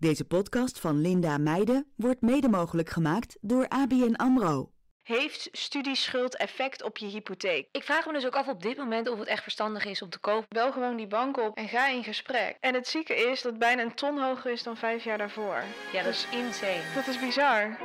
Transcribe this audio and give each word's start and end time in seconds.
Deze 0.00 0.24
podcast 0.24 0.78
van 0.78 1.00
Linda 1.00 1.38
Meijden 1.38 1.86
wordt 1.96 2.20
mede 2.20 2.48
mogelijk 2.48 2.90
gemaakt 2.90 3.36
door 3.40 3.68
ABN 3.68 4.14
AMRO. 4.14 4.70
Heeft 5.02 5.48
studieschuld 5.52 6.36
effect 6.36 6.82
op 6.82 6.96
je 6.96 7.06
hypotheek? 7.06 7.68
Ik 7.72 7.82
vraag 7.82 8.06
me 8.06 8.12
dus 8.12 8.26
ook 8.26 8.34
af 8.34 8.48
op 8.48 8.62
dit 8.62 8.76
moment 8.76 9.08
of 9.08 9.18
het 9.18 9.28
echt 9.28 9.42
verstandig 9.42 9.84
is 9.84 10.02
om 10.02 10.10
te 10.10 10.18
kopen. 10.18 10.46
Bel 10.48 10.72
gewoon 10.72 10.96
die 10.96 11.06
bank 11.06 11.38
op 11.38 11.56
en 11.56 11.68
ga 11.68 11.88
in 11.88 12.04
gesprek. 12.04 12.56
En 12.60 12.74
het 12.74 12.88
zieke 12.88 13.14
is 13.14 13.42
dat 13.42 13.50
het 13.52 13.60
bijna 13.60 13.82
een 13.82 13.94
ton 13.94 14.18
hoger 14.22 14.52
is 14.52 14.62
dan 14.62 14.76
vijf 14.76 15.04
jaar 15.04 15.18
daarvoor. 15.18 15.62
Ja, 15.92 16.02
dat 16.02 16.12
is 16.12 16.26
insane. 16.32 16.82
Dat 16.94 17.06
is 17.06 17.20
bizar. 17.20 17.78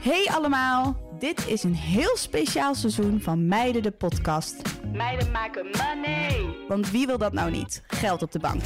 Hey 0.00 0.28
allemaal, 0.30 0.96
dit 1.18 1.46
is 1.46 1.62
een 1.62 1.74
heel 1.74 2.16
speciaal 2.16 2.74
seizoen 2.74 3.20
van 3.20 3.46
Meiden 3.46 3.82
de 3.82 3.90
podcast. 3.90 4.62
Meiden 4.92 5.30
maken 5.30 5.66
money. 5.66 6.56
Want 6.68 6.90
wie 6.90 7.06
wil 7.06 7.18
dat 7.18 7.32
nou 7.32 7.50
niet? 7.50 7.82
Geld 7.86 8.22
op 8.22 8.32
de 8.32 8.38
bank. 8.38 8.62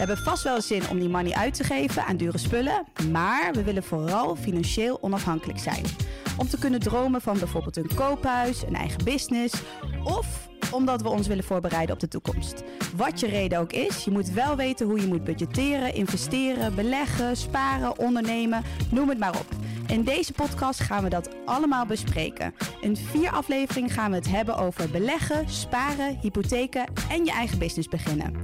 We 0.00 0.06
hebben 0.06 0.24
vast 0.24 0.42
wel 0.42 0.60
zin 0.60 0.88
om 0.90 0.98
die 0.98 1.08
money 1.08 1.32
uit 1.32 1.54
te 1.54 1.64
geven 1.64 2.04
aan 2.04 2.16
dure 2.16 2.38
spullen, 2.38 2.86
maar 3.10 3.52
we 3.52 3.62
willen 3.62 3.82
vooral 3.82 4.36
financieel 4.36 5.02
onafhankelijk 5.02 5.58
zijn. 5.58 5.84
Om 6.36 6.48
te 6.48 6.58
kunnen 6.58 6.80
dromen 6.80 7.20
van 7.20 7.38
bijvoorbeeld 7.38 7.76
een 7.76 7.94
koophuis, 7.94 8.62
een 8.62 8.74
eigen 8.74 9.04
business 9.04 9.62
of 10.04 10.48
omdat 10.70 11.02
we 11.02 11.08
ons 11.08 11.26
willen 11.26 11.44
voorbereiden 11.44 11.94
op 11.94 12.00
de 12.00 12.08
toekomst. 12.08 12.62
Wat 12.96 13.20
je 13.20 13.26
reden 13.26 13.58
ook 13.58 13.72
is, 13.72 14.04
je 14.04 14.10
moet 14.10 14.30
wel 14.30 14.56
weten 14.56 14.86
hoe 14.86 15.00
je 15.00 15.06
moet 15.06 15.24
budgetteren, 15.24 15.94
investeren, 15.94 16.74
beleggen, 16.74 17.36
sparen, 17.36 17.98
ondernemen, 17.98 18.62
noem 18.90 19.08
het 19.08 19.18
maar 19.18 19.38
op. 19.38 19.46
In 19.86 20.04
deze 20.04 20.32
podcast 20.32 20.80
gaan 20.80 21.02
we 21.02 21.08
dat 21.08 21.28
allemaal 21.44 21.86
bespreken. 21.86 22.54
In 22.80 22.96
vier 22.96 23.30
afleveringen 23.30 23.90
gaan 23.90 24.10
we 24.10 24.16
het 24.16 24.30
hebben 24.30 24.56
over 24.56 24.90
beleggen, 24.90 25.48
sparen, 25.48 26.18
hypotheken 26.20 26.84
en 27.10 27.24
je 27.24 27.32
eigen 27.32 27.58
business 27.58 27.88
beginnen. 27.88 28.34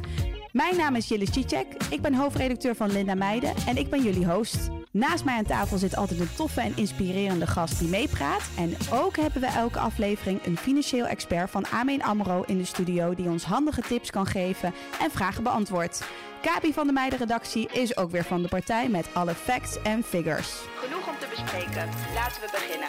Mijn 0.56 0.76
naam 0.76 0.94
is 0.94 1.08
Jille 1.08 1.26
Cicek, 1.32 1.66
ik 1.90 2.02
ben 2.02 2.14
hoofdredacteur 2.14 2.74
van 2.74 2.92
Linda 2.92 3.14
Meijden 3.14 3.54
en 3.66 3.76
ik 3.76 3.90
ben 3.90 4.02
jullie 4.02 4.26
host. 4.26 4.68
Naast 4.90 5.24
mij 5.24 5.36
aan 5.36 5.44
tafel 5.44 5.78
zit 5.78 5.96
altijd 5.96 6.20
een 6.20 6.34
toffe 6.36 6.60
en 6.60 6.76
inspirerende 6.76 7.46
gast 7.46 7.78
die 7.78 7.88
meepraat. 7.88 8.42
En 8.56 8.76
ook 8.92 9.16
hebben 9.16 9.40
we 9.40 9.46
elke 9.46 9.78
aflevering 9.78 10.44
een 10.44 10.56
financieel 10.56 11.06
expert 11.06 11.50
van 11.50 11.66
Ameen 11.66 12.02
AMRO 12.02 12.42
in 12.46 12.58
de 12.58 12.64
studio... 12.64 13.14
die 13.14 13.28
ons 13.28 13.44
handige 13.44 13.80
tips 13.80 14.10
kan 14.10 14.26
geven 14.26 14.74
en 15.00 15.10
vragen 15.10 15.42
beantwoordt. 15.42 16.04
Kabi 16.42 16.72
van 16.72 16.86
de 16.86 16.92
Meiden-redactie 16.92 17.68
is 17.72 17.96
ook 17.96 18.10
weer 18.10 18.24
van 18.24 18.42
de 18.42 18.48
partij 18.48 18.88
met 18.88 19.06
alle 19.12 19.34
facts 19.34 19.82
en 19.82 20.02
figures. 20.02 20.60
Genoeg 20.76 21.08
om 21.08 21.14
te 21.18 21.26
bespreken. 21.30 21.88
Laten 22.14 22.40
we 22.40 22.48
beginnen. 22.52 22.88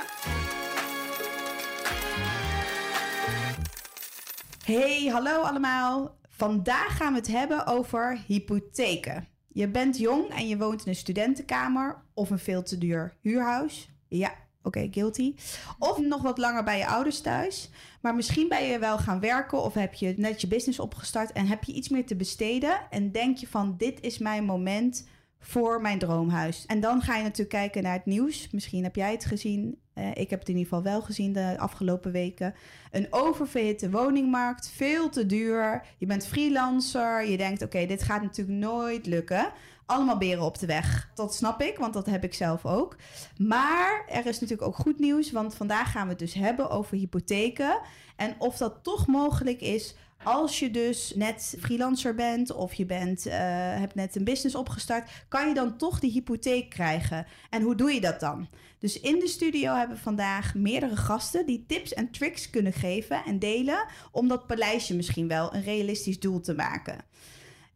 Hey, 4.63 5.09
hallo 5.11 5.41
allemaal. 5.41 6.15
Vandaag 6.37 6.97
gaan 6.97 7.13
we 7.13 7.19
het 7.19 7.27
hebben 7.27 7.65
over 7.65 8.19
hypotheken. 8.27 9.27
Je 9.47 9.67
bent 9.67 9.97
jong 9.97 10.29
en 10.29 10.47
je 10.47 10.57
woont 10.57 10.81
in 10.81 10.89
een 10.89 10.95
studentenkamer 10.95 12.03
of 12.13 12.29
een 12.29 12.39
veel 12.39 12.63
te 12.63 12.77
duur 12.77 13.13
huurhuis. 13.21 13.89
Ja, 14.07 14.33
oké, 14.63 14.87
guilty. 14.91 15.35
Of 15.79 15.99
nog 15.99 16.21
wat 16.21 16.37
langer 16.37 16.63
bij 16.63 16.77
je 16.77 16.87
ouders 16.87 17.21
thuis. 17.21 17.69
Maar 18.01 18.15
misschien 18.15 18.47
ben 18.47 18.63
je 18.63 18.79
wel 18.79 18.97
gaan 18.97 19.19
werken 19.19 19.63
of 19.63 19.73
heb 19.73 19.93
je 19.93 20.13
net 20.17 20.41
je 20.41 20.47
business 20.47 20.79
opgestart 20.79 21.31
en 21.31 21.47
heb 21.47 21.63
je 21.63 21.73
iets 21.73 21.89
meer 21.89 22.05
te 22.05 22.15
besteden. 22.15 22.79
En 22.89 23.11
denk 23.11 23.37
je 23.37 23.47
van 23.47 23.75
dit 23.77 24.01
is 24.01 24.17
mijn 24.17 24.43
moment 24.43 25.07
voor 25.39 25.81
mijn 25.81 25.99
droomhuis. 25.99 26.65
En 26.65 26.79
dan 26.79 27.01
ga 27.01 27.15
je 27.15 27.23
natuurlijk 27.23 27.49
kijken 27.49 27.83
naar 27.83 27.93
het 27.93 28.05
nieuws. 28.05 28.49
Misschien 28.51 28.83
heb 28.83 28.95
jij 28.95 29.11
het 29.11 29.25
gezien. 29.25 29.79
Uh, 29.95 30.09
ik 30.13 30.29
heb 30.29 30.39
het 30.39 30.49
in 30.49 30.57
ieder 30.57 30.69
geval 30.69 30.91
wel 30.91 31.01
gezien 31.01 31.33
de 31.33 31.55
afgelopen 31.57 32.11
weken. 32.11 32.53
Een 32.91 33.07
oververhitte 33.09 33.89
woningmarkt, 33.89 34.71
veel 34.75 35.09
te 35.09 35.25
duur. 35.25 35.85
Je 35.97 36.05
bent 36.05 36.27
freelancer. 36.27 37.29
Je 37.29 37.37
denkt, 37.37 37.61
oké, 37.61 37.85
dit 37.85 38.03
gaat 38.03 38.21
natuurlijk 38.21 38.57
nooit 38.57 39.05
lukken. 39.05 39.51
Allemaal 39.85 40.17
beren 40.17 40.43
op 40.43 40.59
de 40.59 40.65
weg. 40.65 41.11
Dat 41.15 41.35
snap 41.35 41.61
ik, 41.61 41.77
want 41.77 41.93
dat 41.93 42.05
heb 42.05 42.23
ik 42.23 42.33
zelf 42.33 42.65
ook. 42.65 42.95
Maar 43.37 44.05
er 44.07 44.25
is 44.25 44.39
natuurlijk 44.39 44.67
ook 44.67 44.75
goed 44.75 44.99
nieuws, 44.99 45.31
want 45.31 45.55
vandaag 45.55 45.91
gaan 45.91 46.03
we 46.03 46.09
het 46.09 46.19
dus 46.19 46.33
hebben 46.33 46.69
over 46.69 46.97
hypotheken. 46.97 47.79
En 48.15 48.35
of 48.37 48.57
dat 48.57 48.83
toch 48.83 49.07
mogelijk 49.07 49.61
is 49.61 49.95
als 50.23 50.59
je 50.59 50.71
dus 50.71 51.13
net 51.15 51.55
freelancer 51.59 52.15
bent 52.15 52.51
of 52.51 52.73
je 52.73 52.85
bent, 52.85 53.27
uh, 53.27 53.33
hebt 53.77 53.95
net 53.95 54.15
een 54.15 54.23
business 54.23 54.55
opgestart, 54.55 55.09
kan 55.27 55.47
je 55.47 55.53
dan 55.53 55.77
toch 55.77 55.99
die 55.99 56.11
hypotheek 56.11 56.69
krijgen. 56.69 57.25
En 57.49 57.61
hoe 57.61 57.75
doe 57.75 57.91
je 57.91 58.01
dat 58.01 58.19
dan? 58.19 58.47
Dus 58.79 58.99
in 58.99 59.19
de 59.19 59.27
studio 59.27 59.73
hebben 59.75 59.95
we 59.95 60.01
vandaag 60.01 60.55
meerdere 60.55 60.95
gasten 60.95 61.45
die 61.45 61.65
tips 61.67 61.93
en 61.93 62.11
tricks 62.11 62.49
kunnen 62.49 62.73
geven 62.73 63.23
en 63.25 63.39
delen 63.39 63.85
om 64.11 64.27
dat 64.27 64.47
paleisje 64.47 64.95
misschien 64.95 65.27
wel 65.27 65.53
een 65.53 65.63
realistisch 65.63 66.19
doel 66.19 66.41
te 66.41 66.53
maken. 66.53 66.97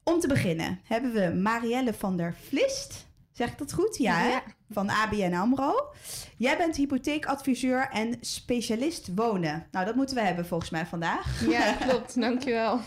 Om 0.03 0.19
te 0.19 0.27
beginnen 0.27 0.79
hebben 0.83 1.13
we 1.13 1.39
Marielle 1.39 1.93
van 1.93 2.17
der 2.17 2.35
Vlist. 2.47 3.09
Zeg 3.41 3.51
ik 3.51 3.57
dat 3.57 3.73
goed? 3.73 3.97
Ja, 3.97 4.23
ja. 4.23 4.43
van 4.69 4.89
ABN 4.89 5.33
AMRO. 5.33 5.93
Jij 6.37 6.57
bent 6.57 6.75
hypotheekadviseur 6.75 7.89
en 7.91 8.17
specialist 8.19 9.09
wonen. 9.15 9.67
Nou, 9.71 9.85
dat 9.85 9.95
moeten 9.95 10.15
we 10.15 10.21
hebben 10.21 10.45
volgens 10.45 10.69
mij 10.69 10.85
vandaag. 10.85 11.49
Ja, 11.49 11.73
klopt. 11.87 12.21
Dankjewel. 12.21 12.79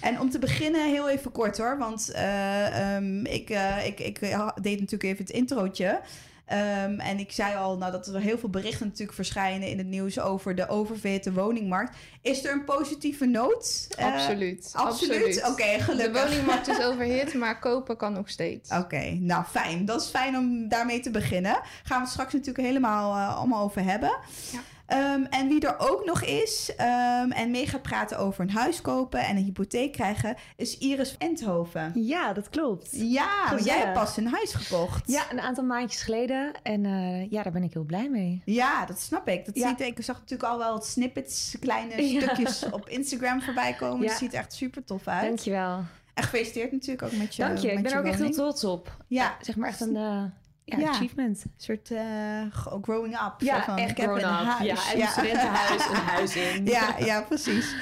En 0.00 0.20
om 0.20 0.30
te 0.30 0.38
beginnen, 0.38 0.90
heel 0.90 1.08
even 1.08 1.32
kort 1.32 1.58
hoor. 1.58 1.78
Want 1.78 2.10
uh, 2.14 2.94
um, 2.96 3.26
ik, 3.26 3.50
uh, 3.50 3.86
ik, 3.86 4.00
ik 4.00 4.20
deed 4.60 4.80
natuurlijk 4.80 5.02
even 5.02 5.24
het 5.24 5.30
introotje. 5.30 6.00
Um, 6.52 7.00
en 7.00 7.18
ik 7.18 7.32
zei 7.32 7.56
al 7.56 7.76
nou, 7.76 7.92
dat 7.92 8.06
er 8.06 8.20
heel 8.20 8.38
veel 8.38 8.48
berichten 8.48 8.86
natuurlijk 8.86 9.14
verschijnen 9.14 9.68
in 9.68 9.78
het 9.78 9.86
nieuws 9.86 10.20
over 10.20 10.54
de 10.54 10.68
oververhitte 10.68 11.32
woningmarkt. 11.32 11.96
Is 12.22 12.44
er 12.44 12.52
een 12.52 12.64
positieve 12.64 13.26
noot? 13.26 13.88
Uh, 13.98 14.04
absoluut. 14.04 14.70
Absoluut? 14.74 15.38
Oké, 15.38 15.48
okay, 15.48 15.80
gelukkig. 15.80 16.22
De 16.22 16.28
woningmarkt 16.28 16.68
is 16.68 16.82
overhit, 16.88 17.34
maar 17.34 17.58
kopen 17.58 17.96
kan 17.96 18.12
nog 18.12 18.28
steeds. 18.28 18.70
Oké, 18.70 18.80
okay, 18.80 19.18
nou 19.20 19.44
fijn. 19.44 19.84
Dat 19.84 20.02
is 20.02 20.08
fijn 20.08 20.36
om 20.36 20.68
daarmee 20.68 21.00
te 21.00 21.10
beginnen. 21.10 21.60
Gaan 21.82 21.98
we 21.98 22.04
het 22.04 22.12
straks 22.12 22.32
natuurlijk 22.32 22.66
helemaal 22.66 23.16
uh, 23.16 23.36
allemaal 23.36 23.64
over 23.64 23.84
hebben. 23.84 24.16
Ja. 24.52 24.60
Um, 24.92 25.24
en 25.24 25.48
wie 25.48 25.66
er 25.66 25.78
ook 25.78 26.04
nog 26.04 26.22
is 26.22 26.70
um, 26.80 27.32
en 27.32 27.50
mee 27.50 27.66
gaat 27.66 27.82
praten 27.82 28.18
over 28.18 28.40
een 28.40 28.50
huis 28.50 28.80
kopen 28.80 29.20
en 29.20 29.36
een 29.36 29.42
hypotheek 29.42 29.92
krijgen, 29.92 30.36
is 30.56 30.78
Iris 30.78 31.16
Enthoven. 31.18 31.92
Ja, 31.94 32.32
dat 32.32 32.48
klopt. 32.48 32.88
Ja, 32.90 33.50
want 33.50 33.64
jij 33.64 33.78
hebt 33.78 33.92
pas 33.92 34.16
een 34.16 34.26
huis 34.26 34.52
gekocht. 34.52 35.10
Ja, 35.10 35.22
een 35.30 35.40
aantal 35.40 35.64
maandjes 35.64 36.02
geleden. 36.02 36.52
En 36.62 36.84
uh, 36.84 37.30
ja, 37.30 37.42
daar 37.42 37.52
ben 37.52 37.62
ik 37.62 37.72
heel 37.72 37.84
blij 37.84 38.08
mee. 38.10 38.42
Ja, 38.44 38.86
dat 38.86 39.00
snap 39.00 39.28
ik. 39.28 39.46
Dat 39.46 39.56
ja. 39.56 39.68
ziet, 39.68 39.80
ik 39.80 40.02
zag 40.04 40.16
natuurlijk 40.18 40.50
al 40.50 40.58
wel 40.58 40.80
snippets, 40.80 41.56
kleine 41.60 42.02
ja. 42.02 42.20
stukjes 42.20 42.64
op 42.70 42.88
Instagram 42.88 43.42
voorbij 43.42 43.72
komen. 43.72 44.02
Ja. 44.02 44.08
Het 44.08 44.18
ziet 44.18 44.32
er 44.32 44.38
echt 44.38 44.52
super 44.52 44.84
tof 44.84 45.06
uit. 45.06 45.26
Dankjewel. 45.26 45.84
En 46.14 46.22
gefeliciteerd 46.22 46.72
natuurlijk 46.72 47.02
ook 47.02 47.18
met 47.18 47.34
je 47.34 47.42
Dank 47.42 47.58
je, 47.58 47.72
ik 47.72 47.82
ben 47.82 47.92
er 47.92 47.98
ook 47.98 48.04
woning. 48.04 48.14
echt 48.14 48.18
heel 48.18 48.32
trots 48.32 48.64
op. 48.64 48.96
Ja. 49.06 49.36
zeg 49.40 49.56
maar 49.56 49.68
echt 49.68 49.80
een... 49.80 49.94
Uh, 49.94 50.22
ja, 50.70 50.78
ja, 50.78 50.88
achievement. 50.88 51.44
Een 51.44 51.52
soort 51.56 51.90
uh, 51.90 52.00
growing 52.82 53.14
up. 53.14 53.34
Ja, 53.38 53.64
van, 53.64 53.76
echt 53.76 53.90
ik 53.90 53.96
heb 53.96 54.10
een 54.10 54.22
huis. 54.22 54.66
Ja, 54.66 54.92
en 54.92 54.98
ja. 54.98 55.04
een 55.04 55.12
studentenhuis, 55.12 55.88
een 55.88 55.94
huis 55.94 56.36
in. 56.36 56.66
Ja, 56.76 56.94
ja, 56.98 57.22
precies. 57.22 57.74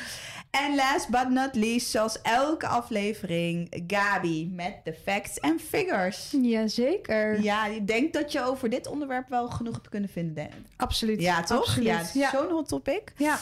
En 0.50 0.74
last 0.74 1.08
but 1.08 1.28
not 1.28 1.54
least, 1.54 1.90
zoals 1.90 2.22
elke 2.22 2.66
aflevering, 2.66 3.82
Gabi 3.86 4.50
met 4.52 4.74
de 4.84 4.94
facts 5.04 5.38
en 5.38 5.60
figures. 5.60 6.34
Jazeker. 6.42 7.42
Ja, 7.42 7.66
ik 7.66 7.86
denk 7.86 8.12
dat 8.12 8.32
je 8.32 8.42
over 8.42 8.70
dit 8.70 8.86
onderwerp 8.86 9.28
wel 9.28 9.48
genoeg 9.48 9.74
hebt 9.74 9.88
kunnen 9.88 10.08
vinden. 10.08 10.48
Absoluut. 10.76 11.20
Ja, 11.20 11.42
toch? 11.42 11.58
Absoluut. 11.58 12.10
Ja. 12.14 12.30
zo'n 12.30 12.50
hot 12.50 12.68
topic. 12.68 13.12
Ja. 13.16 13.38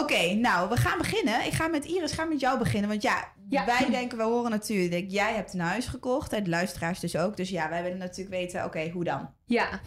Oké, 0.00 0.12
okay, 0.12 0.32
nou, 0.32 0.68
we 0.68 0.76
gaan 0.76 0.98
beginnen. 0.98 1.44
Ik 1.46 1.52
ga 1.52 1.68
met 1.68 1.84
Iris, 1.84 2.12
ga 2.12 2.24
met 2.24 2.40
jou 2.40 2.58
beginnen. 2.58 2.88
Want 2.88 3.02
ja, 3.02 3.32
ja. 3.48 3.64
wij 3.64 3.86
denken, 3.90 4.18
we 4.18 4.24
horen 4.24 4.50
natuurlijk, 4.50 5.10
jij 5.10 5.34
hebt 5.34 5.54
een 5.54 5.60
huis 5.60 5.86
gekocht. 5.86 6.32
En 6.32 6.44
de 6.44 6.50
luisteraars 6.50 7.00
dus 7.00 7.16
ook. 7.16 7.36
Dus 7.36 7.48
ja, 7.48 7.68
wij 7.68 7.82
willen 7.82 7.98
natuurlijk 7.98 8.36
weten, 8.36 8.58
oké, 8.58 8.66
okay, 8.66 8.90
hoe 8.90 9.04
dan? 9.04 9.30
Ja. 9.44 9.80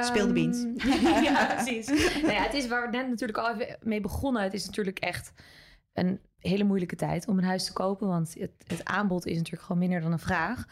Speel 0.00 0.26
de 0.26 0.32
beans. 0.32 0.58
Um, 0.58 0.76
ja, 1.28 1.54
precies. 1.54 1.86
nou 2.22 2.32
ja, 2.32 2.42
het 2.42 2.54
is 2.54 2.68
waar 2.68 2.90
we 2.90 2.96
net 2.96 3.08
natuurlijk 3.08 3.38
al 3.38 3.54
even 3.54 3.76
mee 3.82 4.00
begonnen. 4.00 4.42
Het 4.42 4.54
is 4.54 4.66
natuurlijk 4.66 4.98
echt 4.98 5.32
een 5.92 6.20
hele 6.38 6.64
moeilijke 6.64 6.96
tijd 6.96 7.26
om 7.28 7.38
een 7.38 7.44
huis 7.44 7.64
te 7.64 7.72
kopen. 7.72 8.08
Want 8.08 8.34
het, 8.38 8.52
het 8.66 8.84
aanbod 8.84 9.26
is 9.26 9.36
natuurlijk 9.36 9.62
gewoon 9.62 9.78
minder 9.78 10.00
dan 10.00 10.12
een 10.12 10.18
vraag. 10.18 10.66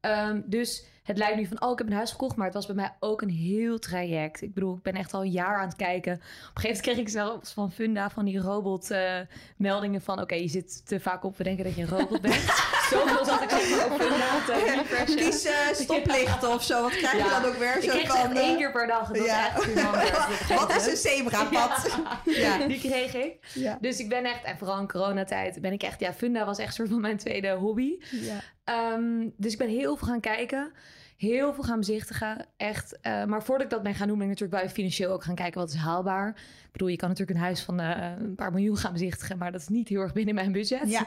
Um, 0.00 0.42
dus 0.46 0.84
het 1.02 1.18
lijkt 1.18 1.36
nu 1.36 1.46
van, 1.46 1.62
oh, 1.62 1.70
ik 1.70 1.78
heb 1.78 1.86
een 1.86 1.92
huis 1.92 2.10
gekocht. 2.10 2.36
Maar 2.36 2.46
het 2.46 2.54
was 2.54 2.66
bij 2.66 2.74
mij 2.74 2.92
ook 3.00 3.22
een 3.22 3.30
heel 3.30 3.78
traject. 3.78 4.42
Ik 4.42 4.54
bedoel, 4.54 4.76
ik 4.76 4.82
ben 4.82 4.94
echt 4.94 5.14
al 5.14 5.22
een 5.22 5.30
jaar 5.30 5.58
aan 5.58 5.68
het 5.68 5.76
kijken. 5.76 6.12
Op 6.12 6.20
een 6.20 6.26
gegeven 6.28 6.62
moment 6.62 6.80
kreeg 6.80 6.96
ik 6.98 7.08
zelfs 7.08 7.52
van 7.52 7.72
Funda 7.72 8.10
van 8.10 8.24
die 8.24 8.38
robot 8.38 8.90
uh, 8.90 9.18
meldingen 9.56 10.00
van... 10.00 10.20
oké, 10.20 10.34
je 10.34 10.48
zit 10.48 10.86
te 10.86 11.00
vaak 11.00 11.24
op, 11.24 11.36
we 11.36 11.44
denken 11.44 11.64
dat 11.64 11.74
je 11.74 11.82
een 11.82 11.88
robot 11.88 12.20
bent. 12.20 12.44
Zoveel 12.90 13.24
zat 13.24 13.42
ik 13.42 13.50
Funda 13.50 14.44
te 14.46 14.52
refreshen. 14.52 15.16
Kies 15.16 15.46
uh, 15.46 15.52
stoplichten 15.72 16.48
of 16.48 16.62
zo, 16.62 16.82
wat 16.82 16.96
krijg 16.96 17.12
je 17.12 17.18
ja. 17.18 17.40
dan 17.40 17.50
ook 17.50 17.56
weer? 17.56 17.76
Ik 17.76 17.82
zo 17.82 17.90
kreeg 17.90 18.16
van, 18.16 18.36
één 18.36 18.56
keer 18.56 18.72
per 18.72 18.86
dag. 18.86 19.10
Dat 19.10 19.24
ja. 19.24 19.54
echt 19.54 20.54
Wat 20.60 20.76
is 20.76 20.86
een 20.86 20.96
zebrapad? 20.96 21.98
ja. 22.24 22.58
ja. 22.58 22.66
Die 22.66 22.80
kreeg 22.80 23.14
ik. 23.14 23.38
Dus 23.80 23.98
ik 23.98 24.08
ben 24.08 24.24
echt, 24.24 24.44
en 24.44 24.58
vooral 24.58 24.78
in 24.78 24.88
coronatijd, 24.88 25.60
ben 25.60 25.72
ik 25.72 25.82
echt... 25.82 26.00
Ja, 26.00 26.12
Funda 26.12 26.44
was 26.44 26.58
echt 26.58 26.74
soort 26.74 26.88
van 26.88 27.00
mijn 27.00 27.16
tweede 27.16 27.50
hobby. 27.50 27.98
Ja. 28.10 28.92
Um, 28.94 29.34
dus 29.36 29.52
ik 29.52 29.58
ben 29.58 29.68
heel 29.68 29.96
veel 29.96 30.06
gaan 30.06 30.20
kijken 30.20 30.72
heel 31.20 31.54
veel 31.54 31.64
gaan 31.64 31.78
bezichtigen. 31.78 32.46
Echt. 32.56 32.98
Uh, 33.02 33.24
maar 33.24 33.42
voordat 33.42 33.64
ik 33.64 33.70
dat 33.70 33.82
ben 33.82 33.94
gaan 33.94 34.08
doen, 34.08 34.18
ben 34.18 34.30
ik 34.30 34.32
natuurlijk 34.32 34.62
bij 34.62 34.70
financieel 34.70 35.12
ook 35.12 35.24
gaan 35.24 35.34
kijken 35.34 35.60
wat 35.60 35.68
is 35.68 35.76
haalbaar. 35.76 36.28
Ik 36.28 36.72
bedoel, 36.72 36.88
je 36.88 36.96
kan 36.96 37.08
natuurlijk 37.08 37.38
een 37.38 37.44
huis 37.44 37.62
van 37.62 37.80
uh, 37.80 38.12
een 38.18 38.34
paar 38.34 38.52
miljoen 38.52 38.76
gaan 38.76 38.92
bezichtigen, 38.92 39.38
maar 39.38 39.52
dat 39.52 39.60
is 39.60 39.68
niet 39.68 39.88
heel 39.88 40.00
erg 40.00 40.12
binnen 40.12 40.34
mijn 40.34 40.52
budget. 40.52 40.90
Ja. 40.90 41.06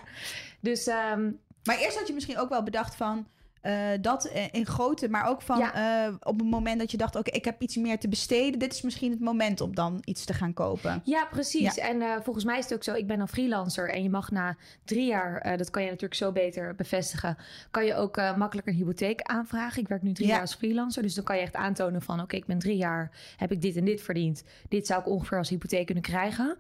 Dus. 0.60 0.88
Um, 0.88 1.40
maar 1.64 1.78
eerst 1.78 1.98
had 1.98 2.08
je 2.08 2.14
misschien 2.14 2.38
ook 2.40 2.50
wel 2.50 2.64
bedacht 2.64 2.96
van. 2.96 3.28
eh, 3.64 3.88
dat 4.02 4.26
eh, 4.26 4.44
in 4.52 4.66
grote, 4.66 5.10
maar 5.10 5.26
ook 5.28 5.42
van 5.42 5.62
eh, 5.62 6.08
op 6.24 6.40
het 6.40 6.50
moment 6.50 6.80
dat 6.80 6.92
je 6.92 6.98
dacht, 6.98 7.16
oké, 7.16 7.32
ik 7.32 7.46
heb 7.46 7.62
iets 7.62 7.76
meer 7.76 8.00
te 8.00 8.08
besteden. 8.08 8.60
Dit 8.60 8.74
is 8.74 8.82
misschien 8.82 9.12
het 9.12 9.20
moment 9.20 9.62
om 9.62 9.76
dan 9.76 10.02
iets 10.06 10.26
te 10.26 10.34
gaan 10.34 10.54
kopen. 10.54 11.02
Ja, 11.04 11.26
precies. 11.26 11.78
En 11.78 12.24
volgens 12.24 12.46
mij 12.46 12.58
is 12.58 12.64
het 12.64 12.74
ook 12.74 12.84
zo, 12.84 12.94
ik 12.94 13.08
ben 13.08 13.18
dan 13.18 13.28
freelancer 13.30 13.90
en 13.90 14.04
je 14.04 14.10
mag 14.10 14.32
na 14.32 14.56
drie 14.86 15.06
jaar, 15.06 15.58
dat 15.58 15.70
kan 15.70 15.82
je 15.84 15.88
natuurlijk 15.88 16.16
zo 16.20 16.32
beter 16.32 16.76
bevestigen, 16.76 17.38
kan 17.72 17.86
je 17.86 17.96
ook 17.96 18.16
makkelijk 18.38 18.68
een 18.68 18.74
hypotheek 18.74 19.22
aanvragen. 19.22 19.82
Ik 19.82 19.88
werk 19.88 20.02
nu 20.02 20.12
drie 20.14 20.28
Ja. 20.28 20.34
jaar 20.34 20.42
als 20.42 20.56
freelancer, 20.56 21.02
dus 21.02 21.14
dan 21.14 21.24
kan 21.24 21.36
je 21.36 21.42
echt 21.42 21.56
aantonen 21.56 22.02
van, 22.02 22.22
oké, 22.22 22.36
ik 22.36 22.46
ben 22.46 22.60
drie 22.60 22.78
jaar, 22.78 23.12
heb 23.38 23.52
ik 23.52 23.62
dit 23.62 23.76
en 23.76 23.86
dit 23.86 24.02
verdiend. 24.02 24.44
Dit 24.70 24.88
zou 24.88 25.00
ik 25.00 25.08
ongeveer 25.08 25.38
als 25.38 25.50
hypotheek 25.50 25.86
kunnen 25.86 26.04
krijgen. 26.04 26.58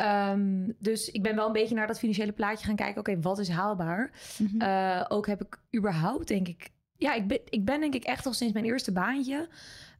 Ehm, 0.00 0.70
dus 0.78 1.10
ik 1.10 1.22
ben 1.22 1.36
wel 1.36 1.46
een 1.46 1.52
beetje 1.52 1.74
naar 1.74 1.86
dat 1.86 1.98
financiële 1.98 2.32
plaatje 2.32 2.66
gaan 2.66 2.76
kijken. 2.76 3.00
Oké, 3.00 3.20
wat 3.20 3.38
is 3.38 3.48
haalbaar? 3.48 4.10
Mhm. 4.38 4.60
Eh, 4.60 5.04
ook 5.08 5.26
heb 5.26 5.42
ik 5.42 5.60
überhaupt, 5.76 6.28
denk 6.28 6.48
ik... 6.48 6.70
Ja, 6.96 7.14
ik 7.14 7.26
ben, 7.28 7.40
ik 7.44 7.64
ben 7.64 7.80
denk 7.80 7.94
ik 7.94 8.04
echt 8.04 8.26
al 8.26 8.32
sinds 8.32 8.52
mijn 8.52 8.64
eerste 8.64 8.92
baantje... 8.92 9.48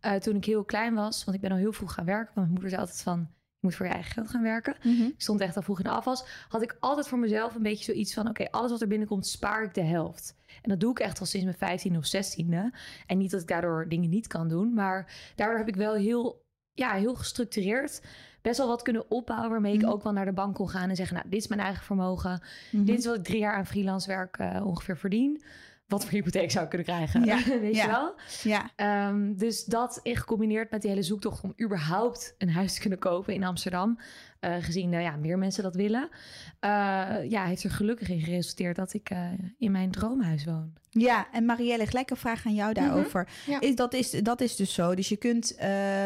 eh, 0.01 0.15
toen 0.15 0.37
ik 0.37 0.45
heel 0.45 0.65
klein 0.65 0.95
was, 0.95 1.25
want 1.25 1.37
ik 1.37 1.43
ben 1.43 1.51
al 1.51 1.57
heel 1.57 1.73
vroeg 1.73 1.93
gaan 1.95 2.05
werken. 2.05 2.33
Want 2.35 2.37
mijn 2.37 2.51
moeder 2.51 2.69
zei 2.69 2.81
altijd 2.81 3.03
van, 3.03 3.19
je 3.19 3.67
moet 3.67 3.75
voor 3.75 3.87
je 3.87 3.93
eigen 3.93 4.13
geld 4.13 4.31
gaan 4.31 4.43
werken. 4.43 4.75
Mhm. 4.83 5.03
Ik 5.03 5.15
stond 5.17 5.41
echt 5.41 5.57
al 5.57 5.63
vroeg 5.63 5.79
in 5.79 5.85
de 5.85 5.91
afwas. 5.91 6.25
Had 6.49 6.63
ik 6.63 6.77
altijd 6.81 7.09
voor 7.09 7.19
mezelf 7.19 7.55
een 7.55 7.63
beetje 7.63 7.85
zoiets 7.85 8.15
van... 8.15 8.29
oké, 8.29 8.51
alles 8.51 8.71
wat 8.71 8.81
er 8.81 8.89
binnenkomt, 8.89 9.27
spaar 9.27 9.63
ik 9.63 9.75
de 9.75 9.83
helft. 9.85 10.37
En 10.63 10.71
dat 10.71 10.81
doe 10.81 10.91
ik 10.91 10.99
echt 10.99 11.21
al 11.21 11.27
sinds 11.27 11.57
mijn 11.59 11.81
15e 11.81 11.97
of 11.97 12.13
16e. 12.17 12.77
En 13.07 13.19
niet 13.19 13.31
dat 13.31 13.41
ik 13.41 13.49
daardoor 13.49 13.89
dingen 13.89 14.11
niet 14.11 14.27
kan 14.27 14.49
doen. 14.49 14.75
Maar 14.75 15.33
daardoor 15.37 15.59
heb 15.59 15.69
ik 15.69 15.77
wel 15.77 15.95
heel, 15.95 16.45
ja, 16.73 16.93
heel 16.93 17.15
gestructureerd... 17.15 18.01
best 18.43 18.59
wel 18.59 18.67
wat 18.69 18.83
kunnen 18.83 19.11
opbouwen... 19.11 19.51
waarmee 19.51 19.75
ik 19.75 19.81
Mhm. 19.83 19.91
ook 19.91 20.03
wel 20.03 20.13
naar 20.13 20.25
de 20.25 20.33
bank 20.33 20.55
kon 20.55 20.69
gaan 20.69 20.89
en 20.91 20.97
zeggen... 20.97 21.17
nou, 21.17 21.29
dit 21.29 21.41
is 21.41 21.49
mijn 21.49 21.61
eigen 21.61 21.85
vermogen. 21.85 22.41
Mhm. 22.73 22.85
Dit 22.85 22.99
is 22.99 23.07
wat 23.07 23.17
ik 23.17 23.25
drie 23.25 23.39
jaar 23.39 23.55
aan 23.57 23.67
freelance 23.67 24.09
werk 24.09 24.37
eh, 24.37 24.67
ongeveer 24.67 24.97
verdien. 24.97 25.43
Wat 25.91 26.03
voor 26.03 26.13
hypotheek 26.13 26.51
zou 26.51 26.63
ik 26.65 26.69
kunnen 26.71 26.87
krijgen? 26.89 27.25
Ja, 27.25 27.39
Weet 27.61 27.75
ja. 27.77 27.83
je 27.85 27.91
wel? 27.91 28.15
Ja, 28.43 28.71
Ehm, 28.77 29.35
dus 29.35 29.65
dat 29.65 30.01
in 30.03 30.17
gecombineerd 30.17 30.71
met 30.71 30.81
die 30.83 30.91
hele 30.91 31.03
zoektocht 31.03 31.43
om 31.43 31.55
überhaupt 31.63 32.35
een 32.39 32.51
huis 32.51 32.75
te 32.75 32.81
kunnen 32.81 32.99
kopen 32.99 33.35
in 33.35 33.45
Amsterdam. 33.45 33.99
eh, 34.41 34.55
gezien 34.61 34.93
uh, 34.93 35.03
ja, 35.03 35.17
meer 35.17 35.39
mensen 35.39 35.63
dat 35.63 35.75
willen. 35.75 36.09
Uh, 36.61 36.71
ja, 37.29 37.45
heeft 37.45 37.63
er 37.65 37.71
gelukkig 37.71 38.09
in 38.09 38.21
geresulteerd 38.21 38.77
dat 38.77 38.95
ik 38.95 39.11
uh, 39.11 39.19
in 39.59 39.71
mijn 39.71 39.91
droomhuis 39.91 40.45
woon. 40.45 40.73
Ja, 40.91 41.27
en 41.33 41.45
Marielle, 41.45 41.87
gelijk 41.87 42.11
een 42.11 42.17
vraag 42.17 42.47
aan 42.47 42.55
jou 42.55 42.73
daarover. 42.73 43.29
Mm-hmm. 43.29 43.53
Ja. 43.63 43.69
Is, 43.69 43.75
dat, 43.77 43.95
is, 43.95 44.11
dat 44.11 44.41
is 44.41 44.57
dus 44.57 44.75
zo. 44.75 44.95
Dus 44.95 45.09
je 45.09 45.17
kunt, 45.17 45.57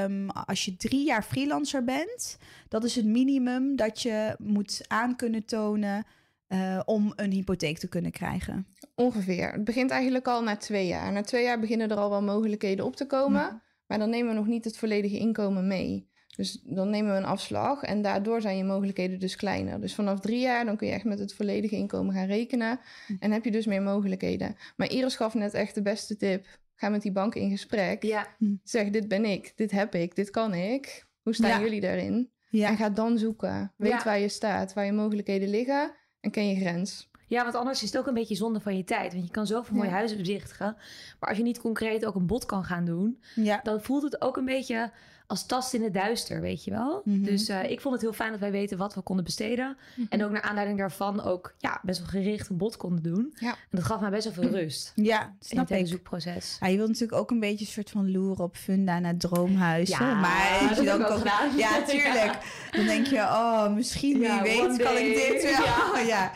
um, 0.02 0.30
als 0.30 0.64
je 0.64 0.76
drie 0.76 1.04
jaar 1.06 1.22
freelancer 1.22 1.84
bent, 1.84 2.38
dat 2.68 2.84
is 2.84 2.94
het 2.96 3.04
minimum 3.04 3.76
dat 3.76 4.02
je 4.02 4.34
moet 4.38 4.84
aan 4.88 5.16
kunnen 5.16 5.44
tonen 5.44 6.04
uh, 6.48 6.80
om 6.84 7.12
een 7.16 7.30
hypotheek 7.30 7.78
te 7.78 7.88
kunnen 7.88 8.10
krijgen. 8.10 8.66
Ongeveer. 8.94 9.52
Het 9.52 9.64
begint 9.64 9.90
eigenlijk 9.90 10.26
al 10.26 10.42
na 10.42 10.56
twee 10.56 10.86
jaar. 10.86 11.12
Na 11.12 11.22
twee 11.22 11.44
jaar 11.44 11.60
beginnen 11.60 11.90
er 11.90 11.96
al 11.96 12.10
wel 12.10 12.22
mogelijkheden 12.22 12.84
op 12.84 12.96
te 12.96 13.06
komen. 13.06 13.40
Ja. 13.40 13.62
Maar 13.86 13.98
dan 13.98 14.10
nemen 14.10 14.32
we 14.32 14.38
nog 14.38 14.46
niet 14.46 14.64
het 14.64 14.76
volledige 14.76 15.18
inkomen 15.18 15.66
mee. 15.66 16.12
Dus 16.36 16.60
dan 16.64 16.90
nemen 16.90 17.12
we 17.12 17.18
een 17.18 17.24
afslag 17.24 17.82
en 17.82 18.02
daardoor 18.02 18.40
zijn 18.40 18.56
je 18.56 18.64
mogelijkheden 18.64 19.20
dus 19.20 19.36
kleiner. 19.36 19.80
Dus 19.80 19.94
vanaf 19.94 20.20
drie 20.20 20.40
jaar 20.40 20.64
dan 20.64 20.76
kun 20.76 20.86
je 20.86 20.92
echt 20.92 21.04
met 21.04 21.18
het 21.18 21.34
volledige 21.34 21.76
inkomen 21.76 22.14
gaan 22.14 22.26
rekenen. 22.26 22.80
En 23.18 23.30
heb 23.30 23.44
je 23.44 23.50
dus 23.50 23.66
meer 23.66 23.82
mogelijkheden. 23.82 24.56
Maar 24.76 24.90
Iris 24.90 25.16
gaf 25.16 25.34
net 25.34 25.54
echt 25.54 25.74
de 25.74 25.82
beste 25.82 26.16
tip. 26.16 26.46
Ga 26.74 26.88
met 26.88 27.02
die 27.02 27.12
bank 27.12 27.34
in 27.34 27.50
gesprek. 27.50 28.02
Ja. 28.02 28.26
Zeg, 28.62 28.90
dit 28.90 29.08
ben 29.08 29.24
ik, 29.24 29.52
dit 29.56 29.70
heb 29.70 29.94
ik, 29.94 30.14
dit 30.14 30.30
kan 30.30 30.54
ik. 30.54 31.06
Hoe 31.22 31.34
staan 31.34 31.50
ja. 31.50 31.60
jullie 31.60 31.80
daarin? 31.80 32.30
Ja. 32.50 32.68
En 32.68 32.76
ga 32.76 32.90
dan 32.90 33.18
zoeken. 33.18 33.72
Weet 33.76 33.90
ja. 33.90 34.04
waar 34.04 34.18
je 34.18 34.28
staat, 34.28 34.72
waar 34.72 34.84
je 34.84 34.92
mogelijkheden 34.92 35.48
liggen 35.48 35.92
en 36.24 36.30
ken 36.30 36.48
je 36.48 36.56
grens. 36.56 37.08
Ja, 37.26 37.42
want 37.42 37.54
anders 37.54 37.82
is 37.82 37.88
het 37.88 37.98
ook 37.98 38.06
een 38.06 38.14
beetje 38.14 38.34
zonde 38.34 38.60
van 38.60 38.76
je 38.76 38.84
tijd. 38.84 39.12
Want 39.12 39.24
je 39.24 39.30
kan 39.30 39.46
zoveel 39.46 39.76
mooie 39.76 39.88
ja. 39.88 39.94
huizen 39.94 40.18
bezichtigen. 40.18 40.76
Maar 41.20 41.28
als 41.28 41.38
je 41.38 41.44
niet 41.44 41.60
concreet 41.60 42.06
ook 42.06 42.14
een 42.14 42.26
bod 42.26 42.46
kan 42.46 42.64
gaan 42.64 42.84
doen... 42.84 43.20
Ja. 43.34 43.60
dan 43.62 43.80
voelt 43.80 44.02
het 44.02 44.20
ook 44.20 44.36
een 44.36 44.44
beetje 44.44 44.90
als 45.26 45.46
tast 45.46 45.74
in 45.74 45.82
het 45.82 45.94
duister, 45.94 46.40
weet 46.40 46.64
je 46.64 46.70
wel. 46.70 47.00
Mhm. 47.04 47.10
Mm 47.10 47.14
-hmm. 47.14 47.24
Dus 47.24 47.48
uh, 47.48 47.70
ik 47.70 47.80
vond 47.80 47.94
het 47.94 48.02
heel 48.02 48.12
fijn 48.12 48.30
dat 48.30 48.40
wij 48.40 48.50
weten 48.50 48.78
wat 48.78 48.94
we 48.94 49.00
konden 49.00 49.24
besteden. 49.24 49.66
Mm 49.66 49.72
Mhm. 49.74 50.00
-hmm. 50.00 50.06
En 50.08 50.24
ook 50.24 50.30
naar 50.30 50.42
aanleiding 50.42 50.78
daarvan 50.78 51.22
ook 51.22 51.54
ja, 51.58 51.80
best 51.82 51.98
wel 51.98 52.08
gericht 52.08 52.48
een 52.48 52.56
bod 52.56 52.76
konden 52.76 53.02
doen. 53.02 53.34
Ja. 53.38 53.50
En 53.50 53.56
dat 53.70 53.84
gaf 53.84 54.00
mij 54.00 54.10
best 54.10 54.24
wel 54.24 54.32
veel 54.32 54.58
rust. 54.60 54.92
Ja, 54.94 55.34
snap 55.40 55.68
in 55.70 55.74
het 55.76 55.84
ik. 55.84 55.92
zoekproces. 55.92 56.56
Ja, 56.60 56.66
je 56.66 56.76
wilt 56.76 56.88
natuurlijk 56.88 57.18
ook 57.20 57.30
een 57.30 57.40
beetje 57.40 57.64
een 57.64 57.70
soort 57.72 57.90
van 57.90 58.12
loeren 58.12 58.44
op 58.44 58.56
funda 58.56 58.98
naar 58.98 59.16
droomhuizen. 59.16 59.98
Ja, 60.04 60.14
maar 60.14 60.66
dat 60.68 60.76
je 60.84 60.90
heb 60.90 61.00
ook. 61.00 61.22
Ja, 61.56 61.82
tuurlijk. 61.82 62.38
Dan 62.70 62.84
denk 62.86 63.06
je, 63.06 63.18
oh, 63.20 63.74
misschien 63.74 64.18
wie 64.18 64.40
weet 64.42 64.76
kan 64.82 64.96
ik 64.96 65.14
dit 65.14 65.42
wel. 65.42 65.98
Ja. 66.14 66.32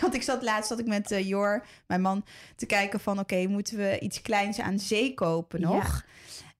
Want 0.00 0.14
ik 0.14 0.22
zat 0.22 0.42
laatst 0.42 0.68
zat 0.68 0.78
ik 0.78 0.86
met 0.86 1.10
eh, 1.10 1.28
Jor, 1.28 1.64
mijn 1.86 2.00
man, 2.00 2.24
te 2.56 2.66
kijken 2.66 3.00
van 3.00 3.18
oké, 3.18 3.46
moeten 3.46 3.76
we 3.76 3.98
iets 4.00 4.22
kleins 4.22 4.60
aan 4.60 4.78
zee 4.78 5.14
kopen 5.14 5.60
nog? 5.60 6.04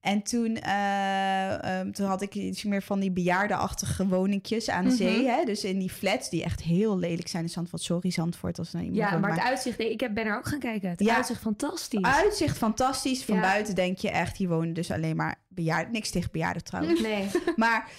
En 0.01 0.21
toen, 0.23 0.57
uh, 0.67 1.79
um, 1.79 1.93
toen 1.93 2.05
had 2.07 2.21
ik 2.21 2.35
iets 2.35 2.63
meer 2.63 2.81
van 2.81 2.99
die 2.99 3.11
bejaardenachtige 3.11 4.07
woningjes 4.07 4.69
aan 4.69 4.85
Mhm. 4.85 4.95
zee. 4.95 5.27
Hè? 5.27 5.43
Dus 5.45 5.63
in 5.63 5.79
die 5.79 5.89
flats 5.89 6.29
die 6.29 6.43
echt 6.43 6.61
heel 6.61 6.97
lelijk 6.97 7.27
zijn 7.27 7.43
in 7.43 7.49
Zandvoort. 7.49 7.81
Sorry 7.81 8.11
Zandvoort 8.11 8.59
als 8.59 8.71
nou 8.71 8.85
iemand 8.85 9.01
Ja, 9.11 9.17
maar 9.17 9.31
het 9.31 9.39
uitzicht, 9.39 9.77
nee, 9.77 9.91
ik 9.91 9.99
heb, 9.99 10.13
ben 10.13 10.25
er 10.25 10.37
ook 10.37 10.47
gaan 10.47 10.59
kijken. 10.59 10.89
Het 10.89 10.99
Ja. 10.99 11.15
uitzicht 11.15 11.41
fantastisch. 11.41 12.01
Uitzicht 12.01 12.57
fantastisch. 12.57 13.23
Van 13.25 13.35
Ja. 13.35 13.41
buiten 13.41 13.75
denk 13.75 13.97
je 13.97 14.09
echt, 14.09 14.37
hier 14.37 14.47
wonen 14.49 14.73
dus 14.73 14.91
alleen 14.91 15.15
maar 15.15 15.35
bejaarden. 15.63 15.91
Niks 15.91 16.09
tegen 16.09 16.31
bejaarden 16.31 16.63
trouwens. 16.63 17.01
Nee. 17.09 17.27
maar 17.55 17.89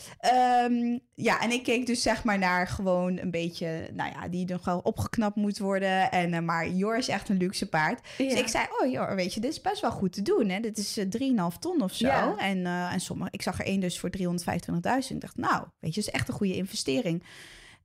um, 0.64 1.00
ja, 1.14 1.40
en 1.40 1.50
ik 1.50 1.62
keek 1.62 1.86
dus 1.86 2.02
zeg 2.02 2.24
maar 2.24 2.38
naar 2.38 2.66
gewoon 2.66 3.18
een 3.18 3.30
beetje, 3.30 3.90
nou 3.92 4.12
ja, 4.12 4.28
die 4.28 4.46
nog 4.46 4.64
wel 4.64 4.78
opgeknapt 4.78 5.36
moet 5.36 5.58
worden. 5.58 6.10
En, 6.10 6.32
uh, 6.32 6.40
maar 6.40 6.68
Jor 6.68 6.96
is 6.96 7.08
echt 7.08 7.28
een 7.28 7.36
luxe 7.36 7.68
paard. 7.68 8.08
Ja. 8.18 8.28
Dus 8.28 8.40
ik 8.40 8.48
zei, 8.48 8.66
oh 8.80 8.90
Jor, 8.90 9.14
weet 9.14 9.34
je, 9.34 9.40
dit 9.40 9.50
is 9.50 9.60
best 9.60 9.80
wel 9.80 9.90
goed 9.90 10.12
te 10.12 10.22
doen. 10.22 10.48
Hè? 10.48 10.60
Dit 10.60 10.78
is 10.78 10.98
uh, 10.98 11.50
3,5 11.52 11.58
ton 11.60 11.82
of 11.82 11.94
zo. 11.94 12.06
Ja. 12.06 12.36
En, 12.36 12.58
uh, 12.58 12.92
en 12.92 13.00
sommige, 13.00 13.30
ik 13.32 13.42
zag 13.42 13.58
er 13.58 13.66
één 13.66 13.80
dus 13.80 13.98
voor 13.98 14.10
325.000. 14.18 14.22
Ik 15.08 15.20
dacht, 15.20 15.36
nou, 15.36 15.64
weet 15.80 15.94
je, 15.94 16.00
is 16.00 16.10
echt 16.10 16.28
een 16.28 16.34
goede 16.34 16.56
investering. 16.56 17.22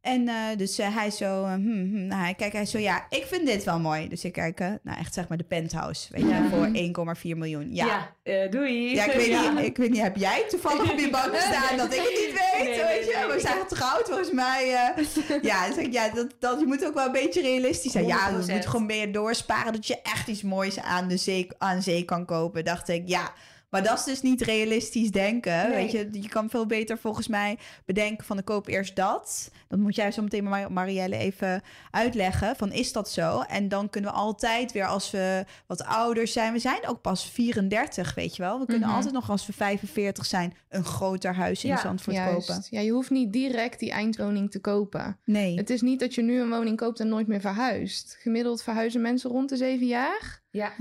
En 0.05 0.21
uh, 0.27 0.33
dus 0.57 0.79
uh, 0.79 0.95
hij 0.95 1.11
zo, 1.11 1.43
uh, 1.43 1.53
hmm, 1.53 1.89
hmm, 1.91 2.05
nou, 2.05 2.21
hij 2.21 2.33
kijkt, 2.33 2.53
hij 2.53 2.65
zo, 2.65 2.77
ja, 2.77 3.05
ik 3.09 3.25
vind 3.25 3.45
dit 3.45 3.63
wel 3.63 3.79
mooi. 3.79 4.07
Dus 4.09 4.23
ik 4.23 4.33
kijk, 4.33 4.59
nou 4.59 4.99
echt 4.99 5.13
zeg 5.13 5.27
maar 5.27 5.37
de 5.37 5.43
penthouse, 5.43 6.07
weet 6.11 6.27
Ja. 6.29 6.37
je, 6.37 6.49
voor 6.49 7.15
1,4 7.33 7.37
miljoen. 7.37 7.75
Ja, 7.75 8.15
ja 8.23 8.47
doei. 8.47 8.95
ja, 8.95 9.05
ik 9.05 9.11
weet, 9.11 9.25
Ja. 9.35 9.51
Niet, 9.51 9.65
ik 9.65 9.77
weet 9.77 9.89
niet, 9.89 10.01
heb 10.01 10.15
jij 10.15 10.45
toevallig 10.49 10.91
op 10.91 10.99
je 10.99 11.09
bank 11.09 11.35
staan 11.51 11.77
dat 11.77 11.93
ik 11.93 11.99
het 11.99 12.09
niet 12.09 12.33
weet? 12.33 12.67
Nee, 12.67 12.77
weet 12.77 12.85
nee, 12.85 13.05
je, 13.05 13.25
nee. 13.25 13.35
we 13.35 13.39
zijn 13.39 13.59
getrouwd 13.67 14.05
volgens 14.05 14.31
mij. 14.31 14.67
ja, 15.41 15.65
dus 15.67 15.77
ik, 15.77 15.93
ja 15.93 16.09
dat, 16.09 16.35
dat, 16.39 16.59
je 16.59 16.65
moet 16.65 16.85
ook 16.85 16.93
wel 16.93 17.05
een 17.05 17.11
beetje 17.11 17.41
realistisch 17.41 17.91
zijn. 17.91 18.05
Ja, 18.05 18.29
je 18.29 18.43
100%. 18.45 18.51
moet 18.53 18.65
gewoon 18.65 18.85
meer 18.85 19.11
doorsparen 19.11 19.73
dat 19.73 19.87
je 19.87 20.01
echt 20.01 20.27
iets 20.27 20.41
moois 20.41 20.79
aan, 20.79 21.07
de 21.07 21.17
zee, 21.17 21.47
aan 21.57 21.81
zee 21.81 22.03
kan 22.03 22.25
kopen. 22.25 22.65
Dacht 22.65 22.89
ik, 22.89 23.03
ja... 23.05 23.33
Maar 23.75 23.83
dat 23.83 23.97
is 23.97 24.03
dus 24.03 24.21
niet 24.21 24.41
realistisch 24.41 25.11
denken. 25.11 25.69
Nee. 25.69 25.75
Weet 25.75 25.91
je, 25.91 26.21
je 26.21 26.29
kan 26.29 26.49
veel 26.49 26.65
beter 26.65 26.97
volgens 26.97 27.27
mij 27.27 27.57
bedenken 27.85 28.25
van 28.25 28.37
ik 28.37 28.45
koop 28.45 28.67
eerst 28.67 28.95
dat. 28.95 29.51
Dan 29.67 29.79
moet 29.79 29.95
jij 29.95 30.11
zo 30.11 30.21
meteen 30.21 30.43
Mar 30.43 30.71
Marielle 30.71 31.17
even 31.17 31.61
uitleggen 31.91 32.55
van 32.55 32.71
is 32.71 32.91
dat 32.91 33.09
zo? 33.09 33.41
En 33.41 33.69
dan 33.69 33.89
kunnen 33.89 34.11
we 34.11 34.17
altijd 34.17 34.71
weer 34.71 34.85
als 34.85 35.11
we 35.11 35.45
wat 35.67 35.83
ouder 35.83 36.27
zijn. 36.27 36.53
We 36.53 36.59
zijn 36.59 36.87
ook 36.87 37.01
pas 37.01 37.29
34, 37.29 38.15
weet 38.15 38.35
je 38.35 38.41
wel. 38.41 38.59
We 38.59 38.65
kunnen 38.65 38.87
Mhm. 38.87 38.95
altijd 38.95 39.13
nog 39.13 39.29
als 39.29 39.45
we 39.45 39.53
45 39.53 40.25
zijn 40.25 40.53
een 40.69 40.83
groter 40.85 41.35
huis 41.35 41.63
in 41.63 41.69
Ja, 41.69 41.77
Zandvoort 41.79 42.15
Juist. 42.15 42.47
kopen. 42.47 42.63
Ja, 42.69 42.79
je 42.79 42.91
hoeft 42.91 43.09
niet 43.09 43.33
direct 43.33 43.79
die 43.79 43.91
eindwoning 43.91 44.51
te 44.51 44.59
kopen. 44.59 45.17
Nee. 45.25 45.55
Het 45.57 45.69
is 45.69 45.81
niet 45.81 45.99
dat 45.99 46.15
je 46.15 46.21
nu 46.21 46.39
een 46.41 46.49
woning 46.49 46.77
koopt 46.77 46.99
en 46.99 47.07
nooit 47.07 47.27
meer 47.27 47.41
verhuist. 47.41 48.17
Gemiddeld 48.19 48.63
verhuizen 48.63 49.01
mensen 49.01 49.29
rond 49.29 49.49
de 49.49 49.57
zeven 49.57 49.87
jaar. 49.87 50.41
Ja, 50.51 50.73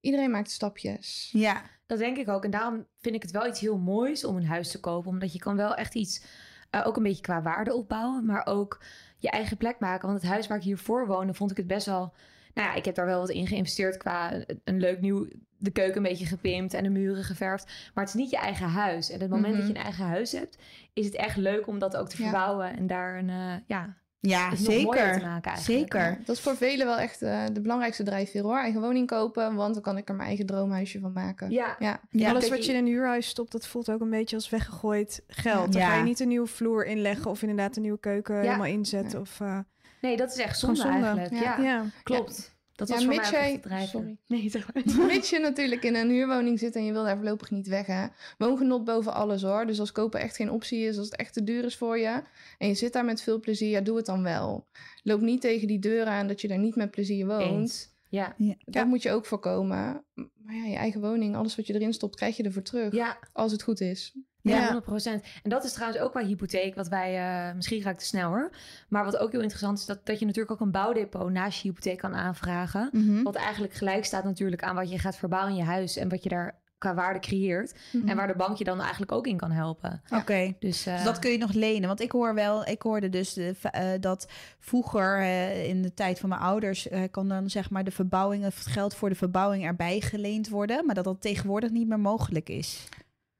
Iedereen 0.00 0.30
maakt 0.30 0.50
stapjes. 0.50 1.28
Ja, 1.32 1.62
dat 1.92 2.00
denk 2.00 2.16
ik 2.16 2.28
ook. 2.28 2.44
En 2.44 2.50
daarom 2.50 2.86
vind 3.00 3.14
ik 3.14 3.22
het 3.22 3.30
wel 3.30 3.46
iets 3.46 3.60
heel 3.60 3.78
moois 3.78 4.24
om 4.24 4.36
een 4.36 4.46
huis 4.46 4.70
te 4.70 4.80
kopen. 4.80 5.10
Omdat 5.10 5.32
je 5.32 5.38
kan 5.38 5.56
wel 5.56 5.74
echt 5.74 5.94
iets, 5.94 6.24
eh, 6.70 6.86
ook 6.86 6.96
een 6.96 7.02
beetje 7.02 7.22
qua 7.22 7.42
waarde 7.42 7.74
opbouwen. 7.74 8.24
Maar 8.24 8.46
ook 8.46 8.80
je 9.18 9.30
eigen 9.30 9.56
plek 9.56 9.78
maken. 9.78 10.08
Want 10.08 10.20
het 10.22 10.30
huis 10.30 10.46
waar 10.46 10.56
ik 10.56 10.62
hiervoor 10.64 11.06
woonde, 11.06 11.34
vond 11.34 11.50
ik 11.50 11.56
het 11.56 11.66
best 11.66 11.86
wel... 11.86 12.12
Nou 12.54 12.68
ja, 12.68 12.74
ik 12.74 12.84
heb 12.84 12.94
daar 12.94 13.06
wel 13.06 13.20
wat 13.20 13.30
in 13.30 13.46
geïnvesteerd 13.46 13.96
qua 13.96 14.32
een, 14.34 14.60
een 14.64 14.78
leuk 14.80 15.00
nieuw... 15.00 15.26
De 15.58 15.70
keuken 15.70 15.96
een 15.96 16.02
beetje 16.02 16.26
gepimpt 16.26 16.74
en 16.74 16.82
de 16.82 16.90
muren 16.90 17.24
geverfd. 17.24 17.64
Maar 17.94 18.04
het 18.04 18.14
is 18.14 18.20
niet 18.20 18.30
je 18.30 18.36
eigen 18.36 18.68
huis. 18.68 19.10
En 19.10 19.20
het 19.20 19.30
moment 19.30 19.52
Mhm. 19.52 19.58
dat 19.60 19.70
je 19.70 19.76
een 19.76 19.82
eigen 19.84 20.04
huis 20.06 20.32
hebt... 20.32 20.58
is 20.92 21.04
het 21.06 21.14
echt 21.14 21.36
leuk 21.36 21.66
om 21.66 21.78
dat 21.78 21.96
ook 21.96 22.08
te 22.08 22.16
Ja. 22.22 22.22
verbouwen. 22.22 22.76
En 22.76 22.86
daar 22.86 23.18
een, 23.18 23.30
eh, 23.30 23.54
ja, 23.66 23.96
ja 24.30 24.38
mooier 24.46 24.56
te 24.56 24.62
zeker. 24.64 25.06
maken 25.06 25.50
eigenlijk. 25.52 25.60
Zeker. 25.60 26.00
Ja, 26.00 26.18
dat 26.24 26.36
is 26.36 26.42
voor 26.42 26.56
velen 26.56 26.86
wel 26.86 26.98
echt 26.98 27.22
eh, 27.22 27.44
de 27.52 27.60
belangrijkste 27.60 28.02
drijfveer 28.02 28.42
hoor. 28.42 28.58
Eigen 28.58 28.80
woning 28.80 29.06
kopen, 29.06 29.54
want 29.54 29.74
dan 29.74 29.82
kan 29.82 29.96
ik 29.96 30.08
er 30.08 30.14
mijn 30.14 30.28
eigen 30.28 30.46
droomhuisje 30.46 31.00
van 31.00 31.12
maken. 31.12 31.50
Ja, 31.50 31.76
Ja. 31.78 32.00
Ja. 32.10 32.30
Alles 32.30 32.48
wat 32.48 32.64
je 32.66 32.72
in 32.72 32.78
een 32.78 32.86
huurhuis 32.86 33.26
stopt, 33.28 33.52
dat 33.52 33.66
voelt 33.66 33.90
ook 33.90 34.00
een 34.00 34.10
beetje 34.10 34.36
als 34.36 34.50
weggegooid 34.50 35.22
geld. 35.26 35.72
Dan 35.72 35.82
ga 35.82 35.96
je 35.96 36.02
niet 36.02 36.20
een 36.20 36.28
nieuwe 36.28 36.46
vloer 36.46 36.86
inleggen 36.86 37.30
of 37.30 37.40
inderdaad 37.42 37.76
een 37.76 37.82
nieuwe 37.82 38.00
keuken 38.00 38.40
helemaal 38.40 38.66
inzetten. 38.66 39.12
Ja. 39.18 39.20
Of, 39.20 39.40
uh, 39.40 39.58
nee, 40.00 40.16
dat 40.16 40.30
is 40.32 40.38
echt 40.38 40.58
zonde, 40.58 40.76
zonde. 40.80 40.92
eigenlijk. 41.06 41.30
Ja, 41.32 41.40
Ja. 41.58 41.64
ja. 41.64 41.84
klopt. 42.02 42.51
Dat 42.88 43.00
Ja, 43.00 43.06
was 43.06 43.14
voor 43.14 43.14
mij 43.32 43.60
jij- 43.78 43.86
sorry. 43.86 44.16
Nee, 44.28 44.50
zeg 44.50 44.68
maar. 44.74 44.82
Mits 45.06 45.30
je 45.30 45.38
natuurlijk 45.38 45.82
in 45.84 45.94
een 45.94 46.10
huurwoning 46.10 46.58
zit 46.58 46.76
en 46.76 46.84
je 46.84 46.92
wil 46.92 47.04
daar 47.04 47.16
voorlopig 47.16 47.50
niet 47.50 47.66
weg. 47.66 47.86
Hè. 47.86 48.06
Woongenot 48.38 48.84
boven 48.84 49.14
alles 49.14 49.42
hoor. 49.42 49.66
Dus 49.66 49.80
als 49.80 49.92
kopen 49.92 50.20
echt 50.20 50.36
geen 50.36 50.50
optie 50.50 50.86
is, 50.86 50.98
als 50.98 51.06
het 51.06 51.16
echt 51.16 51.32
te 51.32 51.44
duur 51.44 51.64
is 51.64 51.76
voor 51.76 51.98
je. 51.98 52.22
En 52.58 52.68
je 52.68 52.74
zit 52.74 52.92
daar 52.92 53.04
met 53.04 53.22
veel 53.22 53.40
plezier, 53.40 53.68
ja, 53.70 53.80
doe 53.80 53.96
het 53.96 54.06
dan 54.06 54.22
wel. 54.22 54.66
Loop 55.02 55.20
niet 55.20 55.40
tegen 55.40 55.66
die 55.68 55.78
deuren 55.78 56.12
aan 56.12 56.26
dat 56.28 56.40
je 56.40 56.48
daar 56.48 56.58
niet 56.58 56.76
met 56.76 56.90
plezier 56.90 57.26
woont. 57.26 57.42
Eens. 57.42 57.90
Ja, 58.08 58.34
Ja. 58.38 58.54
Dat 58.64 58.86
moet 58.86 59.02
je 59.02 59.10
ook 59.10 59.26
voorkomen. 59.26 60.04
Maar 60.14 60.54
ja, 60.56 60.64
je 60.64 60.76
eigen 60.76 61.00
woning, 61.00 61.36
alles 61.36 61.56
wat 61.56 61.66
je 61.66 61.74
erin 61.74 61.92
stopt, 61.92 62.16
krijg 62.16 62.36
je 62.36 62.42
ervoor 62.42 62.62
terug. 62.62 62.94
ja, 62.94 63.18
Als 63.32 63.52
het 63.52 63.62
goed 63.62 63.80
is. 63.80 64.14
Ja. 64.42 64.56
Ja. 64.56 64.72
100%. 64.72 65.22
En 65.42 65.50
dat 65.50 65.64
is 65.64 65.72
trouwens 65.72 66.00
ook 66.02 66.12
bij 66.12 66.24
hypotheek, 66.24 66.74
wat 66.74 66.88
wij, 66.88 67.18
eh, 67.48 67.54
misschien 67.54 67.82
ga 67.82 67.90
ik 67.90 67.98
te 67.98 68.04
snel 68.04 68.28
hoor. 68.28 68.50
Maar 68.88 69.04
wat 69.04 69.16
ook 69.16 69.32
heel 69.32 69.40
interessant 69.40 69.78
is, 69.78 69.86
dat, 69.86 70.06
dat 70.06 70.18
je 70.18 70.26
natuurlijk 70.26 70.52
ook 70.52 70.66
een 70.66 70.70
bouwdepot 70.70 71.30
naast 71.30 71.62
je 71.62 71.68
hypotheek 71.68 71.98
kan 71.98 72.14
aanvragen. 72.14 72.88
Mhm. 72.92 73.22
Wat 73.22 73.34
eigenlijk 73.34 73.74
gelijk 73.74 74.04
staat 74.04 74.24
natuurlijk 74.24 74.62
aan 74.62 74.74
wat 74.74 74.90
je 74.90 74.98
gaat 74.98 75.16
verbouwen 75.16 75.52
in 75.52 75.58
je 75.58 75.64
huis 75.64 75.96
en 75.96 76.08
wat 76.08 76.22
je 76.22 76.28
daar 76.28 76.60
qua 76.78 76.94
waarde 76.94 77.18
creëert. 77.18 77.74
En 78.06 78.16
waar 78.16 78.26
de 78.26 78.36
bank 78.36 78.56
je 78.56 78.64
dan 78.64 78.80
eigenlijk 78.80 79.12
ook 79.12 79.26
in 79.26 79.36
kan 79.36 79.50
helpen. 79.50 80.02
Oké. 80.10 80.54
Dus, 80.58 80.86
eh, 80.86 80.94
Dus 80.94 81.04
dat 81.04 81.18
kun 81.18 81.30
je 81.30 81.38
nog 81.38 81.52
lenen. 81.52 81.88
Want 81.88 82.00
ik 82.00 82.12
hoor 82.12 82.34
wel, 82.34 82.66
ik 82.66 82.82
hoorde 82.82 83.08
dus 83.08 83.32
de, 83.32 83.54
eh, 83.62 83.90
dat 84.00 84.28
vroeger 84.58 85.20
in 85.66 85.82
de 85.82 85.94
tijd 85.94 86.18
van 86.18 86.28
mijn 86.28 86.40
ouders 86.40 86.88
kan 87.10 87.28
dan 87.28 87.50
zeg 87.50 87.70
maar 87.70 87.84
de 87.84 87.90
verbouwing, 87.90 88.44
het 88.44 88.54
geld 88.54 88.94
voor 88.94 89.08
de 89.08 89.14
verbouwing 89.14 89.64
erbij 89.64 90.00
geleend 90.00 90.48
worden. 90.48 90.86
Maar 90.86 90.94
dat 90.94 91.04
dat 91.04 91.20
tegenwoordig 91.20 91.70
niet 91.70 91.88
meer 91.88 92.00
mogelijk 92.00 92.48
is. 92.48 92.88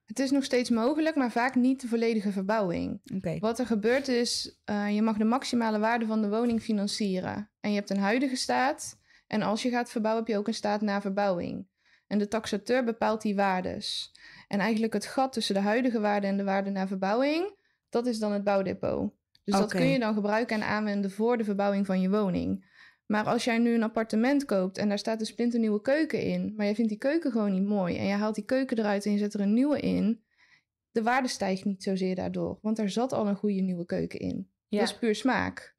Het 0.05 0.19
is 0.19 0.31
nog 0.31 0.45
steeds 0.45 0.71
mogelijk, 0.71 1.17
maar 1.17 1.31
vaak 1.31 1.55
niet 1.55 1.81
de 1.81 1.89
volledige 1.89 2.33
verbouwing. 2.33 3.01
Wat 3.41 3.59
er 3.59 3.67
gebeurt 3.67 4.09
is, 4.09 4.61
eh, 4.65 4.95
je 4.95 5.03
mag 5.03 5.17
de 5.17 5.25
maximale 5.25 5.79
waarde 5.79 6.07
van 6.07 6.23
de 6.23 6.29
woning 6.29 6.63
financieren. 6.63 7.51
En 7.61 7.71
je 7.71 7.77
hebt 7.77 7.91
een 7.91 7.99
huidige 7.99 8.37
staat. 8.37 9.01
En 9.27 9.43
als 9.43 9.63
je 9.63 9.71
gaat 9.71 9.91
verbouwen, 9.91 10.25
heb 10.25 10.33
je 10.33 10.39
ook 10.39 10.47
een 10.47 10.55
staat 10.55 10.81
na 10.81 11.01
verbouwing. 11.01 11.67
En 12.07 12.19
de 12.19 12.29
taxateur 12.29 12.85
bepaalt 12.85 13.23
die 13.23 13.37
waardes. 13.37 14.13
En 14.49 14.59
eigenlijk 14.59 14.93
het 14.93 15.07
gat 15.07 15.33
tussen 15.33 15.55
de 15.55 15.61
huidige 15.61 16.01
waarde 16.01 16.27
en 16.27 16.37
de 16.37 16.45
waarde 16.45 16.71
na 16.71 16.87
verbouwing, 16.87 17.55
dat 17.89 18.07
is 18.07 18.19
dan 18.19 18.33
het 18.33 18.45
bouwdepot. 18.45 19.13
Dus 19.45 19.55
dat 19.55 19.71
kun 19.71 19.87
je 19.87 19.99
dan 19.99 20.15
gebruiken 20.15 20.57
en 20.57 20.69
aanwenden 20.69 21.11
voor 21.11 21.37
de 21.37 21.45
verbouwing 21.45 21.87
van 21.87 22.01
je 22.01 22.11
woning. 22.11 22.71
Maar 23.13 23.25
als 23.25 23.45
jij 23.45 23.59
nu 23.59 23.75
een 23.75 23.83
appartement 23.83 24.45
koopt 24.45 24.79
en 24.79 24.89
daar 24.89 24.99
staat 24.99 25.21
een 25.21 25.27
splinternieuwe 25.27 25.81
keuken 25.81 26.23
in, 26.23 26.53
maar 26.57 26.65
jij 26.67 26.75
vindt 26.75 26.91
die 26.91 26.99
keuken 26.99 27.33
gewoon 27.33 27.53
niet 27.53 27.65
mooi 27.69 27.97
en 27.97 28.07
je 28.07 28.13
haalt 28.13 28.35
die 28.35 28.45
keuken 28.45 28.79
eruit 28.79 29.07
en 29.07 29.13
je 29.13 29.19
zet 29.19 29.35
er 29.35 29.41
een 29.41 29.53
nieuwe 29.53 29.81
in, 29.81 30.23
de 30.91 31.03
waarde 31.03 31.29
stijgt 31.29 31.65
niet 31.65 31.83
zozeer 31.83 32.15
daardoor, 32.15 32.59
want 32.63 32.79
er 32.79 32.91
zat 32.91 33.13
al 33.13 33.27
een 33.27 33.37
goede 33.37 33.61
nieuwe 33.61 33.85
keuken 33.85 34.21
in. 34.21 34.51
ja. 34.69 34.79
Dat 34.79 34.89
is 34.89 34.99
puur 34.99 35.15
smaak. 35.15 35.77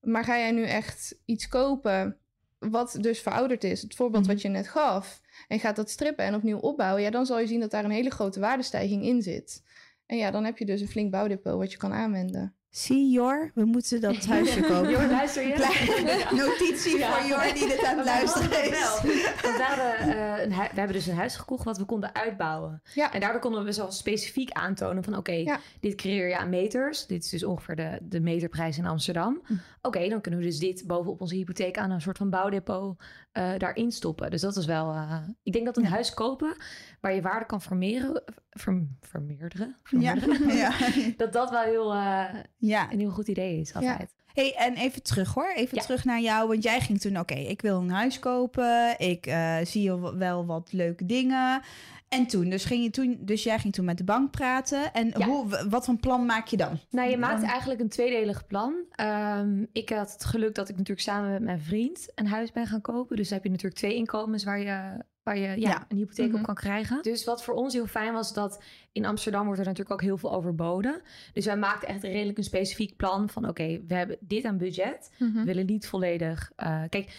Maar 0.00 0.24
ga 0.24 0.38
jij 0.38 0.50
nu 0.50 0.62
echt 0.64 1.20
iets 1.24 1.48
kopen 1.48 2.18
wat 2.58 2.96
dus 3.00 3.20
verouderd 3.20 3.64
is, 3.64 3.82
het 3.82 3.94
voorbeeld 3.94 4.22
Mhm. 4.24 4.32
wat 4.32 4.42
je 4.42 4.48
net 4.48 4.68
gaf, 4.68 5.20
en 5.48 5.60
gaat 5.60 5.76
dat 5.76 5.90
strippen 5.90 6.24
en 6.24 6.34
opnieuw 6.34 6.58
opbouwen, 6.58 7.02
ja, 7.02 7.10
dan 7.10 7.26
zal 7.26 7.38
je 7.40 7.46
zien 7.46 7.60
dat 7.60 7.70
daar 7.70 7.84
een 7.84 7.90
hele 7.90 8.10
grote 8.10 8.40
waardestijging 8.40 9.04
in 9.04 9.22
zit. 9.22 9.62
En 10.06 10.16
ja, 10.16 10.30
dan 10.30 10.44
heb 10.44 10.58
je 10.58 10.66
dus 10.66 10.80
een 10.80 10.88
flink 10.88 11.10
bouwdepot 11.10 11.54
wat 11.54 11.72
je 11.72 11.78
kan 11.78 11.92
aanwenden. 11.92 12.54
Zie 12.70 13.10
Jor, 13.10 13.50
we 13.54 13.64
moeten 13.64 14.00
dat 14.00 14.24
huisje 14.34 14.60
kopen. 14.60 14.90
Jor, 14.90 15.06
luister 15.06 15.46
je? 15.46 15.52
Kleine 15.52 16.24
notitie 16.42 16.98
Ja. 16.98 17.12
voor 17.12 17.28
Jor 17.28 17.54
die 17.54 17.66
dit 17.68 17.84
aan 17.84 17.96
het 17.96 18.06
luisteren 18.14 18.64
is. 18.64 19.00
We, 19.42 19.64
hadden, 19.68 19.96
eh, 20.16 20.42
een 20.42 20.48
we 20.48 20.54
hebben 20.78 20.92
dus 20.92 21.06
een 21.06 21.16
huis 21.16 21.36
gekocht 21.36 21.64
wat 21.64 21.78
we 21.78 21.84
konden 21.84 22.14
uitbouwen. 22.14 22.82
Ja. 22.94 23.12
En 23.12 23.20
daardoor 23.20 23.40
konden 23.40 23.64
we 23.64 23.72
zo 23.72 23.86
specifiek 23.90 24.50
aantonen 24.50 25.04
van... 25.04 25.16
oké, 25.16 25.32
Ja. 25.32 25.60
dit 25.80 25.94
creëer 25.94 26.28
je 26.28 26.36
aan 26.38 26.48
meters. 26.48 27.06
Dit 27.06 27.24
is 27.24 27.30
dus 27.30 27.44
ongeveer 27.44 27.76
de, 27.76 27.98
de 28.02 28.20
meterprijs 28.20 28.78
in 28.78 28.86
Amsterdam. 28.86 29.40
Hm. 29.46 29.54
Oké, 29.82 30.08
dan 30.08 30.20
kunnen 30.20 30.40
we 30.40 30.46
dus 30.46 30.58
dit 30.58 30.84
bovenop 30.86 31.20
onze 31.20 31.34
hypotheek... 31.34 31.78
aan 31.78 31.90
een 31.90 32.00
soort 32.00 32.18
van 32.18 32.30
bouwdepot 32.30 33.02
eh, 33.32 33.52
daarin 33.58 33.92
stoppen. 33.92 34.30
Dus 34.30 34.40
dat 34.40 34.56
is 34.56 34.66
wel... 34.66 34.92
eh, 34.92 35.18
ik 35.42 35.52
denk 35.52 35.64
dat 35.64 35.76
een 35.76 35.82
Ja. 35.82 35.88
huis 35.88 36.14
kopen 36.14 36.56
waar 37.00 37.14
je 37.14 37.22
waarde 37.22 37.46
kan 37.46 37.60
vermeerderen... 37.60 38.22
Ver, 38.50 38.86
vermeerderen? 39.00 39.76
Ja. 39.98 40.16
vermeerderen, 40.16 40.56
ja. 40.56 40.72
Dat 41.16 41.32
dat 41.32 41.50
wel 41.50 41.62
heel, 41.62 41.92
eh, 41.94 42.24
ja. 42.56 42.92
een 42.92 42.98
heel 42.98 43.10
goed 43.10 43.28
idee 43.28 43.60
is 43.60 43.74
altijd. 43.74 44.14
Hey, 44.32 44.54
en 44.56 44.74
even 44.74 45.02
terug 45.02 45.34
hoor. 45.34 45.52
Even 45.54 45.78
terug 45.78 46.04
naar 46.04 46.20
jou. 46.20 46.48
Want 46.48 46.62
jij 46.62 46.80
ging 46.80 47.00
toen, 47.00 47.18
oké, 47.18 47.34
ik 47.34 47.62
wil 47.62 47.80
een 47.80 47.90
huis 47.90 48.18
kopen. 48.18 48.98
Ik 48.98 49.34
zie 49.62 49.92
wel 49.94 50.46
wat 50.46 50.72
leuke 50.72 51.06
dingen. 51.06 51.62
En 52.10 52.26
toen, 52.26 52.48
dus, 52.48 52.64
ging 52.64 52.82
je 52.82 52.90
toen, 52.90 53.18
dus 53.20 53.42
jij 53.42 53.58
ging 53.58 53.72
toen 53.72 53.84
met 53.84 53.98
de 53.98 54.04
bank 54.04 54.30
praten. 54.30 54.92
En 54.92 55.12
Ja. 55.16 55.26
hoe, 55.26 55.66
wat 55.68 55.84
voor 55.84 55.96
plan 55.96 56.26
maak 56.26 56.46
je 56.46 56.56
dan? 56.56 56.78
Nou, 56.90 57.10
je 57.10 57.16
maakt 57.16 57.42
eigenlijk 57.42 57.80
een 57.80 57.88
tweedelig 57.88 58.46
plan. 58.46 58.74
Ehm, 58.90 59.64
ik 59.72 59.88
had 59.88 60.12
het 60.12 60.24
geluk 60.24 60.54
dat 60.54 60.68
ik 60.68 60.74
natuurlijk 60.76 61.06
samen 61.06 61.30
met 61.30 61.42
mijn 61.42 61.60
vriend 61.60 62.08
een 62.14 62.26
huis 62.26 62.52
ben 62.52 62.66
gaan 62.66 62.80
kopen. 62.80 63.16
Dus 63.16 63.30
heb 63.30 63.42
je 63.44 63.48
natuurlijk 63.50 63.76
twee 63.76 63.94
inkomens 63.94 64.44
waar 64.44 64.58
je, 64.60 65.04
waar 65.22 65.36
je 65.38 65.48
ja, 65.48 65.54
Ja. 65.56 65.84
een 65.88 65.96
hypotheek 65.96 66.28
Mhm. 66.28 66.36
op 66.38 66.42
kan 66.42 66.54
krijgen. 66.54 67.02
Dus 67.02 67.24
wat 67.24 67.44
voor 67.44 67.54
ons 67.54 67.72
heel 67.74 67.86
fijn 67.86 68.12
was, 68.12 68.32
dat 68.32 68.62
in 68.92 69.04
Amsterdam 69.04 69.44
wordt 69.44 69.60
er 69.60 69.66
natuurlijk 69.66 69.92
ook 69.94 70.02
heel 70.02 70.18
veel 70.18 70.32
overboden. 70.32 71.00
Dus 71.32 71.44
wij 71.44 71.56
maakten 71.56 71.88
echt 71.88 72.02
redelijk 72.02 72.38
een 72.38 72.44
specifiek 72.44 72.96
plan 72.96 73.28
van... 73.30 73.48
oké, 73.48 73.80
we 73.86 73.94
hebben 73.94 74.16
dit 74.20 74.44
aan 74.44 74.58
budget. 74.58 75.10
We 75.18 75.42
willen 75.44 75.66
niet 75.66 75.86
volledig... 75.86 76.52
eh, 76.56 76.82
kijk, 76.88 77.12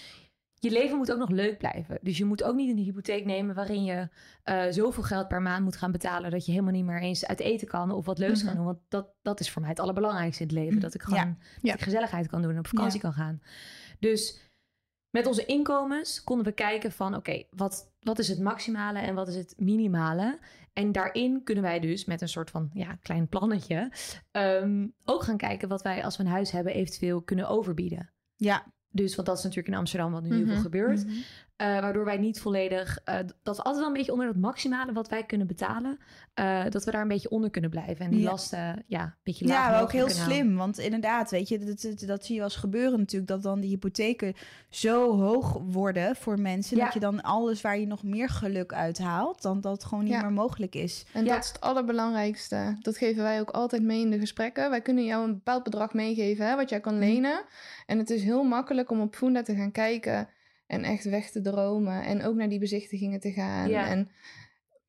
je 0.63 0.71
leven 0.71 0.97
moet 0.97 1.11
ook 1.11 1.17
nog 1.17 1.29
leuk 1.29 1.57
blijven. 1.57 1.99
Dus 2.01 2.17
je 2.17 2.25
moet 2.25 2.43
ook 2.43 2.55
niet 2.55 2.69
een 2.77 2.83
hypotheek 2.83 3.25
nemen 3.25 3.55
waarin 3.55 3.83
je 3.83 4.09
eh, 4.43 4.63
zoveel 4.69 5.03
geld 5.03 5.27
per 5.27 5.41
maand 5.41 5.63
moet 5.63 5.75
gaan 5.75 5.91
betalen 5.91 6.31
dat 6.31 6.45
je 6.45 6.51
helemaal 6.51 6.73
niet 6.73 6.85
meer 6.85 7.01
eens 7.01 7.25
uit 7.25 7.39
eten 7.39 7.67
kan 7.67 7.91
of 7.91 8.05
wat 8.05 8.17
leuks 8.17 8.37
Mhm. 8.39 8.45
kan 8.47 8.55
doen. 8.55 8.65
Want 8.65 8.79
dat, 8.87 9.07
dat 9.21 9.39
is 9.39 9.51
voor 9.51 9.61
mij 9.61 9.69
het 9.69 9.79
allerbelangrijkste 9.79 10.41
in 10.43 10.49
het 10.49 10.57
leven. 10.57 10.73
Mm, 10.75 10.79
Dat 10.79 10.93
ik 10.93 11.01
gewoon 11.01 11.19
ja. 11.19 11.25
dat 11.25 11.35
Ja. 11.61 11.73
ik 11.73 11.81
gezelligheid 11.81 12.27
kan 12.27 12.41
doen 12.41 12.51
en 12.51 12.57
op 12.59 12.67
vakantie 12.67 12.99
kan 12.99 13.13
gaan. 13.13 13.41
Dus 13.99 14.39
met 15.09 15.25
onze 15.27 15.45
inkomens 15.45 16.23
konden 16.23 16.45
we 16.45 16.51
kijken 16.51 16.91
van 16.91 17.15
oké, 17.15 17.43
wat, 17.49 17.91
wat 17.99 18.19
is 18.19 18.27
het 18.27 18.39
maximale 18.39 18.99
en 18.99 19.15
wat 19.15 19.27
is 19.27 19.35
het 19.35 19.53
minimale? 19.57 20.39
En 20.73 20.91
daarin 20.91 21.43
kunnen 21.43 21.63
wij 21.63 21.79
dus 21.79 22.05
met 22.05 22.21
een 22.21 22.29
soort 22.29 22.49
van 22.49 22.69
ja, 22.73 22.95
klein 23.01 23.27
plannetje 23.27 23.91
ehm, 24.31 24.87
ook 25.03 25.23
gaan 25.23 25.37
kijken 25.37 25.67
wat 25.69 25.81
wij 25.81 26.03
als 26.03 26.17
we 26.17 26.23
een 26.23 26.29
huis 26.29 26.51
hebben 26.51 26.73
eventueel 26.73 27.21
kunnen 27.21 27.47
overbieden. 27.49 28.09
Ja. 28.35 28.65
Dus, 28.91 29.15
want 29.15 29.27
dat 29.27 29.37
is 29.37 29.43
natuurlijk 29.43 29.73
in 29.73 29.79
Amsterdam 29.79 30.11
wat 30.11 30.23
nu 30.23 30.29
heel 30.29 30.39
Mhm. 30.39 30.51
veel 30.51 30.61
gebeurt. 30.61 31.05
Mhm. 31.05 31.15
Eh, 31.61 31.67
waardoor 31.79 32.05
wij 32.05 32.17
niet 32.17 32.39
volledig, 32.41 32.99
eh, 33.03 33.15
dat 33.43 33.55
we 33.57 33.63
altijd 33.63 33.77
wel 33.77 33.87
een 33.87 33.93
beetje 33.93 34.11
onder 34.11 34.27
het 34.27 34.37
maximale 34.37 34.91
wat 34.93 35.09
wij 35.09 35.23
kunnen 35.23 35.47
betalen, 35.47 35.99
eh, 36.33 36.63
dat 36.69 36.83
we 36.85 36.91
daar 36.91 37.01
een 37.01 37.07
beetje 37.07 37.29
onder 37.29 37.49
kunnen 37.49 37.69
blijven. 37.69 38.05
En 38.05 38.11
die 38.11 38.19
Ja. 38.21 38.29
lasten, 38.29 38.83
ja, 38.87 39.03
een 39.03 39.13
beetje 39.23 39.45
laag 39.45 39.65
Ja, 39.65 39.69
maar 39.71 39.81
ook 39.81 39.91
heel 39.91 40.05
houden. 40.05 40.23
slim. 40.25 40.55
Want 40.55 40.77
inderdaad, 40.79 41.31
weet 41.31 41.47
je, 41.47 41.59
dat, 41.59 41.81
dat, 41.81 41.99
dat 42.07 42.25
zie 42.25 42.33
je 42.35 42.41
wel 42.41 42.49
eens 42.49 42.59
gebeuren 42.59 42.99
natuurlijk. 42.99 43.31
Dat 43.31 43.43
dan 43.43 43.59
die 43.59 43.69
hypotheken 43.69 44.33
zo 44.69 45.17
hoog 45.17 45.57
worden 45.63 46.15
voor 46.15 46.39
mensen. 46.39 46.77
Ja. 46.77 46.83
Dat 46.83 46.93
je 46.93 46.99
dan 46.99 47.21
alles 47.21 47.61
waar 47.61 47.77
je 47.79 47.87
nog 47.87 48.03
meer 48.03 48.29
geluk 48.29 48.73
uit 48.73 48.97
haalt, 48.97 49.41
dan 49.41 49.61
dat 49.61 49.71
het 49.71 49.83
gewoon 49.83 50.03
niet 50.03 50.13
Ja. 50.13 50.21
meer 50.21 50.31
mogelijk 50.33 50.75
is. 50.75 51.05
En 51.13 51.25
Ja. 51.25 51.33
dat 51.33 51.43
is 51.43 51.49
het 51.49 51.61
allerbelangrijkste. 51.61 52.75
Dat 52.79 52.97
geven 52.97 53.23
wij 53.23 53.39
ook 53.39 53.49
altijd 53.49 53.83
mee 53.83 54.01
in 54.01 54.09
de 54.09 54.19
gesprekken. 54.19 54.69
Wij 54.69 54.81
kunnen 54.81 55.05
jou 55.05 55.23
een 55.23 55.33
bepaald 55.33 55.63
bedrag 55.63 55.93
meegeven 55.93 56.45
hè, 56.47 56.55
wat 56.55 56.69
jij 56.69 56.79
kan 56.79 56.99
lenen. 56.99 57.41
En 57.85 57.97
het 57.97 58.09
is 58.09 58.23
heel 58.23 58.43
makkelijk 58.43 58.89
om 58.91 59.01
op 59.01 59.15
Funda 59.15 59.41
te 59.41 59.55
gaan 59.55 59.71
kijken 59.71 60.27
en 60.71 60.83
echt 60.83 61.03
weg 61.03 61.29
te 61.31 61.41
dromen. 61.41 62.03
En 62.03 62.23
ook 62.23 62.35
naar 62.35 62.49
die 62.49 62.59
bezichtigingen 62.59 63.19
te 63.19 63.31
gaan. 63.31 63.69
Ja. 63.69 63.87
En 63.87 64.09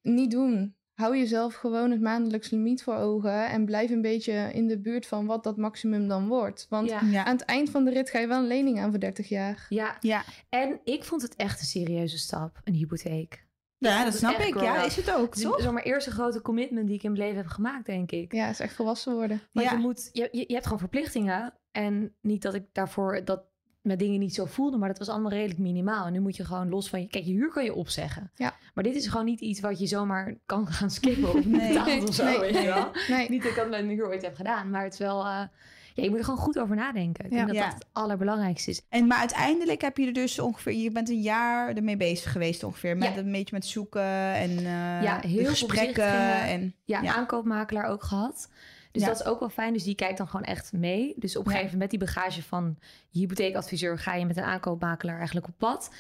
niet 0.03 0.31
doen. 0.31 0.77
Hou 0.95 1.17
jezelf 1.17 1.55
gewoon 1.55 1.91
het 1.91 2.01
maandelijks 2.01 2.51
limiet 2.51 2.83
voor 2.83 2.95
ogen. 2.95 3.49
En 3.49 3.65
blijf 3.65 3.91
een 3.91 4.03
beetje 4.03 4.51
in 4.53 4.67
de 4.69 4.81
buurt 4.81 5.07
van 5.07 5.27
wat 5.27 5.45
dat 5.45 5.57
maximum 5.57 6.09
dan 6.09 6.29
wordt. 6.29 6.67
Want 6.69 6.89
Ja. 6.89 7.01
Ja. 7.11 7.25
aan 7.25 7.33
het 7.37 7.45
eind 7.45 7.71
van 7.71 7.85
de 7.85 7.91
rit 7.91 8.11
ga 8.11 8.19
je 8.19 8.27
wel 8.27 8.39
een 8.39 8.47
lening 8.47 8.79
aan 8.81 8.91
voor 8.91 9.01
30 9.01 9.29
jaar. 9.29 9.67
Ja, 9.69 9.97
Ja, 10.01 10.23
en 10.49 10.81
ik 10.85 11.05
vond 11.05 11.23
het 11.23 11.37
echt 11.37 11.61
een 11.61 11.67
serieuze 11.67 12.19
stap, 12.19 12.61
een 12.65 12.75
hypotheek. 12.75 13.47
ja 13.79 14.05
dat 14.05 14.15
snap 14.15 14.39
ik. 14.39 14.61
Ja, 14.61 14.85
is 14.85 14.97
het 14.97 15.11
ook, 15.13 15.27
Het 15.35 15.37
is 15.37 15.43
toch? 15.43 15.73
maar 15.73 15.83
eerste 15.83 16.11
grote 16.11 16.41
commitment 16.43 16.87
die 16.87 16.97
ik 16.97 17.03
in 17.03 17.13
mijn 17.13 17.23
leven 17.25 17.41
heb 17.43 17.51
gemaakt, 17.51 17.87
denk 17.87 18.11
ik. 18.11 18.33
Ja, 18.33 18.45
het 18.45 18.53
is 18.53 18.61
echt 18.61 18.75
volwassen 18.75 19.15
worden. 19.15 19.43
Want 19.53 19.67
Ja. 19.67 19.73
je, 19.73 19.79
moet, 19.79 20.11
je, 20.13 20.29
je, 20.33 20.45
je 20.47 20.53
hebt 20.55 20.65
gewoon 20.65 20.79
verplichtingen. 20.79 21.55
En 21.71 22.15
niet 22.21 22.43
dat 22.43 22.55
ik 22.55 22.65
daarvoor 22.73 23.25
dat 23.25 23.43
met 23.83 23.99
dingen 23.99 24.21
niet 24.21 24.35
zo 24.35 24.45
voelde, 24.45 24.77
maar 24.77 24.89
dat 24.89 24.99
was 24.99 25.09
allemaal 25.09 25.31
redelijk 25.31 25.59
minimaal. 25.59 26.07
En 26.07 26.13
nu 26.13 26.21
moet 26.21 26.37
je 26.37 26.45
gewoon 26.45 26.69
los 26.69 26.89
van 26.89 27.01
je. 27.01 27.07
Kijk, 27.09 27.25
je 27.25 27.33
huur 27.33 27.51
kan 27.51 27.65
je 27.65 27.75
opzeggen. 27.75 28.31
Ja. 28.35 28.55
Maar 28.75 28.85
dit 28.85 28.95
is 28.95 29.07
gewoon 29.07 29.25
niet 29.27 29.41
iets 29.41 29.61
wat 29.61 29.79
je 29.79 29.87
zomaar 29.87 30.35
kan 30.47 30.67
gaan 30.67 30.91
skippen 31.01 31.29
of 31.29 31.45
niet 31.45 31.47
Nee. 31.47 32.03
of 32.09 32.15
zo. 32.15 32.25
Nee. 32.25 32.39
weet 32.39 32.59
je 32.59 32.65
wel? 32.67 32.91
Nee. 33.09 33.31
Niet 33.31 33.43
dat 33.43 33.51
ik 33.51 33.57
dat 33.57 33.69
met 33.71 33.85
mijn 33.85 33.97
huur 33.97 34.07
ooit 34.07 34.23
heb 34.23 34.35
gedaan, 34.37 34.71
maar 34.71 34.85
het 34.85 34.93
is 34.93 34.99
wel. 34.99 35.21
eh, 35.25 35.41
ja, 35.95 36.03
je 36.03 36.09
moet 36.11 36.19
er 36.19 36.25
gewoon 36.25 36.41
goed 36.41 36.59
over 36.59 36.77
nadenken. 36.77 37.25
Ik 37.25 37.31
denk 37.31 37.41
Ja. 37.43 37.47
dat 37.47 37.57
Ja. 37.57 37.65
dat 37.65 37.75
het 37.75 37.87
allerbelangrijkste 37.93 38.71
is. 38.71 38.83
En 38.89 39.07
maar 39.07 39.19
uiteindelijk 39.19 39.81
heb 39.81 39.97
je 39.97 40.07
er 40.07 40.13
dus 40.13 40.39
ongeveer, 40.39 40.73
je 40.75 40.91
bent 40.91 41.09
een 41.09 41.21
jaar 41.21 41.75
ermee 41.77 41.97
bezig 41.97 42.33
geweest 42.33 42.63
ongeveer. 42.63 42.97
Met 42.97 43.15
Ja. 43.15 43.19
een 43.21 43.33
beetje 43.33 43.55
met 43.57 43.67
zoeken 43.67 44.35
en 44.35 44.51
eh, 44.59 45.03
Ja, 45.03 45.21
heel 45.27 45.47
gesprekken. 45.49 46.43
En, 46.43 46.75
Ja, 46.85 47.01
Ja. 47.03 47.15
aankoopmakelaar 47.15 47.85
ook 47.87 48.03
gehad. 48.03 48.49
Dus 48.93 49.03
Ja. 49.03 49.09
dat 49.09 49.21
is 49.21 49.25
ook 49.27 49.41
wel 49.41 49.49
fijn. 49.49 49.73
Dus 49.73 49.83
die 49.85 49.95
kijkt 49.95 50.19
dan 50.19 50.29
gewoon 50.29 50.47
echt 50.47 50.73
mee. 50.73 51.15
Dus 51.17 51.37
op 51.37 51.45
een 51.45 51.51
gegeven 51.51 51.73
moment 51.73 51.91
met 51.93 52.01
die 52.01 52.09
bagage 52.09 52.43
van 52.43 52.77
je 53.09 53.19
hypotheekadviseur 53.21 53.99
ga 53.99 54.15
je 54.15 54.27
met 54.27 54.37
een 54.37 54.43
aankoopmakelaar 54.45 55.17
eigenlijk 55.17 55.47
op 55.47 55.55
pad. 55.59 55.91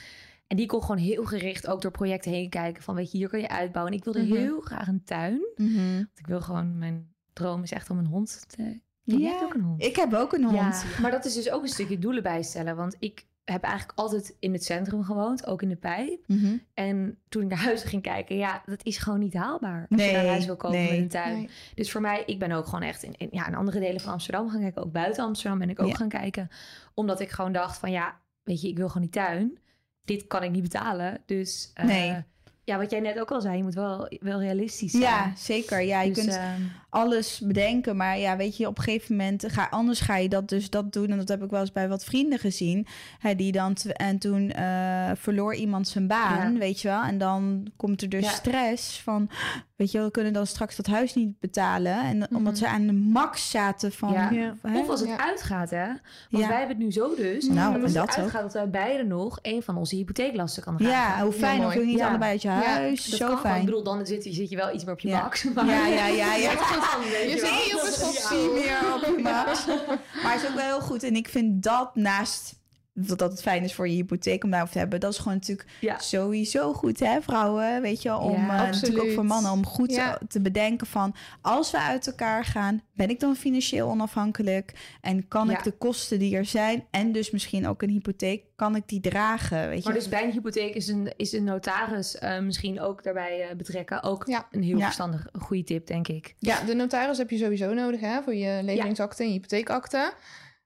En 0.46 0.56
die 0.56 0.66
kon 0.66 0.80
gewoon 0.80 0.96
heel 0.96 1.24
gericht 1.24 1.66
ook 1.66 1.82
door 1.82 1.90
projecten 1.90 2.30
heen 2.32 2.48
kijken 2.50 2.82
van 2.82 2.94
weet 2.94 3.12
je, 3.12 3.18
hier 3.18 3.28
kan 3.28 3.40
je 3.40 3.48
uitbouwen. 3.48 3.92
En 3.92 3.98
ik 3.98 4.04
wilde 4.04 4.22
Mhm. 4.22 4.32
heel 4.36 4.60
graag 4.60 4.86
een 4.88 5.04
tuin. 5.04 5.40
Mhm. 5.56 5.94
Want 5.94 6.18
ik 6.18 6.26
wil 6.26 6.40
gewoon, 6.40 6.78
mijn 6.78 7.14
droom 7.32 7.62
is 7.62 7.72
echt 7.72 7.90
om 7.90 7.98
een 7.98 8.06
hond 8.06 8.44
te... 8.48 8.80
Ja, 9.04 9.18
hebt 9.30 9.42
ook 9.42 9.54
een 9.54 9.60
hond. 9.60 9.82
ik 9.82 9.96
heb 9.96 10.12
ook 10.14 10.32
een 10.32 10.44
hond. 10.44 10.56
Ja, 10.56 11.00
maar 11.00 11.10
dat 11.10 11.24
is 11.24 11.34
dus 11.34 11.50
ook 11.50 11.62
een 11.62 11.68
stukje 11.68 11.98
doelen 11.98 12.22
bijstellen. 12.22 12.76
Want 12.76 12.96
ik 12.98 13.26
heb 13.44 13.62
eigenlijk 13.62 13.98
altijd 13.98 14.36
in 14.38 14.52
het 14.52 14.64
centrum 14.64 15.04
gewoond, 15.04 15.46
ook 15.46 15.62
in 15.62 15.68
de 15.68 15.76
pijp. 15.76 16.24
Mhm. 16.26 16.56
En 16.74 17.18
toen 17.28 17.42
ik 17.42 17.48
naar 17.48 17.58
huis 17.58 17.82
ging 17.82 18.02
kijken, 18.02 18.36
ja, 18.36 18.62
dat 18.66 18.84
is 18.84 18.98
gewoon 18.98 19.18
niet 19.18 19.34
haalbaar. 19.34 19.86
Als 19.90 20.04
je 20.04 20.12
naar 20.12 20.26
huis 20.26 20.46
wil 20.46 20.56
komen 20.56 20.78
nee. 20.78 20.90
met 20.90 20.98
een 20.98 21.08
tuin. 21.08 21.34
Nee. 21.36 21.48
Dus 21.74 21.90
voor 21.90 22.00
mij, 22.00 22.22
ik 22.26 22.38
ben 22.38 22.52
ook 22.52 22.64
gewoon 22.64 22.82
echt 22.82 23.02
in, 23.02 23.14
in, 23.16 23.28
ja, 23.30 23.46
in 23.46 23.54
andere 23.54 23.80
delen 23.80 24.00
van 24.00 24.12
Amsterdam 24.12 24.50
gaan 24.50 24.60
kijken. 24.60 24.82
Ook 24.82 24.92
buiten 24.92 25.24
Amsterdam 25.24 25.58
ben 25.58 25.70
ik 25.70 25.80
ook 25.80 25.88
Ja. 25.88 25.94
gaan 25.94 26.08
kijken. 26.08 26.48
Omdat 26.94 27.20
ik 27.20 27.30
gewoon 27.30 27.52
dacht 27.52 27.78
van 27.78 27.90
ja, 27.90 28.20
weet 28.42 28.60
je, 28.60 28.68
ik 28.68 28.76
wil 28.76 28.88
gewoon 28.88 29.02
die 29.02 29.22
tuin. 29.22 29.58
dit 30.04 30.26
kan 30.26 30.42
ik 30.42 30.50
niet 30.50 30.62
betalen. 30.62 31.22
Dus 31.26 31.72
Nee. 31.82 32.22
ja, 32.64 32.78
wat 32.78 32.90
jij 32.90 33.00
net 33.00 33.20
ook 33.20 33.30
al 33.30 33.40
zei, 33.40 33.56
je 33.56 33.62
moet 33.62 33.74
wel, 33.74 34.08
wel 34.20 34.40
realistisch 34.40 34.90
zijn. 34.90 35.02
Ja, 35.02 35.32
zeker. 35.36 35.80
Ja, 35.80 36.00
je 36.02 36.12
Dus, 36.12 36.24
kunt 36.24 36.36
ehm, 36.36 36.60
alles 36.92 37.40
bedenken. 37.44 37.96
Maar 37.96 38.18
ja, 38.18 38.36
weet 38.36 38.56
je, 38.56 38.66
op 38.66 38.78
een 38.78 38.84
gegeven 38.84 39.16
moment 39.16 39.44
ga, 39.48 39.66
anders 39.70 40.00
ga 40.00 40.16
je 40.16 40.28
dat 40.28 40.48
dus 40.48 40.70
dat 40.70 40.92
doen. 40.92 41.10
En 41.10 41.16
dat 41.18 41.28
heb 41.28 41.42
ik 41.42 41.50
wel 41.50 41.60
eens 41.60 41.72
bij 41.72 41.88
wat 41.88 42.04
vrienden 42.04 42.38
gezien. 42.38 42.86
Hè, 43.18 43.34
die 43.34 43.52
dan 43.52 43.76
en 43.92 44.18
toen 44.18 44.50
eh, 44.50 45.10
verloor 45.14 45.54
iemand 45.54 45.88
zijn 45.88 46.06
baan, 46.06 46.52
Ja. 46.52 46.58
weet 46.58 46.80
je 46.80 46.88
wel. 46.88 47.02
En 47.02 47.18
dan 47.18 47.66
komt 47.76 48.02
er 48.02 48.08
dus 48.08 48.24
Ja. 48.24 48.30
stress 48.30 49.00
van, 49.00 49.28
weet 49.76 49.90
je 49.90 49.96
wel, 49.98 50.06
we 50.06 50.12
kunnen 50.12 50.32
dan 50.32 50.46
straks 50.46 50.76
dat 50.76 50.86
huis 50.86 51.14
niet 51.14 51.40
betalen. 51.40 52.00
En 52.04 52.16
Mhm. 52.16 52.34
omdat 52.36 52.58
ze 52.58 52.66
aan 52.68 52.86
de 52.86 52.92
max 52.92 53.50
zaten 53.50 53.92
van... 53.92 54.12
Ja. 54.12 54.54
Hè? 54.62 54.78
Of 54.80 54.88
als 54.88 55.00
het 55.00 55.08
Ja. 55.08 55.18
uitgaat, 55.26 55.70
hè? 55.70 55.86
Want 55.86 55.98
Ja. 56.42 56.48
wij 56.48 56.58
hebben 56.58 56.76
het 56.76 56.84
nu 56.84 56.92
zo 56.92 57.14
dus. 57.16 57.46
Nou, 57.48 57.74
als 57.74 57.84
en 57.84 57.92
dat 57.92 58.06
het 58.08 58.16
ook. 58.18 58.22
uitgaat 58.22 58.42
dat 58.42 58.52
wij 58.52 58.70
beiden 58.70 59.06
nog 59.06 59.38
een 59.42 59.62
van 59.62 59.76
onze 59.76 59.96
hypotheeklasten 59.96 60.62
kan 60.62 60.76
dragen. 60.76 61.16
Ja, 61.18 61.22
hoe 61.24 61.32
fijn. 61.32 61.62
Hoef 61.62 61.74
je 61.74 61.80
niet 61.84 61.98
Ja. 61.98 62.08
allebei 62.08 62.30
uit 62.30 62.42
je 62.42 62.48
Ja, 62.48 62.54
huis. 62.62 63.04
Dat 63.04 63.18
Zo 63.18 63.26
kan 63.26 63.36
gewoon. 63.36 63.50
fijn. 63.50 63.60
Ik 63.60 63.66
bedoel, 63.66 63.82
dan 63.82 64.06
zit, 64.06 64.22
zit 64.30 64.50
je 64.50 64.56
wel 64.56 64.74
iets 64.74 64.84
meer 64.84 64.94
op 64.94 65.00
je 65.00 65.08
Ja. 65.08 65.20
max. 65.22 65.44
Maar 65.54 65.66
Ja, 65.66 65.86
ja, 65.86 66.06
ja, 66.06 66.34
ja. 66.34 66.50
Je 67.30 67.38
zit 67.38 67.64
niet 67.64 68.02
op 68.02 68.14
Zie 68.28 68.50
meer 68.50 68.94
op 68.94 69.18
je. 69.18 69.22
Maar 70.22 70.32
het 70.32 70.42
is 70.42 70.48
ook 70.48 70.54
wel 70.54 70.64
heel 70.64 70.80
goed. 70.80 71.02
En 71.02 71.16
ik 71.16 71.28
vind 71.28 71.62
dat 71.62 71.94
naast 71.94 72.54
dat 72.94 73.18
dat 73.18 73.30
het 73.30 73.42
fijn 73.42 73.62
is 73.64 73.74
voor 73.74 73.88
je 73.88 73.94
hypotheek 73.94 74.44
om 74.44 74.50
daarover 74.50 74.72
te 74.72 74.78
hebben. 74.80 75.00
Dat 75.00 75.12
is 75.12 75.18
gewoon 75.18 75.32
natuurlijk 75.34 75.68
Ja. 75.80 75.98
sowieso 75.98 76.72
goed, 76.72 77.00
hè, 77.00 77.22
vrouwen? 77.22 77.82
Weet 77.82 78.02
je, 78.02 78.08
wel, 78.08 78.18
om 78.18 78.32
Ja, 78.46 78.64
eh, 78.66 78.70
natuurlijk 78.72 79.02
ook 79.02 79.12
voor 79.12 79.24
mannen 79.24 79.52
om 79.52 79.66
goed 79.66 79.90
Ja. 79.94 80.12
te, 80.18 80.26
te 80.26 80.40
bedenken 80.40 80.86
van 80.86 81.14
als 81.40 81.70
we 81.70 81.78
uit 81.80 82.06
elkaar 82.06 82.44
gaan, 82.44 82.82
ben 82.94 83.10
ik 83.10 83.20
dan 83.20 83.36
financieel 83.36 83.88
onafhankelijk 83.88 84.96
en 85.00 85.28
kan 85.28 85.48
Ja. 85.48 85.58
ik 85.58 85.64
de 85.64 85.70
kosten 85.70 86.18
die 86.18 86.36
er 86.36 86.44
zijn 86.44 86.86
en 86.90 87.12
dus 87.12 87.30
misschien 87.30 87.66
ook 87.66 87.82
een 87.82 87.90
hypotheek, 87.90 88.44
kan 88.56 88.76
ik 88.76 88.82
die 88.88 89.00
dragen? 89.00 89.68
Weet 89.68 89.78
je? 89.78 89.84
Maar 89.88 89.98
dus 89.98 90.08
bij 90.08 90.24
een 90.24 90.32
hypotheek 90.32 90.74
is 90.74 90.88
een, 90.88 91.12
is 91.16 91.32
een 91.32 91.44
notaris 91.44 92.18
eh, 92.18 92.38
misschien 92.40 92.80
ook 92.80 93.02
daarbij 93.02 93.48
eh, 93.48 93.56
betrekken. 93.56 94.02
Ook 94.02 94.26
Ja. 94.26 94.46
een 94.50 94.62
heel 94.62 94.78
Ja. 94.78 94.84
verstandig, 94.84 95.26
een 95.32 95.40
goede 95.40 95.64
tip, 95.64 95.86
denk 95.86 96.08
ik. 96.08 96.34
Ja, 96.38 96.60
de 96.64 96.74
notaris 96.74 97.18
heb 97.18 97.30
je 97.30 97.38
sowieso 97.38 97.74
nodig 97.74 98.00
hè, 98.00 98.22
voor 98.22 98.34
je 98.34 98.60
leveringsakte 98.62 99.22
en 99.22 99.28
je 99.28 99.34
hypotheekakte. 99.34 100.12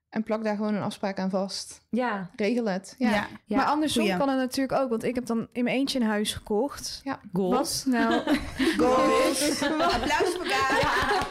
En 0.09 0.23
plak 0.23 0.43
daar 0.43 0.55
gewoon 0.55 0.73
een 0.75 0.81
afspraak 0.81 1.19
aan 1.19 1.29
vast. 1.29 1.81
Ja, 1.89 2.29
Regel 2.35 2.65
het. 2.65 2.95
Ja. 2.97 3.09
ja. 3.09 3.27
Ja, 3.45 3.57
maar 3.57 3.65
andersom 3.65 4.03
goeie. 4.03 4.17
kan 4.17 4.29
het 4.29 4.37
natuurlijk 4.37 4.81
ook. 4.81 4.89
Want 4.89 5.03
ik 5.03 5.15
heb 5.15 5.25
dan 5.25 5.47
in 5.51 5.63
mijn 5.63 5.75
eentje 5.75 5.99
een 5.99 6.05
huis 6.05 6.33
gekocht. 6.33 7.01
goals. 7.33 7.83
Wat 7.83 7.93
nou... 7.93 8.13
Goals. 8.77 9.61
Applaus 9.63 10.35
voor 10.35 10.45
elkaar. 10.45 11.27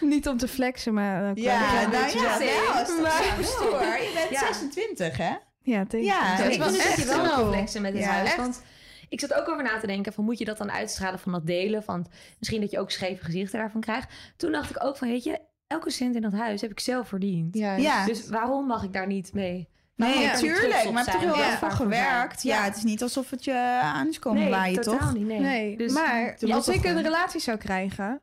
niet 0.00 0.28
om 0.28 0.36
te 0.36 0.48
flexen, 0.48 0.94
maar... 0.94 1.22
een 1.22 1.34
Ja, 1.34 1.68
klein 1.68 1.90
nou 1.90 2.18
ja, 2.18 2.84
toch 2.84 3.00
Maar- 3.00 3.22
super 3.22 3.44
stoer. 3.44 3.80
Je 3.82 4.10
bent 4.14 4.30
Ja. 4.30 4.38
26, 4.46 5.16
hè? 5.16 5.32
Ja, 5.62 5.84
tegen. 5.84 6.06
Ja, 6.06 6.36
dat 6.36 6.46
is 6.46 6.52
ik 6.52 6.58
wel 6.60 6.68
vind 6.70 6.82
het 6.82 6.90
echt 6.92 6.98
echt 7.08 7.16
wel 7.16 7.36
wel 7.36 7.52
flexen 7.52 7.82
met 7.82 7.96
Ja, 7.98 8.06
huis. 8.06 8.26
echt. 8.28 8.36
Want 8.36 8.62
ik 9.08 9.20
zat 9.20 9.34
ook 9.34 9.48
over 9.48 9.62
na 9.62 9.78
te 9.78 9.86
denken 9.86 10.12
van 10.12 10.24
moet 10.24 10.38
je 10.38 10.44
dat 10.44 10.58
dan 10.58 10.70
uitstralen 10.70 11.18
van 11.18 11.32
dat 11.32 11.46
delen? 11.46 11.82
Van 11.82 12.06
misschien 12.38 12.60
dat 12.60 12.70
je 12.70 12.78
ook 12.78 12.90
scheve 12.90 13.24
gezichten 13.24 13.58
daarvan 13.58 13.80
krijgt. 13.80 14.12
Toen 14.36 14.52
dacht 14.52 14.70
ik 14.70 14.84
ook 14.84 14.96
van 14.96 15.08
weet 15.08 15.24
je, 15.24 15.40
elke 15.66 15.90
cent 15.90 16.14
in 16.14 16.22
dat 16.22 16.32
huis 16.32 16.60
heb 16.60 16.70
ik 16.70 16.80
zelf 16.80 17.08
verdiend. 17.08 17.54
Ja. 17.56 17.76
Ja. 17.76 18.06
Dus 18.06 18.28
waarom 18.28 18.66
mag 18.66 18.82
ik 18.82 18.92
daar 18.92 19.06
niet 19.06 19.32
mee? 19.32 19.68
Nee, 19.96 20.08
mag 20.14 20.18
ik 20.18 20.22
daar 20.24 20.42
niet 20.42 20.50
trots 20.50 20.60
tuurlijk. 20.60 20.86
op 20.86 20.92
Maar 20.92 21.04
heb 21.04 21.14
er 21.14 21.20
zijn? 21.20 21.32
heel 21.34 21.42
erg 21.44 21.58
voor 21.58 21.70
gewerkt. 21.70 22.42
Ja. 22.42 22.56
Ja. 22.56 22.64
het 22.64 22.76
is 22.76 22.82
niet 22.82 23.02
alsof 23.02 23.30
het 23.30 23.44
je 23.44 23.54
aan 23.82 24.08
is 24.08 24.18
komen 24.18 24.42
Nee, 24.42 24.50
waaien, 24.50 24.80
totaal 24.80 24.98
toch? 25.00 25.14
niet. 25.14 25.26
Nee. 25.26 25.40
Nee, 25.40 25.76
Dus- 25.76 25.92
maar 25.92 26.36
als 26.50 26.68
ik 26.68 26.84
een 26.84 27.02
relatie 27.02 27.40
zou 27.40 27.56
krijgen, 27.58 28.20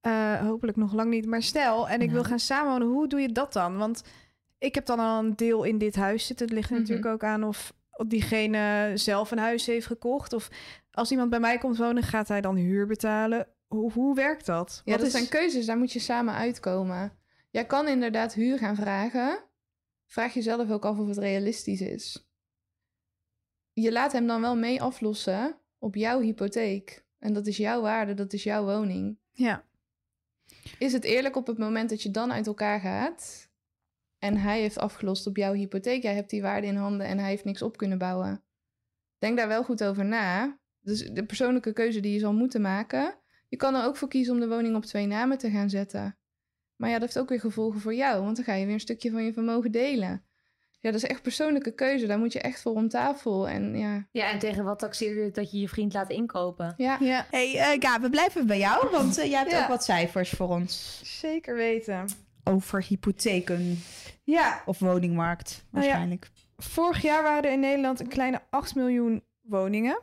eh, 0.00 0.40
hopelijk 0.40 0.76
nog 0.76 0.92
lang 0.92 1.10
niet, 1.10 1.26
maar 1.26 1.42
stel 1.42 1.88
en 1.88 2.00
ik 2.00 2.10
wil 2.10 2.24
gaan 2.24 2.38
samenwonen, 2.38 2.88
hoe 2.88 3.08
doe 3.08 3.20
je 3.20 3.32
dat 3.32 3.52
dan? 3.52 3.76
Want 3.76 4.02
ik 4.58 4.74
heb 4.74 4.86
dan 4.86 4.98
al 4.98 5.18
een 5.18 5.36
deel 5.36 5.64
in 5.64 5.78
dit 5.78 5.96
huis 5.96 6.26
zitten. 6.26 6.46
Het 6.46 6.54
ligt 6.54 6.68
er 6.70 6.72
Mhm. 6.74 6.82
natuurlijk 6.82 7.08
ook 7.14 7.24
aan 7.24 7.44
of 7.44 7.72
diegene 8.06 8.92
zelf 8.94 9.30
een 9.30 9.38
huis 9.38 9.66
heeft 9.66 9.86
gekocht. 9.86 10.32
Of 10.32 10.48
als 10.90 11.10
iemand 11.10 11.30
bij 11.30 11.40
mij 11.40 11.58
komt 11.58 11.76
wonen, 11.76 12.02
gaat 12.02 12.28
hij 12.28 12.40
dan 12.40 12.56
huur 12.56 12.86
betalen? 12.86 13.48
Hoe, 13.66 13.92
hoe 13.92 14.14
werkt 14.14 14.46
dat? 14.46 14.82
Ja, 14.84 14.90
Wat 14.90 15.00
dat 15.00 15.06
is- 15.06 15.12
zijn 15.12 15.28
keuzes, 15.28 15.66
daar 15.66 15.78
moet 15.78 15.92
je 15.92 15.98
samen 15.98 16.34
uitkomen. 16.34 17.12
Jij 17.50 17.66
kan 17.66 17.88
inderdaad 17.88 18.34
huur 18.34 18.58
gaan 18.58 18.76
vragen. 18.76 19.44
Vraag 20.06 20.34
jezelf 20.34 20.70
ook 20.70 20.84
af 20.84 20.98
of 20.98 21.06
het 21.08 21.18
realistisch 21.18 21.80
is. 21.80 22.28
Je 23.72 23.92
laat 23.92 24.12
hem 24.12 24.26
dan 24.26 24.40
wel 24.40 24.56
mee 24.56 24.82
aflossen 24.82 25.56
op 25.78 25.94
jouw 25.94 26.20
hypotheek. 26.20 27.04
En 27.18 27.32
dat 27.32 27.46
is 27.46 27.56
jouw 27.56 27.80
waarde, 27.80 28.14
dat 28.14 28.32
is 28.32 28.42
jouw 28.42 28.64
woning. 28.64 29.18
Ja, 29.32 29.64
Is 30.78 30.92
het 30.92 31.04
eerlijk 31.04 31.36
op 31.36 31.46
het 31.46 31.58
moment 31.58 31.90
dat 31.90 32.02
je 32.02 32.10
dan 32.10 32.32
uit 32.32 32.46
elkaar 32.46 32.80
gaat 32.80 33.50
en 34.18 34.36
hij 34.36 34.60
heeft 34.60 34.78
afgelost 34.78 35.26
op 35.26 35.36
jouw 35.36 35.52
hypotheek, 35.52 36.02
jij 36.02 36.14
hebt 36.14 36.30
die 36.30 36.42
waarde 36.42 36.66
in 36.66 36.76
handen 36.76 37.06
en 37.06 37.18
hij 37.18 37.28
heeft 37.28 37.44
niks 37.44 37.62
op 37.62 37.76
kunnen 37.76 37.98
bouwen? 37.98 38.44
Denk 39.18 39.36
daar 39.36 39.48
wel 39.48 39.64
goed 39.64 39.84
over 39.84 40.04
na. 40.04 40.58
Dus 40.80 41.04
de 41.12 41.24
persoonlijke 41.26 41.72
keuze 41.72 42.00
die 42.00 42.12
je 42.12 42.18
zal 42.18 42.32
moeten 42.32 42.60
maken. 42.60 43.14
Je 43.48 43.56
kan 43.56 43.74
er 43.74 43.84
ook 43.84 43.96
voor 43.96 44.08
kiezen 44.08 44.34
om 44.34 44.40
de 44.40 44.48
woning 44.48 44.76
op 44.76 44.84
twee 44.84 45.06
namen 45.06 45.38
te 45.38 45.50
gaan 45.50 45.70
zetten. 45.70 46.18
Maar 46.76 46.88
ja, 46.90 46.94
dat 46.98 47.04
heeft 47.08 47.18
ook 47.18 47.28
weer 47.28 47.40
gevolgen 47.40 47.80
voor 47.80 47.94
jou, 47.94 48.22
want 48.24 48.36
dan 48.36 48.44
ga 48.44 48.54
je 48.54 48.64
weer 48.64 48.74
een 48.74 48.80
stukje 48.80 49.10
van 49.10 49.24
je 49.24 49.32
vermogen 49.32 49.72
delen. 49.72 50.24
Ja, 50.80 50.90
dat 50.92 51.02
is 51.02 51.08
echt 51.08 51.22
persoonlijke 51.22 51.74
keuze. 51.74 52.06
Daar 52.06 52.18
moet 52.18 52.32
je 52.32 52.40
echt 52.40 52.60
voor 52.60 52.72
om 52.72 52.88
tafel. 52.88 53.48
En 53.48 53.78
ja, 53.78 54.08
Ja, 54.12 54.30
en 54.30 54.38
tegen 54.38 54.64
wat 54.64 54.78
taxeer 54.78 55.24
je 55.24 55.30
dat 55.30 55.50
je 55.50 55.60
je 55.60 55.68
vriend 55.68 55.92
laat 55.92 56.10
inkopen? 56.10 56.74
ja. 56.76 56.96
ja 57.00 57.26
hey, 57.30 57.54
eh 57.58 57.76
Gaab, 57.78 58.00
we 58.00 58.10
blijven 58.10 58.46
bij 58.46 58.58
jou, 58.58 58.90
want 58.90 59.18
eh, 59.18 59.30
jij 59.30 59.38
hebt 59.38 59.50
Ja. 59.50 59.62
ook 59.62 59.68
wat 59.68 59.84
cijfers 59.84 60.30
voor 60.30 60.48
ons 60.48 61.00
zeker 61.20 61.54
weten. 61.54 62.04
Over 62.46 62.84
hypotheken 62.84 63.78
Ja, 64.22 64.62
of 64.66 64.78
woningmarkt 64.78 65.64
Nou 65.70 65.84
ja. 65.84 65.90
waarschijnlijk. 65.90 66.30
vorig 66.56 67.02
jaar 67.02 67.22
waren 67.22 67.44
er 67.44 67.52
in 67.52 67.60
Nederland 67.60 68.00
een 68.00 68.08
kleine 68.08 68.42
8 68.50 68.74
miljoen 68.74 69.22
woningen. 69.40 70.00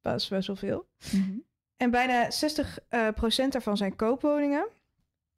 Dat 0.00 0.20
is 0.20 0.28
best 0.28 0.46
wel 0.46 0.56
veel. 0.56 0.86
Mhm. 1.12 1.38
En 1.76 1.90
bijna 1.90 2.30
60% 2.30 2.84
eh, 2.88 3.08
procent 3.14 3.52
daarvan 3.52 3.76
zijn 3.76 3.96
koopwoningen. 3.96 4.68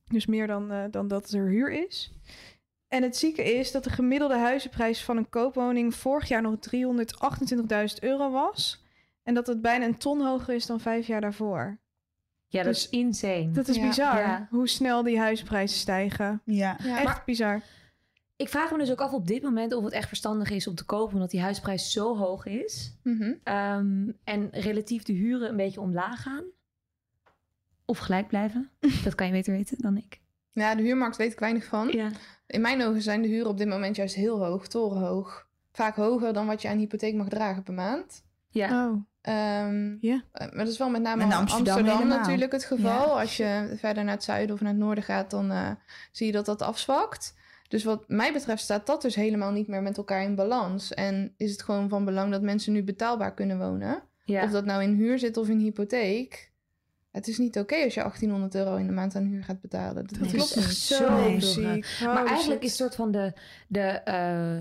Dus 0.04 0.26
meer 0.26 0.46
dan, 0.46 0.70
eh, 0.70 0.85
dan 0.90 1.09
dat 1.09 1.30
er 1.30 1.46
huur 1.48 1.70
is. 1.87 2.12
En 2.88 3.02
het 3.02 3.16
zieke 3.16 3.42
is 3.54 3.72
dat 3.72 3.85
de 3.85 3.90
gemiddelde 3.90 4.37
huizenprijs 4.38 5.04
van 5.04 5.16
een 5.16 5.28
koopwoning 5.28 5.94
vorig 5.94 6.28
jaar 6.28 6.42
nog 6.42 6.57
328.000 6.59 8.02
euro 8.02 8.30
was. 8.30 8.85
En 9.22 9.35
dat 9.35 9.46
het 9.46 9.62
bijna 9.62 9.85
een 9.85 9.98
ton 9.98 10.20
hoger 10.20 10.54
is 10.54 10.66
dan 10.66 10.80
vijf 10.80 11.07
jaar 11.07 11.20
daarvoor. 11.20 11.78
Ja, 12.54 12.62
dat 12.62 12.72
Dus- 12.74 12.82
is 12.84 12.90
insane. 12.90 13.50
Dat 13.50 13.68
is 13.68 13.76
Ja. 13.76 13.86
bizar, 13.88 14.18
Ja. 14.18 14.46
hoe 14.50 14.68
snel 14.68 15.02
die 15.02 15.18
huizenprijzen 15.18 15.78
stijgen. 15.78 16.40
Ja. 16.44 16.76
ja. 16.82 17.00
Echt 17.02 17.24
bizar. 17.24 17.60
Ik 18.36 18.48
vraag 18.48 18.70
me 18.70 18.78
dus 18.78 18.90
ook 18.90 19.00
af 19.00 19.12
op 19.12 19.26
dit 19.26 19.42
moment 19.42 19.72
of 19.72 19.84
het 19.84 19.92
echt 19.92 20.08
verstandig 20.08 20.50
is 20.50 20.66
om 20.66 20.74
te 20.74 20.84
kopen, 20.84 21.14
omdat 21.14 21.30
die 21.30 21.40
huisprijs 21.40 21.92
zo 21.92 22.16
hoog 22.16 22.46
is. 22.46 22.94
Mhm. 23.02 23.32
Ehm, 23.42 24.08
en 24.24 24.48
relatief 24.50 25.02
de 25.02 25.12
huren 25.12 25.48
een 25.48 25.56
beetje 25.56 25.80
omlaag 25.80 26.22
gaan. 26.22 26.44
Of 27.84 27.98
gelijk 27.98 28.28
blijven. 28.28 28.70
Dat 29.04 29.14
kan 29.14 29.26
je 29.26 29.32
beter 29.32 29.52
weten 29.52 29.76
dan 29.80 29.96
ik. 29.96 30.20
ja, 30.52 30.74
de 30.74 30.82
huurmarkt 30.82 31.16
weet 31.16 31.32
ik 31.32 31.38
weinig 31.38 31.64
van. 31.64 31.88
Ja. 31.88 32.10
In 32.46 32.60
mijn 32.60 32.82
ogen 32.82 33.02
zijn 33.02 33.22
de 33.22 33.28
huren 33.28 33.50
op 33.50 33.58
dit 33.58 33.68
moment 33.68 33.96
juist 33.96 34.14
heel 34.14 34.44
hoog, 34.44 34.66
torenhoog. 34.68 35.46
Vaak 35.72 35.96
hoger 35.96 36.32
dan 36.32 36.46
wat 36.46 36.62
je 36.62 36.68
aan 36.68 36.78
hypotheek 36.78 37.14
mag 37.14 37.28
dragen 37.28 37.62
per 37.62 37.74
maand. 37.74 38.24
Ja. 38.48 38.86
Oh, 38.88 38.96
Ehm, 39.24 39.96
Ja. 40.00 40.22
eh, 40.32 40.46
Maar 40.46 40.64
dat 40.64 40.72
is 40.72 40.78
wel 40.78 40.90
met 40.90 41.02
name 41.02 41.22
in 41.22 41.32
Amsterdam 41.32 42.08
natuurlijk 42.08 42.52
het 42.52 42.64
geval. 42.64 43.06
Ja. 43.14 43.20
Als 43.20 43.37
je 43.37 43.74
verder 43.78 44.04
naar 44.04 44.14
het 44.14 44.24
zuiden 44.24 44.54
of 44.54 44.60
naar 44.60 44.70
het 44.70 44.80
noorden 44.80 45.04
gaat, 45.04 45.30
dan 45.30 45.50
eh, 45.50 45.70
zie 46.12 46.26
je 46.26 46.32
dat 46.32 46.46
dat 46.46 46.62
afzwakt. 46.62 47.34
Dus 47.68 47.84
wat 47.84 48.04
mij 48.08 48.32
betreft 48.32 48.62
staat 48.62 48.87
dat 48.87 49.02
dus 49.02 49.14
helemaal 49.14 49.52
niet 49.52 49.68
meer 49.68 49.82
met 49.82 49.96
elkaar 49.96 50.22
in 50.22 50.34
balans. 50.34 50.94
En 50.94 51.34
is 51.37 51.50
het 51.50 51.62
gewoon 51.62 51.88
van 51.88 52.04
belang 52.04 52.30
dat 52.30 52.42
mensen 52.42 52.72
nu 52.72 52.82
betaalbaar 52.82 53.34
kunnen 53.34 53.58
wonen. 53.58 54.02
ja. 54.24 54.44
Of 54.44 54.50
dat 54.50 54.64
nou 54.64 54.82
in 54.82 54.94
huur 54.94 55.18
zit 55.18 55.37
of 55.37 55.48
in 55.48 55.58
hypotheek. 55.58 56.52
Het 57.10 57.28
is 57.28 57.38
niet 57.38 57.58
oké 57.58 57.74
als 57.84 57.94
je 57.94 58.00
1800 58.00 58.54
euro 58.54 58.76
in 58.76 58.87
de 58.87 58.92
maand 58.92 59.14
aan 59.16 59.24
huur 59.24 59.44
gaat 59.44 59.60
betalen. 59.60 60.06
Dat, 60.06 60.18
klopt 60.28 60.56
is 60.56 60.87
zo. 60.87 60.96
zo 60.96 61.38
ziek. 61.38 61.84
ziek. 61.84 62.06
maar 62.06 62.26
eigenlijk 62.26 62.62
shit. 62.62 62.62
is 62.62 62.68
het 62.68 62.78
soort 62.78 62.94
van 62.94 63.10
de, 63.10 63.32
de 63.68 63.80
eh, 64.04 64.58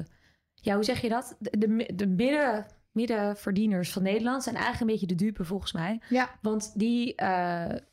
ja, 0.54 0.76
hoe 0.76 0.84
zeg 0.84 1.02
je 1.02 1.10
dat? 1.10 1.36
De, 1.40 1.58
de, 1.58 1.90
de 1.96 2.08
midden, 2.08 2.66
middenverdieners 2.94 3.92
van 3.92 4.04
Nederland 4.04 4.44
zijn 4.44 4.56
eigenlijk 4.56 4.84
een 4.86 4.92
beetje 5.00 5.16
de 5.16 5.24
dupe 5.26 5.44
volgens 5.46 5.72
mij. 5.72 6.02
Ja, 6.10 6.30
Want 6.42 6.72
die, 6.80 7.16
eh, 7.16 7.28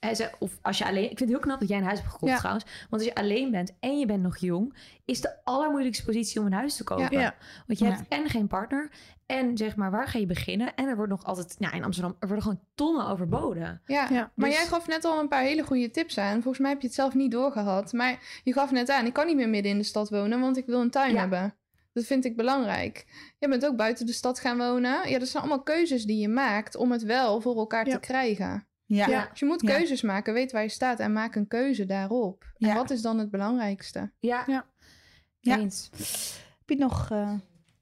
hij 0.01 0.15
zei, 0.15 0.31
of 0.39 0.59
als 0.63 0.79
je 0.79 0.87
alleen, 0.87 1.03
ik 1.03 1.09
vind 1.09 1.21
het 1.21 1.29
heel 1.29 1.39
knap 1.39 1.61
dat 1.61 1.69
jij 1.69 1.79
een 1.79 1.85
huis 1.85 1.99
hebt 1.99 2.11
gekocht 2.11 2.33
Ja. 2.33 2.39
trouwens. 2.39 2.65
Want 2.65 3.03
als 3.03 3.05
je 3.05 3.15
alleen 3.15 3.51
bent 3.51 3.73
en 3.81 3.99
je 3.99 4.07
bent 4.07 4.23
nog 4.23 4.37
jong, 4.37 4.75
is 5.05 5.21
de 5.21 5.45
allermoeilijkste 5.45 6.05
positie 6.05 6.41
om 6.41 6.47
een 6.47 6.53
huis 6.53 6.77
te 6.77 6.85
kopen. 6.85 7.19
Ja. 7.19 7.35
Want 7.67 7.79
je 7.79 7.85
Ja. 7.85 7.91
hebt 7.91 8.09
en 8.09 8.29
geen 8.29 8.47
partner 8.47 8.91
en 9.27 9.57
zeg 9.57 9.77
maar, 9.77 9.91
waar 9.91 10.09
ga 10.09 10.19
je 10.19 10.27
beginnen? 10.27 10.75
En 10.75 10.89
er 10.89 10.97
wordt 10.97 11.11
nog 11.11 11.25
altijd, 11.25 11.57
nou 11.59 11.77
in 11.77 11.85
Amsterdam, 11.85 12.17
er 12.19 12.27
worden 12.27 12.45
gewoon 12.45 12.61
tonnen 12.75 13.07
overboden. 13.07 13.81
ja. 13.87 14.07
Ja, 14.11 14.31
maar 14.35 14.49
dus- 14.49 14.59
jij 14.59 14.67
gaf 14.67 14.87
net 14.87 15.05
al 15.05 15.21
een 15.21 15.29
paar 15.29 15.43
hele 15.43 15.63
goede 15.63 15.91
tips 15.91 16.19
aan. 16.19 16.33
Volgens 16.43 16.59
mij 16.59 16.71
heb 16.71 16.81
je 16.81 16.87
het 16.87 16.97
zelf 16.97 17.15
niet 17.15 17.31
doorgehad. 17.31 17.93
Maar 17.93 18.41
je 18.45 18.53
gaf 18.53 18.71
net 18.71 18.91
aan, 18.91 19.07
ik 19.07 19.13
kan 19.13 19.27
niet 19.27 19.37
meer 19.37 19.49
midden 19.49 19.73
in 19.73 19.79
de 19.79 19.85
stad 19.85 20.09
wonen, 20.11 20.41
want 20.41 20.57
ik 20.57 20.67
wil 20.67 20.81
een 20.81 20.91
tuin 20.91 21.13
Ja. 21.13 21.19
hebben. 21.21 21.55
Dat 22.01 22.09
vind 22.09 22.25
ik 22.25 22.37
belangrijk. 22.37 23.05
Je 23.39 23.49
bent 23.49 23.67
ook 23.67 23.77
buiten 23.77 24.07
de 24.07 24.13
stad 24.13 24.41
gaan 24.41 24.59
wonen. 24.59 25.09
Ja, 25.11 25.19
dat 25.19 25.29
zijn 25.29 25.43
allemaal 25.43 25.63
keuzes 25.63 26.05
die 26.05 26.19
je 26.21 26.29
maakt 26.29 26.77
om 26.77 26.93
het 26.93 27.03
wel 27.03 27.41
voor 27.41 27.57
elkaar 27.57 27.87
Ja. 27.87 27.93
te 27.95 28.01
krijgen. 28.01 28.67
Ja. 28.85 29.07
Ja. 29.07 29.27
Dus 29.31 29.41
je 29.41 29.47
moet 29.47 29.61
Ja. 29.63 29.77
keuzes 29.77 30.03
maken, 30.03 30.35
weet 30.35 30.53
waar 30.53 30.63
je 30.63 30.69
staat 30.69 30.99
en 30.99 31.13
maak 31.13 31.35
een 31.35 31.49
keuze 31.49 31.87
daarop. 31.87 32.43
En 32.57 32.69
Ja. 32.69 32.75
wat 32.75 32.91
is 32.91 33.03
dan 33.03 33.19
het 33.19 33.31
belangrijkste? 33.31 34.13
Ja, 34.21 34.45
Ja. 34.47 34.67
Ja. 35.41 35.59
eens. 35.59 35.91
je 36.67 36.77
nog 36.77 37.11
eh, 37.11 37.33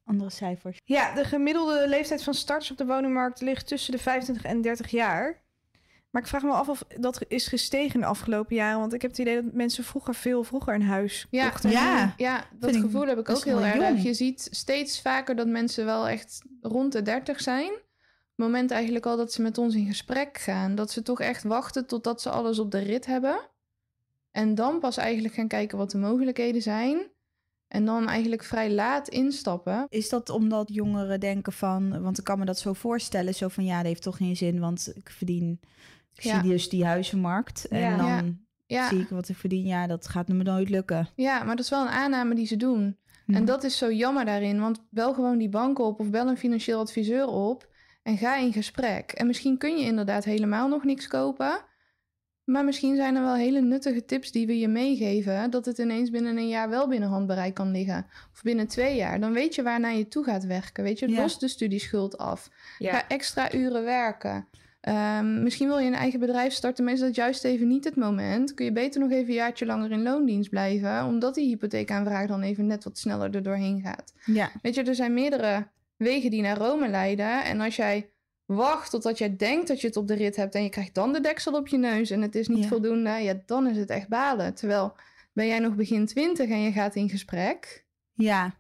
andere 0.05 0.31
cijfers? 0.31 0.79
Ja, 0.85 1.15
de 1.15 1.25
gemiddelde 1.25 1.89
leeftijd 1.89 2.23
van 2.23 2.35
starters 2.35 2.71
op 2.71 2.77
de 2.77 2.87
woningmarkt 2.87 3.41
ligt 3.41 3.67
tussen 3.67 3.93
de 3.93 3.99
25 3.99 4.45
en 4.45 4.61
30 4.61 4.91
jaar. 4.91 5.43
Maar 6.11 6.23
ik 6.23 6.29
vraag 6.29 6.43
me 6.43 6.51
af 6.51 6.69
of 6.69 6.83
dat 7.01 7.25
is 7.29 7.47
gestegen 7.47 8.01
de 8.01 8.07
afgelopen 8.07 8.57
jaren. 8.57 8.79
Want 8.79 8.93
ik 8.93 9.03
heb 9.03 9.11
het 9.11 9.21
idee 9.21 9.43
dat 9.43 9.53
mensen 9.53 9.85
vroeger 9.85 10.15
veel 10.15 10.45
vroeger 10.45 10.75
een 10.75 10.83
huis 10.83 11.27
Ja, 11.31 11.49
kochten. 11.49 11.71
Ja. 11.71 12.15
Ja, 12.17 12.37
dat 12.37 12.71
Vind 12.71 12.85
ik 12.85 12.91
gevoel 12.91 13.07
heb 13.07 13.19
ik 13.19 13.29
ook 13.29 13.45
heel 13.45 13.61
erg. 13.61 13.75
jong. 13.75 14.03
Je 14.03 14.15
ziet 14.15 14.49
steeds 14.51 15.01
vaker 15.01 15.37
dat 15.37 15.47
mensen 15.47 15.85
wel 15.85 16.09
echt 16.09 16.43
rond 16.61 16.93
de 16.93 17.03
30 17.03 17.41
zijn. 17.41 17.71
Het 17.71 18.47
moment 18.47 18.71
eigenlijk 18.71 19.07
al 19.07 19.17
dat 19.17 19.33
ze 19.33 19.43
met 19.43 19.59
ons 19.59 19.75
in 19.75 19.87
gesprek 19.87 20.39
gaan. 20.39 20.75
Dat 20.75 20.91
ze 20.91 21.03
toch 21.03 21.21
echt 21.21 21.43
wachten 21.43 21.87
totdat 21.87 22.23
ze 22.23 22.31
alles 22.31 22.59
op 22.59 22.71
de 22.71 22.79
rit 22.79 23.07
hebben. 23.07 23.41
En 24.31 24.55
dan 24.55 24.79
pas 24.81 24.97
eigenlijk 24.97 25.35
gaan 25.35 25.49
kijken 25.49 25.79
wat 25.79 25.91
de 25.91 25.99
mogelijkheden 25.99 26.63
zijn. 26.63 27.11
En 27.69 27.85
dan 27.85 28.09
eigenlijk 28.09 28.45
vrij 28.45 28.71
laat 28.71 29.09
instappen. 29.09 29.87
Is 29.89 30.09
dat 30.09 30.31
omdat 30.31 30.69
jongeren 30.73 31.21
denken 31.21 31.53
van... 31.53 32.03
Want 32.03 32.19
ik 32.19 32.25
kan 32.25 32.39
me 32.39 32.45
dat 32.45 32.59
zo 32.59 32.73
voorstellen. 32.73 33.35
Zo 33.35 33.49
van, 33.49 33.65
ja, 33.65 33.77
dat 33.77 33.87
heeft 33.87 34.03
toch 34.03 34.17
geen 34.17 34.37
zin. 34.37 34.61
Want 34.61 34.93
ik 34.95 35.11
verdien... 35.11 35.61
Ik 36.19 36.25
Ja. 36.25 36.41
zie 36.41 36.51
dus 36.51 36.69
die 36.69 36.85
huizenmarkt. 36.87 37.69
En 37.69 37.79
Ja. 37.81 37.97
dan 37.97 38.39
Ja. 38.67 38.89
Zie 38.89 39.01
ik 39.01 39.09
wat 39.09 39.29
ik 39.29 39.37
verdien. 39.37 39.65
Ja, 39.67 39.87
dat 39.87 40.09
gaat 40.09 40.29
me 40.29 40.43
nooit 40.43 40.69
lukken. 40.71 41.09
ja, 41.15 41.39
maar 41.45 41.57
dat 41.57 41.65
is 41.65 41.71
wel 41.71 41.83
een 41.83 41.89
aanname 41.93 42.35
die 42.35 42.47
ze 42.47 42.57
doen. 42.57 42.97
En 43.27 43.45
dat 43.45 43.65
is 43.65 43.79
zo 43.79 43.93
jammer 43.93 44.25
daarin, 44.25 44.61
want 44.61 44.85
bel 44.91 45.15
gewoon 45.15 45.39
die 45.39 45.49
bank 45.49 45.79
op 45.79 46.01
of 46.01 46.11
bel 46.11 46.29
een 46.29 46.37
financieel 46.37 46.81
adviseur 46.81 47.27
op 47.27 47.69
en 48.03 48.17
ga 48.19 48.37
in 48.37 48.53
gesprek. 48.53 49.13
En 49.13 49.27
misschien 49.27 49.59
kun 49.59 49.77
je 49.79 49.85
inderdaad 49.85 50.25
helemaal 50.25 50.69
nog 50.69 50.85
niks 50.85 51.07
kopen, 51.09 51.61
maar 52.45 52.65
misschien 52.65 52.97
zijn 52.97 53.17
er 53.17 53.23
wel 53.23 53.35
hele 53.35 53.61
nuttige 53.61 54.05
tips 54.05 54.33
die 54.33 54.47
we 54.47 54.59
je 54.59 54.69
meegeven, 54.69 55.51
dat 55.51 55.65
het 55.65 55.79
ineens 55.79 56.11
binnen 56.11 56.37
een 56.37 56.49
jaar 56.49 56.69
wel 56.69 56.89
binnen 56.89 57.09
handbereik 57.09 57.55
kan 57.55 57.71
liggen. 57.71 58.07
Of 58.33 58.43
binnen 58.43 58.67
twee 58.67 58.97
jaar. 58.97 59.21
Dan 59.21 59.33
weet 59.33 59.55
je 59.55 59.63
waar 59.63 59.81
naar 59.81 59.95
je 59.97 60.09
toe 60.09 60.25
gaat 60.25 60.45
werken. 60.45 60.85
Weet 60.85 60.99
je, 60.99 61.09
Ja. 61.09 61.21
los 61.21 61.39
de 61.39 61.49
studieschuld 61.49 62.19
af. 62.19 62.51
Ja. 62.79 62.93
Ga 62.93 63.09
extra 63.09 63.53
uren 63.55 63.85
werken. 63.85 64.49
Ehm, 64.89 65.43
misschien 65.43 65.69
wil 65.69 65.79
je 65.79 65.87
een 65.87 65.95
eigen 65.95 66.21
bedrijf 66.21 66.53
starten, 66.53 66.85
maar 66.85 66.93
is 66.93 67.01
dat 67.01 67.15
juist 67.15 67.45
even 67.45 67.69
niet 67.69 67.85
het 67.85 67.97
moment. 67.97 68.55
Kun 68.55 68.65
je 68.65 68.73
beter 68.73 69.01
nog 69.01 69.11
even 69.11 69.29
een 69.29 69.35
jaartje 69.35 69.67
langer 69.67 69.91
in 69.91 70.03
loondienst 70.03 70.51
blijven, 70.51 71.05
omdat 71.05 71.35
die 71.35 71.47
hypotheekaanvraag 71.49 72.27
dan 72.27 72.43
even 72.43 72.67
net 72.67 72.85
wat 72.85 72.99
sneller 72.99 73.35
er 73.35 73.43
doorheen 73.43 73.81
gaat. 73.81 74.13
Ja, 74.25 74.51
Weet 74.63 74.75
je, 74.75 74.83
er 74.83 74.95
zijn 74.95 75.15
meerdere 75.15 75.67
wegen 75.97 76.31
die 76.31 76.43
naar 76.43 76.57
Rome 76.59 76.89
leiden. 76.89 77.45
En 77.45 77.61
als 77.61 77.77
jij 77.77 78.11
wacht 78.45 78.91
totdat 78.91 79.19
jij 79.19 79.37
denkt 79.37 79.69
dat 79.69 79.81
je 79.81 79.87
het 79.87 79.97
op 79.97 80.09
de 80.09 80.15
rit 80.15 80.37
hebt 80.37 80.55
en 80.55 80.63
je 80.63 80.69
krijgt 80.69 80.95
dan 80.95 81.13
de 81.13 81.21
deksel 81.21 81.53
op 81.53 81.69
je 81.69 81.79
neus 81.79 82.11
en 82.11 82.23
het 82.23 82.35
is 82.35 82.49
niet 82.49 82.63
Ja. 82.63 82.69
voldoende, 82.69 83.11
ja, 83.11 83.35
dan 83.47 83.67
is 83.69 83.77
het 83.77 83.91
echt 83.91 84.09
balen. 84.09 84.55
Terwijl 84.55 84.97
ben 85.33 85.47
jij 85.47 85.59
nog 85.59 85.75
begin 85.75 86.07
twintig 86.07 86.49
en 86.51 86.61
je 86.61 86.73
gaat 86.73 86.95
in 86.95 87.09
gesprek 87.09 87.85
ja. 88.13 88.55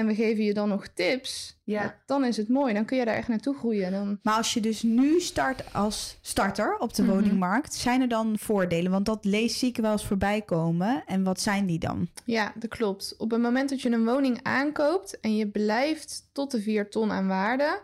En 0.00 0.06
we 0.06 0.14
geven 0.14 0.44
je 0.44 0.54
dan 0.54 0.68
nog 0.68 0.86
tips, 0.86 1.58
Ja. 1.64 1.98
dan 2.06 2.24
is 2.24 2.36
het 2.36 2.48
mooi. 2.48 2.74
Dan 2.74 2.84
kun 2.84 2.96
je 2.98 3.04
daar 3.04 3.14
echt 3.14 3.28
naartoe 3.28 3.54
groeien. 3.56 3.92
Dan... 3.92 4.18
Maar 4.22 4.36
als 4.36 4.54
je 4.54 4.60
dus 4.60 4.82
nu 4.82 5.20
start 5.20 5.74
als 5.74 6.18
starter 6.20 6.76
op 6.78 6.94
de 6.94 7.02
Mhm. 7.02 7.10
woningmarkt, 7.12 7.74
zijn 7.74 8.00
er 8.00 8.08
dan 8.08 8.38
voordelen? 8.38 8.90
Want 8.90 9.06
dat 9.06 9.24
lees 9.24 9.62
ik 9.62 9.76
wel 9.76 9.92
eens 9.92 10.06
voorbij 10.06 10.42
komen. 10.42 11.02
En 11.06 11.22
wat 11.24 11.40
zijn 11.40 11.66
die 11.66 11.78
dan? 11.78 12.08
Ja, 12.24 12.52
dat 12.56 12.70
klopt. 12.70 13.14
Op 13.18 13.30
het 13.30 13.40
moment 13.40 13.68
dat 13.70 13.80
je 13.82 13.90
een 13.90 14.04
woning 14.04 14.38
aankoopt 14.42 15.20
en 15.20 15.36
je 15.36 15.48
blijft 15.48 16.28
tot 16.32 16.50
de 16.50 16.60
4 16.62 16.88
ton 16.90 17.10
aan 17.10 17.26
waarde. 17.26 17.82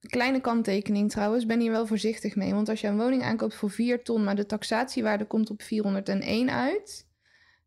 Kleine 0.00 0.40
kanttekening 0.40 1.10
trouwens, 1.10 1.46
ben 1.46 1.60
hier 1.60 1.70
wel 1.70 1.86
voorzichtig 1.86 2.36
mee. 2.36 2.54
Want 2.54 2.68
als 2.68 2.80
je 2.80 2.86
een 2.86 2.96
woning 2.98 3.22
aankoopt 3.22 3.54
voor 3.54 3.70
4 3.70 4.02
ton, 4.02 4.24
maar 4.24 4.36
de 4.36 4.46
taxatiewaarde 4.46 5.24
komt 5.24 5.50
op 5.50 5.62
401 5.62 6.50
uit, 6.50 7.06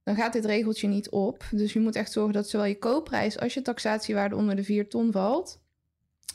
dan 0.03 0.15
gaat 0.15 0.33
dit 0.33 0.45
regeltje 0.45 0.87
niet 0.87 1.09
op. 1.09 1.43
Dus 1.51 1.73
je 1.73 1.79
moet 1.79 1.95
echt 1.95 2.11
zorgen 2.11 2.33
dat 2.33 2.49
zowel 2.49 2.65
je 2.65 2.79
koopprijs 2.79 3.39
als 3.39 3.53
je 3.53 3.61
taxatiewaarde 3.61 4.35
onder 4.35 4.55
de 4.55 4.63
4 4.63 4.89
ton 4.89 5.11
valt. 5.11 5.61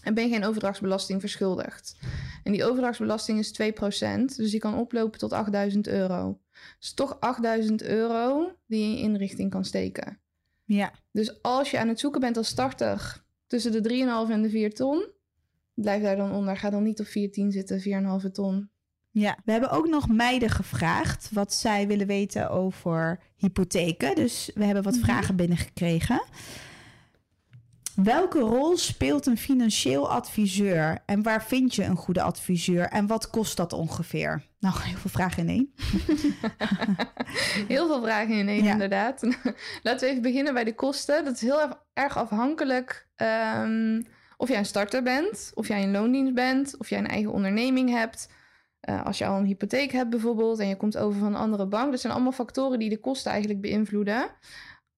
En 0.02 0.14
ben 0.14 0.24
je 0.24 0.30
geen 0.30 0.44
overdrachtsbelasting 0.44 1.20
verschuldigd. 1.20 1.96
En 2.44 2.52
die 2.52 2.64
overdrachtsbelasting 2.64 3.38
is 3.38 3.52
2%, 3.52 4.36
dus 4.36 4.50
die 4.50 4.58
kan 4.60 4.78
oplopen 4.78 5.18
tot 5.18 5.32
8000 5.32 5.88
euro. 5.88 6.40
Dus 6.78 6.94
toch 6.94 7.20
8000 7.20 7.82
euro 7.82 8.52
die 8.66 8.80
je 8.80 8.86
in 8.86 8.96
je 8.96 9.02
inrichting 9.02 9.50
kan 9.50 9.64
steken. 9.64 10.20
Ja, 10.64 10.92
Dus 11.12 11.42
als 11.42 11.70
je 11.70 11.78
aan 11.78 11.88
het 11.88 12.00
zoeken 12.00 12.20
bent 12.20 12.36
als 12.36 12.48
starter 12.48 13.24
tussen 13.46 13.72
de 13.72 14.26
3,5 14.26 14.32
en 14.32 14.42
de 14.42 14.50
4 14.50 14.74
ton, 14.74 15.06
blijf 15.74 16.02
daar 16.02 16.16
dan 16.16 16.32
onder. 16.32 16.56
Ga 16.56 16.70
dan 16.70 16.82
niet 16.82 17.00
op 17.00 17.06
14 17.06 17.52
zitten, 17.52 17.80
4,5 18.24 18.30
ton. 18.32 18.70
Ja. 19.20 19.36
We 19.44 19.52
hebben 19.52 19.70
ook 19.70 19.88
nog 19.88 20.08
meiden 20.08 20.50
gevraagd 20.50 21.28
wat 21.32 21.52
zij 21.54 21.86
willen 21.86 22.06
weten 22.06 22.50
over 22.50 23.18
hypotheken. 23.36 24.14
Dus 24.14 24.50
we 24.54 24.64
hebben 24.64 24.82
wat 24.82 24.98
vragen 24.98 25.36
binnengekregen. 25.36 26.22
Welke 27.94 28.38
rol 28.38 28.76
speelt 28.76 29.26
een 29.26 29.38
financieel 29.38 30.10
adviseur? 30.10 30.98
En 31.06 31.22
waar 31.22 31.44
vind 31.44 31.74
je 31.74 31.84
een 31.84 31.96
goede 31.96 32.22
adviseur? 32.22 32.84
En 32.88 33.06
wat 33.06 33.30
kost 33.30 33.56
dat 33.56 33.72
ongeveer? 33.72 34.42
Nou, 34.60 34.74
heel 34.82 34.96
veel 34.96 35.10
vragen 35.10 35.42
in 35.42 35.48
één. 35.48 35.72
Heel 37.68 37.86
veel 37.86 38.02
vragen 38.02 38.34
in 38.38 38.48
één, 38.48 38.64
Ja. 38.64 38.72
inderdaad. 38.72 39.22
Laten 39.82 40.00
we 40.00 40.06
even 40.10 40.22
beginnen 40.22 40.54
bij 40.54 40.64
de 40.64 40.74
kosten. 40.74 41.24
Dat 41.24 41.34
is 41.34 41.40
heel 41.40 41.60
erg- 41.94 42.16
afhankelijk 42.16 43.08
ehm, 43.14 44.02
of 44.36 44.48
jij 44.48 44.58
een 44.58 44.66
starter 44.66 45.02
bent, 45.02 45.50
of 45.54 45.68
jij 45.68 45.82
in 45.82 45.90
loondienst 45.90 46.34
bent, 46.34 46.76
of 46.78 46.88
jij 46.88 46.98
een 46.98 47.06
eigen 47.08 47.32
onderneming 47.32 47.90
hebt. 47.90 48.28
Eh, 48.86 49.04
als 49.04 49.18
je 49.18 49.26
al 49.26 49.38
een 49.38 49.44
hypotheek 49.44 49.92
hebt 49.92 50.10
bijvoorbeeld 50.10 50.58
en 50.58 50.68
je 50.68 50.76
komt 50.76 50.96
over 50.96 51.18
van 51.18 51.28
een 51.28 51.40
andere 51.40 51.66
bank. 51.66 51.90
Dat 51.90 52.00
zijn 52.00 52.12
allemaal 52.12 52.32
factoren 52.32 52.78
die 52.78 52.88
de 52.88 53.00
kosten 53.00 53.30
eigenlijk 53.30 53.60
beïnvloeden. 53.60 54.30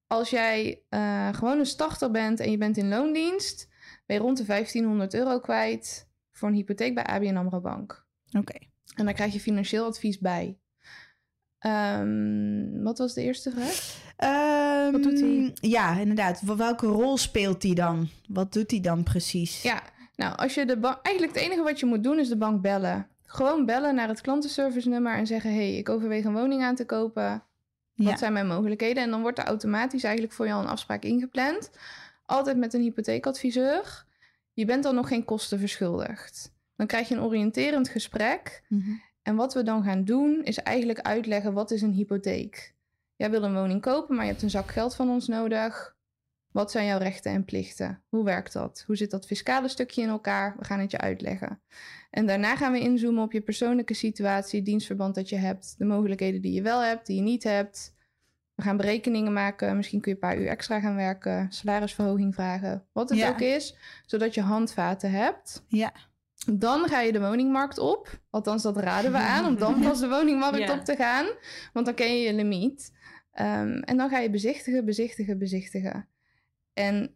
Als 0.07 0.29
jij 0.29 0.81
eh, 0.89 1.33
gewoon 1.33 1.59
een 1.59 1.65
starter 1.65 2.11
bent 2.11 2.39
en 2.39 2.51
je 2.51 2.57
bent 2.57 2.77
in 2.77 2.87
loondienst, 2.89 3.67
ben 4.05 4.15
je 4.17 4.21
rond 4.21 4.37
de 4.37 4.45
1500 4.45 5.13
euro 5.13 5.39
kwijt 5.39 6.09
voor 6.31 6.47
een 6.49 6.55
hypotheek 6.55 6.95
bij 6.95 7.03
ABN 7.05 7.35
AMRO 7.35 7.59
Bank. 7.61 8.05
Oké. 8.37 8.57
En 8.95 9.05
daar 9.05 9.13
krijg 9.13 9.33
je 9.33 9.39
financieel 9.39 9.85
advies 9.85 10.19
bij. 10.19 10.57
Ehm, 11.59 12.81
wat 12.83 12.97
was 12.97 13.13
de 13.13 13.21
eerste 13.23 13.51
vraag? 13.51 13.97
Ehm, 14.17 14.91
Wat 14.91 15.03
doet 15.03 15.19
hij? 15.19 15.51
Ja, 15.69 15.97
inderdaad. 15.99 16.41
Wel- 16.41 16.57
Welke 16.57 16.85
rol 16.87 17.17
speelt 17.17 17.63
hij 17.63 17.73
dan? 17.73 18.09
Wat 18.27 18.53
doet 18.53 18.71
hij 18.71 18.79
dan 18.79 19.03
precies? 19.03 19.61
Ja, 19.61 19.81
nou, 20.15 20.35
als 20.35 20.53
je 20.53 20.65
de 20.65 20.77
bank. 20.77 20.99
Eigenlijk 21.01 21.35
het 21.35 21.43
enige 21.45 21.63
wat 21.63 21.79
je 21.79 21.85
moet 21.85 22.03
doen 22.03 22.19
is 22.19 22.27
de 22.29 22.37
bank 22.37 22.61
bellen. 22.61 23.07
Gewoon 23.31 23.65
bellen 23.65 23.95
naar 23.95 24.07
het 24.07 24.21
klantenservice 24.21 24.89
nummer 24.89 25.13
en 25.13 25.27
zeggen: 25.27 25.53
hey, 25.53 25.75
ik 25.77 25.89
overweeg 25.89 26.25
een 26.25 26.33
woning 26.33 26.63
aan 26.63 26.75
te 26.75 26.85
kopen. 26.85 27.43
Wat 27.95 28.07
Ja. 28.07 28.17
zijn 28.17 28.33
mijn 28.33 28.47
mogelijkheden? 28.47 29.03
En 29.03 29.09
dan 29.09 29.21
wordt 29.21 29.37
er 29.37 29.45
automatisch 29.45 30.03
eigenlijk 30.03 30.33
voor 30.33 30.47
jou 30.47 30.63
een 30.63 30.69
afspraak 30.69 31.03
ingepland. 31.03 31.69
Altijd 32.25 32.57
met 32.57 32.73
een 32.73 32.81
hypotheekadviseur. 32.81 34.05
Je 34.53 34.65
bent 34.65 34.83
dan 34.83 34.95
nog 34.95 35.07
geen 35.07 35.25
kosten 35.25 35.59
verschuldigd. 35.59 36.51
Dan 36.75 36.87
krijg 36.87 37.07
je 37.07 37.15
een 37.15 37.21
oriënterend 37.23 37.89
gesprek. 37.89 38.63
Mhm. 38.67 38.91
En 39.21 39.35
wat 39.35 39.53
we 39.53 39.63
dan 39.63 39.83
gaan 39.83 40.03
doen, 40.03 40.43
is 40.43 40.57
eigenlijk 40.57 40.99
uitleggen 40.99 41.53
wat 41.53 41.71
is 41.71 41.81
een 41.81 41.91
hypotheek. 41.93 42.73
Jij 43.15 43.29
wil 43.31 43.43
een 43.43 43.53
woning 43.53 43.81
kopen, 43.81 44.15
maar 44.15 44.25
je 44.25 44.31
hebt 44.31 44.43
een 44.43 44.49
zak 44.49 44.71
geld 44.71 44.95
van 44.95 45.09
ons 45.09 45.27
nodig. 45.27 45.95
Wat 46.51 46.71
zijn 46.71 46.85
jouw 46.85 46.97
rechten 46.97 47.31
en 47.31 47.45
plichten? 47.45 48.01
Hoe 48.09 48.23
werkt 48.23 48.53
dat? 48.53 48.83
Hoe 48.87 48.95
zit 48.95 49.11
dat 49.11 49.25
fiscale 49.25 49.67
stukje 49.67 50.01
in 50.01 50.09
elkaar? 50.09 50.55
We 50.59 50.65
gaan 50.65 50.79
het 50.79 50.91
je 50.91 50.97
uitleggen. 50.97 51.61
En 52.09 52.25
daarna 52.25 52.55
gaan 52.55 52.71
we 52.71 52.79
inzoomen 52.79 53.23
op 53.23 53.31
je 53.31 53.41
persoonlijke 53.41 53.93
situatie, 53.93 54.61
dienstverband 54.61 55.15
dat 55.15 55.29
je 55.29 55.35
hebt, 55.35 55.75
de 55.77 55.85
mogelijkheden 55.85 56.41
die 56.41 56.53
je 56.53 56.61
wel 56.61 56.81
hebt, 56.83 57.05
die 57.05 57.15
je 57.15 57.21
niet 57.21 57.43
hebt. 57.43 57.95
We 58.55 58.61
gaan 58.65 58.77
berekeningen 58.77 59.33
maken. 59.33 59.75
Misschien 59.75 60.01
kun 60.01 60.11
je 60.11 60.17
een 60.21 60.29
paar 60.29 60.39
uur 60.41 60.47
extra 60.47 60.79
gaan 60.79 60.95
werken, 60.95 61.51
salarisverhoging 61.51 62.33
vragen, 62.33 62.85
wat 62.91 63.09
het 63.09 63.17
Ja. 63.17 63.29
ook 63.29 63.39
is, 63.39 63.77
zodat 64.05 64.33
je 64.33 64.41
handvaten 64.41 65.11
hebt. 65.11 65.63
Ja. 65.67 65.93
Dan 66.53 66.87
ga 66.87 67.01
je 67.01 67.11
de 67.11 67.19
woningmarkt 67.19 67.77
op. 67.77 68.19
Althans, 68.29 68.63
dat 68.63 68.77
raden 68.77 69.11
we 69.11 69.17
aan 69.17 69.45
om 69.45 69.57
dan 69.57 69.79
pas 69.87 69.99
de 69.99 70.07
woningmarkt 70.09 70.57
Ja. 70.57 70.73
op 70.73 70.85
te 70.85 70.95
gaan. 70.95 71.25
Want 71.73 71.85
dan 71.85 71.95
ken 71.95 72.13
je 72.17 72.25
je 72.27 72.33
limiet. 72.33 72.91
Ehm, 73.31 73.71
en 73.71 73.97
dan 73.97 74.09
ga 74.09 74.19
je 74.19 74.29
bezichtigen, 74.29 74.85
bezichtigen, 74.85 75.37
bezichtigen. 75.37 76.07
En 76.73 77.15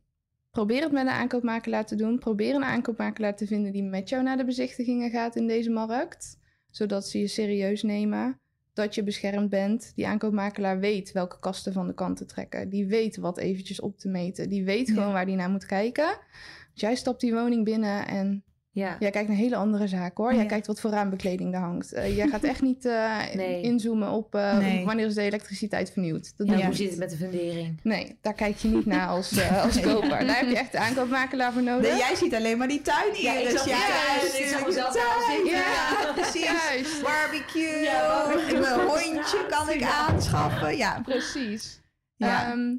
probeer 0.52 0.82
het 0.82 0.92
met 0.92 1.02
een 1.06 1.12
aankoopmakelaar 1.12 1.86
te 1.86 1.96
doen. 1.96 2.20
Probeer 2.20 2.56
een 2.56 2.64
aankoopmakelaar 2.64 3.36
te 3.36 3.48
vinden 3.48 3.72
die 3.72 3.84
met 3.84 4.10
jou 4.10 4.24
naar 4.24 4.38
de 4.38 4.46
bezichtigingen 4.46 5.10
gaat 5.10 5.36
in 5.36 5.48
deze 5.48 5.70
markt. 5.70 6.40
Zodat 6.70 7.08
ze 7.08 7.20
je 7.20 7.28
serieus 7.28 7.84
nemen. 7.84 8.40
Dat 8.74 8.96
je 8.96 9.04
beschermd 9.04 9.50
bent. 9.50 9.92
Die 9.96 10.08
aankoopmakelaar 10.08 10.80
weet 10.80 11.12
welke 11.12 11.40
kasten 11.40 11.74
van 11.74 11.88
de 11.88 11.94
kant 11.94 12.18
te 12.18 12.26
trekken. 12.26 12.70
Die 12.70 12.88
weet 12.88 13.18
wat 13.18 13.38
eventjes 13.38 13.80
op 13.80 13.98
te 13.98 14.10
meten. 14.10 14.50
Die 14.50 14.64
weet 14.64 14.88
Ja. 14.88 14.94
gewoon 14.94 15.14
waar 15.14 15.26
die 15.26 15.36
naar 15.36 15.50
moet 15.50 15.66
kijken. 15.66 16.06
Want 16.06 16.80
jij 16.80 16.96
stapt 16.96 17.22
die 17.22 17.34
woning 17.34 17.64
binnen 17.66 18.08
en 18.08 18.44
Ja. 18.76 18.96
Jij 19.00 19.10
kijkt 19.12 19.28
naar 19.28 19.38
hele 19.38 19.56
andere 19.56 19.88
zaken 19.88 20.24
hoor. 20.24 20.34
Jij 20.34 20.42
Ja. 20.44 20.48
kijkt 20.50 20.68
wat 20.68 20.80
voor 20.80 20.92
raambekleding 20.92 21.54
er 21.54 21.60
hangt. 21.60 21.94
Eh, 21.94 22.16
jij 22.18 22.28
gaat 22.28 22.44
echt 22.44 22.62
niet 22.72 22.86
eh, 22.86 23.18
Nee. 23.34 23.62
inzoomen 23.62 24.10
op 24.10 24.36
eh, 24.36 24.58
Nee. 24.58 24.86
wanneer 24.86 25.06
is 25.06 25.14
de 25.14 25.22
elektriciteit 25.22 25.92
vernieuwd. 25.92 26.34
Dat 26.38 26.48
Ja, 26.48 26.54
doe 26.54 26.62
je 26.62 26.68
hoe 26.68 26.70
niet. 26.70 26.78
zit 26.78 26.90
het 26.90 27.00
met 27.00 27.10
de 27.10 27.16
fundering? 27.18 27.80
Nee, 27.84 28.18
daar 28.22 28.34
kijk 28.34 28.58
je 28.58 28.68
niet 28.68 28.86
naar 28.86 29.08
als, 29.08 29.32
eh, 29.38 29.64
als 29.64 29.80
koper. 29.80 30.10
Daar 30.10 30.38
heb 30.40 30.50
je 30.50 30.58
echt 30.58 30.72
de 30.72 30.78
aankoopmakelaar 30.88 31.54
voor 31.54 31.64
nodig. 31.64 31.90
Nee, 31.90 32.00
jij 32.00 32.16
ziet 32.16 32.36
alleen 32.36 32.58
maar 32.58 32.68
die 32.68 32.82
tuin 32.82 33.14
hier. 33.14 33.24
Ja, 33.24 33.40
ik 33.40 33.50
zag- 33.58 33.70
ja, 33.70 33.78
ja, 33.78 34.16
juist. 34.20 34.40
ik 34.40 34.46
zag 34.46 34.66
mezelf 34.66 34.94
tuin. 34.94 35.46
Ja, 35.46 36.12
precies. 36.16 36.44
Juist. 36.44 37.02
Barbecue. 37.02 37.82
Ja, 37.84 38.24
barbecue. 38.28 38.60
Mijn 38.60 38.80
hondje 38.80 39.46
kan 39.50 39.70
ik 39.70 39.84
aanschaffen. 39.84 40.78
Ja. 40.78 41.02
Precies. 41.06 41.82
Ja. 42.16 42.52
Ehm, 42.52 42.76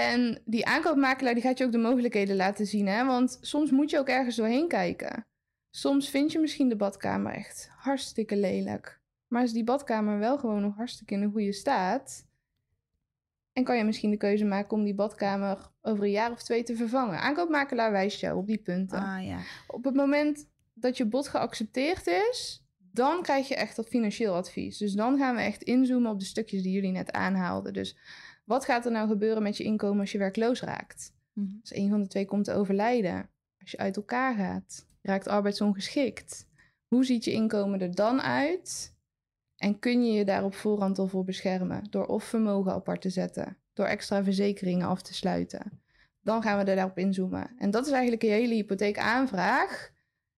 En 0.00 0.42
die 0.44 0.66
aankoopmakelaar 0.66 1.34
die 1.34 1.42
gaat 1.42 1.58
je 1.58 1.64
ook 1.64 1.72
de 1.72 1.78
mogelijkheden 1.78 2.36
laten 2.36 2.66
zien. 2.66 2.86
Hè? 2.86 3.04
Want 3.04 3.38
soms 3.40 3.70
moet 3.70 3.90
je 3.90 3.98
ook 3.98 4.08
ergens 4.08 4.36
doorheen 4.36 4.68
kijken. 4.68 5.26
Soms 5.70 6.10
vind 6.10 6.32
je 6.32 6.38
misschien 6.38 6.68
de 6.68 6.76
badkamer 6.76 7.32
echt 7.32 7.70
hartstikke 7.76 8.36
lelijk. 8.36 9.00
Maar 9.26 9.42
is 9.42 9.52
die 9.52 9.64
badkamer 9.64 10.18
wel 10.18 10.38
gewoon 10.38 10.62
nog 10.62 10.76
hartstikke 10.76 11.14
in 11.14 11.22
een 11.22 11.30
goede 11.30 11.52
staat? 11.52 12.28
En 13.52 13.64
kan 13.64 13.76
je 13.76 13.84
misschien 13.84 14.10
de 14.10 14.16
keuze 14.16 14.44
maken 14.44 14.76
om 14.76 14.84
die 14.84 14.94
badkamer 14.94 15.70
over 15.82 16.04
een 16.04 16.10
jaar 16.10 16.30
of 16.30 16.42
twee 16.42 16.62
te 16.62 16.76
vervangen? 16.76 17.20
Aankoopmakelaar 17.20 17.92
wijst 17.92 18.20
jou 18.20 18.38
op 18.38 18.46
die 18.46 18.62
punten. 18.62 18.98
Ah, 18.98 19.26
ja. 19.26 19.38
Op 19.66 19.84
het 19.84 19.94
moment 19.94 20.48
dat 20.74 20.96
je 20.96 21.06
bod 21.06 21.28
geaccepteerd 21.28 22.06
is, 22.06 22.64
dan 22.92 23.22
krijg 23.22 23.48
je 23.48 23.54
echt 23.54 23.76
dat 23.76 23.88
financieel 23.88 24.34
advies. 24.34 24.78
Dus 24.78 24.92
dan 24.92 25.18
gaan 25.18 25.34
we 25.34 25.40
echt 25.40 25.62
inzoomen 25.62 26.10
op 26.10 26.18
de 26.18 26.24
stukjes 26.24 26.62
die 26.62 26.72
jullie 26.72 26.90
net 26.90 27.12
aanhaalden. 27.12 27.72
Dus 27.72 27.96
wat 28.50 28.64
gaat 28.64 28.84
er 28.84 28.92
nou 28.92 29.08
gebeuren 29.08 29.42
met 29.42 29.56
je 29.56 29.64
inkomen 29.64 30.00
als 30.00 30.12
je 30.12 30.18
werkloos 30.18 30.60
raakt? 30.60 31.12
Mhm. 31.32 31.54
Als 31.60 31.74
een 31.74 31.90
van 31.90 32.02
de 32.02 32.08
twee 32.08 32.24
komt 32.24 32.44
te 32.44 32.52
overlijden, 32.52 33.30
als 33.60 33.70
je 33.70 33.78
uit 33.78 33.96
elkaar 33.96 34.34
gaat, 34.34 34.86
raakt 35.02 35.28
arbeidsongeschikt. 35.28 36.46
Hoe 36.86 37.04
ziet 37.04 37.24
je 37.24 37.32
inkomen 37.32 37.80
er 37.80 37.94
dan 37.94 38.22
uit? 38.22 38.94
En 39.56 39.78
kun 39.78 40.04
je 40.04 40.12
je 40.12 40.24
daar 40.24 40.44
op 40.44 40.54
voorhand 40.54 40.98
al 40.98 41.06
voor 41.06 41.24
beschermen? 41.24 41.86
Door 41.90 42.06
of 42.06 42.24
vermogen 42.24 42.72
apart 42.72 43.00
te 43.00 43.10
zetten, 43.10 43.56
door 43.72 43.86
extra 43.86 44.24
verzekeringen 44.24 44.88
af 44.88 45.02
te 45.02 45.14
sluiten. 45.14 45.82
Dan 46.20 46.42
gaan 46.42 46.58
we 46.58 46.70
er 46.70 46.76
daarop 46.76 46.98
inzoomen. 46.98 47.50
En 47.58 47.70
dat 47.70 47.86
is 47.86 47.92
eigenlijk 47.92 48.22
een 48.22 48.30
hele 48.30 48.54
hypotheekaanvraag. 48.54 49.90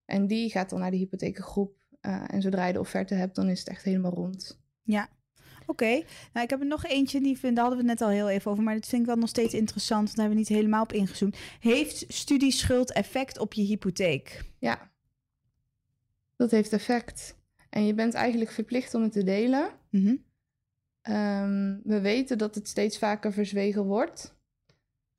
En 0.05 0.27
die 0.27 0.49
gaat 0.49 0.69
dan 0.69 0.79
naar 0.79 0.91
de 0.91 0.97
hypotheekgroep. 0.97 1.75
Uh, 2.01 2.23
en 2.27 2.41
zodra 2.41 2.65
je 2.65 2.73
de 2.73 2.79
offerte 2.79 3.13
hebt, 3.13 3.35
dan 3.35 3.49
is 3.49 3.59
het 3.59 3.67
echt 3.67 3.83
helemaal 3.83 4.13
rond. 4.13 4.61
Ja, 4.81 5.09
Oké, 5.65 6.03
nou 6.33 6.45
ik 6.45 6.49
heb 6.49 6.59
er 6.59 6.65
nog 6.65 6.85
eentje, 6.85 7.21
die 7.21 7.37
vind, 7.37 7.55
daar 7.55 7.65
hadden 7.65 7.83
we 7.83 7.89
het 7.89 7.99
net 7.99 8.07
al 8.07 8.13
heel 8.13 8.29
even 8.29 8.51
over, 8.51 8.63
maar 8.63 8.73
dat 8.75 8.87
vind 8.87 9.01
ik 9.01 9.07
wel 9.07 9.17
nog 9.17 9.29
steeds 9.29 9.53
interessant, 9.53 10.03
want 10.03 10.15
daar 10.15 10.25
hebben 10.25 10.43
we 10.43 10.49
niet 10.49 10.59
helemaal 10.59 10.83
op 10.83 10.93
ingezoomd. 10.93 11.37
Heeft 11.59 12.05
studieschuld 12.07 12.91
effect 12.91 13.37
op 13.39 13.53
je 13.53 13.61
hypotheek? 13.61 14.43
Ja, 14.59 14.91
dat 16.35 16.51
heeft 16.51 16.73
effect. 16.73 17.35
En 17.69 17.85
je 17.85 17.93
bent 17.93 18.13
eigenlijk 18.13 18.51
verplicht 18.51 18.93
om 18.93 19.01
het 19.01 19.11
te 19.11 19.23
delen. 19.23 19.69
Mm 19.89 20.05
-hmm. 20.05 20.23
um, 21.15 21.81
we 21.83 22.01
weten 22.01 22.37
dat 22.37 22.55
het 22.55 22.67
steeds 22.67 22.97
vaker 22.97 23.33
verzwegen 23.33 23.83
wordt. 23.83 24.35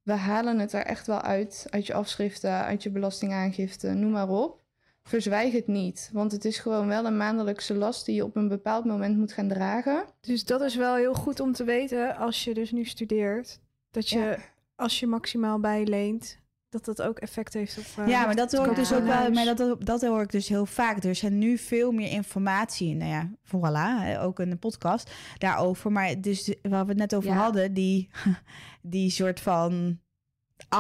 We 0.03 0.13
halen 0.13 0.59
het 0.59 0.73
er 0.73 0.85
echt 0.85 1.07
wel 1.07 1.21
uit, 1.21 1.67
uit 1.71 1.87
je 1.87 1.95
afschriften, 1.95 2.51
uit 2.51 2.83
je 2.83 2.91
belastingaangifte, 2.91 3.89
noem 3.93 4.11
maar 4.11 4.29
op. 4.29 4.64
Verzwijg 5.09 5.53
het 5.53 5.67
niet, 5.67 6.11
want 6.13 6.33
het 6.33 6.45
is 6.45 6.59
gewoon 6.59 6.87
wel 6.87 7.07
een 7.07 7.17
maandelijkse 7.17 7.75
last 7.75 8.07
die 8.07 8.15
je 8.15 8.25
op 8.25 8.37
een 8.37 8.49
bepaald 8.49 8.85
moment 8.85 9.17
moet 9.17 9.33
gaan 9.33 9.49
dragen. 9.49 10.05
Dus 10.21 10.45
dat 10.45 10.61
is 10.61 10.77
wel 10.77 10.95
heel 10.95 11.15
goed 11.15 11.41
om 11.41 11.53
te 11.53 11.65
weten 11.65 12.17
als 12.17 12.45
je 12.45 12.55
dus 12.55 12.71
nu 12.71 12.85
studeert. 12.85 13.61
Dat 13.91 14.09
je, 14.09 14.19
ja. 14.19 14.37
als 14.77 15.01
je 15.01 15.07
maximaal 15.07 15.61
bijleent, 15.61 16.39
dat 16.69 16.85
dat 16.85 17.03
ook 17.03 17.19
effect 17.19 17.55
heeft 17.55 17.79
op. 17.79 17.85
Uh, 17.99 18.09
ja, 18.09 18.25
maar 18.25 18.35
dat 18.35 18.53
hoor 18.53 18.67
ik 18.67 18.77
dus 18.77 18.93
ook 18.93 19.05
wel. 19.05 19.31
Maar 19.31 19.55
dat, 19.55 19.87
dat 19.87 20.03
hoor 20.03 20.23
ik 20.23 20.31
dus 20.31 20.49
heel 20.49 20.67
vaak. 20.67 21.05
Er 21.05 21.15
zijn 21.15 21.39
nu 21.39 21.59
veel 21.59 21.93
meer 21.93 22.11
informatie. 22.11 22.95
Nou 22.95 23.11
ja, 23.11 23.31
voilà, 23.47 24.21
ook 24.21 24.41
in 24.41 24.51
de 24.51 24.57
podcast 24.57 25.11
daarover. 25.39 25.93
Maar 25.93 26.21
dus 26.21 26.55
waar 26.63 26.83
we 26.85 26.89
het 26.89 26.99
net 26.99 27.15
over 27.15 27.31
ja. 27.31 27.37
hadden, 27.37 27.75
die, 27.75 28.11
die 28.83 29.11
soort 29.11 29.41
van 29.41 29.99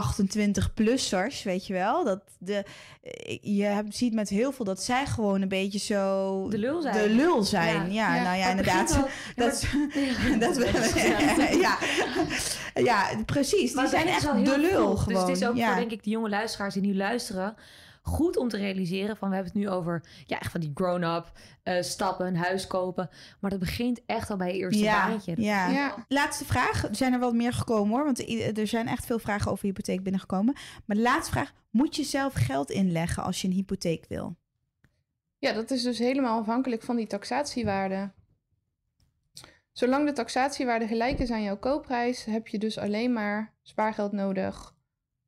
28-plussers, 0.02 1.42
weet 1.42 1.66
je 1.66 1.72
wel. 1.72 2.04
Dat 2.04 2.20
de, 2.38 2.64
je 3.40 3.62
hebt, 3.62 3.96
ziet 3.96 4.14
met 4.14 4.28
heel 4.28 4.52
veel 4.52 4.64
dat 4.64 4.82
zij 4.82 5.06
gewoon 5.06 5.42
een 5.42 5.48
beetje 5.48 5.78
zo... 5.78 6.48
De 6.48 6.58
lul 6.58 6.82
zijn. 6.82 6.94
De 6.94 7.14
lul 7.14 7.42
zijn, 7.42 7.92
ja. 7.92 8.14
ja, 8.14 8.16
ja 8.16 8.22
nou 8.22 8.36
ja, 8.36 8.50
inderdaad. 8.50 8.94
Wel, 8.94 9.08
dat, 9.46 9.66
ja, 9.94 10.36
dat, 10.46 10.56
we, 10.56 11.56
ja, 11.66 11.78
ja, 12.74 13.08
precies. 13.26 13.72
Maar 13.72 13.84
die 13.84 13.92
zijn 13.92 14.08
echt 14.08 14.44
de 14.44 14.58
lul 14.58 14.96
gewoon. 14.96 15.26
Dus 15.26 15.34
het 15.34 15.42
is 15.42 15.48
ook 15.48 15.56
ja. 15.56 15.66
voor, 15.66 15.76
denk 15.76 15.90
ik, 15.90 16.04
de 16.04 16.10
jonge 16.10 16.28
luisteraars 16.28 16.74
die 16.74 16.82
nu 16.82 16.96
luisteren... 16.96 17.56
goed 18.06 18.36
om 18.36 18.48
te 18.48 18.56
realiseren 18.56 19.16
van... 19.16 19.28
we 19.28 19.34
hebben 19.34 19.52
het 19.52 19.62
nu 19.62 19.68
over 19.68 20.04
ja, 20.26 20.38
echt 20.38 20.50
van 20.50 20.60
die 20.60 20.70
grown-up 20.74 21.32
uh, 21.64 21.82
stappen, 21.82 22.26
een 22.26 22.36
huis 22.36 22.66
kopen. 22.66 23.10
Maar 23.40 23.50
dat 23.50 23.60
begint 23.60 24.00
echt 24.06 24.30
al 24.30 24.36
bij 24.36 24.52
je 24.52 24.58
eerste 24.58 24.82
ja, 24.82 25.08
baantje. 25.08 25.34
Ja. 25.36 25.68
ja. 25.68 26.04
Laatste 26.08 26.44
vraag. 26.44 26.84
Er 26.84 26.96
zijn 26.96 27.12
er 27.12 27.18
wel 27.18 27.32
meer 27.32 27.52
gekomen 27.52 27.94
hoor. 27.94 28.04
Want 28.04 28.28
er 28.58 28.66
zijn 28.66 28.88
echt 28.88 29.06
veel 29.06 29.18
vragen 29.18 29.50
over 29.50 29.66
hypotheek 29.66 30.02
binnengekomen. 30.02 30.54
Maar 30.84 30.96
de 30.96 31.02
laatste 31.02 31.32
vraag. 31.32 31.52
Moet 31.70 31.96
je 31.96 32.04
zelf 32.04 32.32
geld 32.34 32.70
inleggen 32.70 33.22
als 33.22 33.40
je 33.40 33.48
een 33.48 33.54
hypotheek 33.54 34.04
wil? 34.08 34.36
Ja, 35.38 35.52
dat 35.52 35.70
is 35.70 35.82
dus 35.82 35.98
helemaal 35.98 36.38
afhankelijk 36.38 36.82
van 36.82 36.96
die 36.96 37.06
taxatiewaarde. 37.06 38.12
Zolang 39.72 40.06
de 40.06 40.12
taxatiewaarde 40.12 40.86
gelijk 40.86 41.18
is 41.18 41.30
aan 41.30 41.42
jouw 41.42 41.58
koopprijs, 41.58 42.24
heb 42.24 42.48
je 42.48 42.58
dus 42.58 42.78
alleen 42.78 43.12
maar 43.12 43.54
spaargeld 43.62 44.12
nodig 44.12 44.73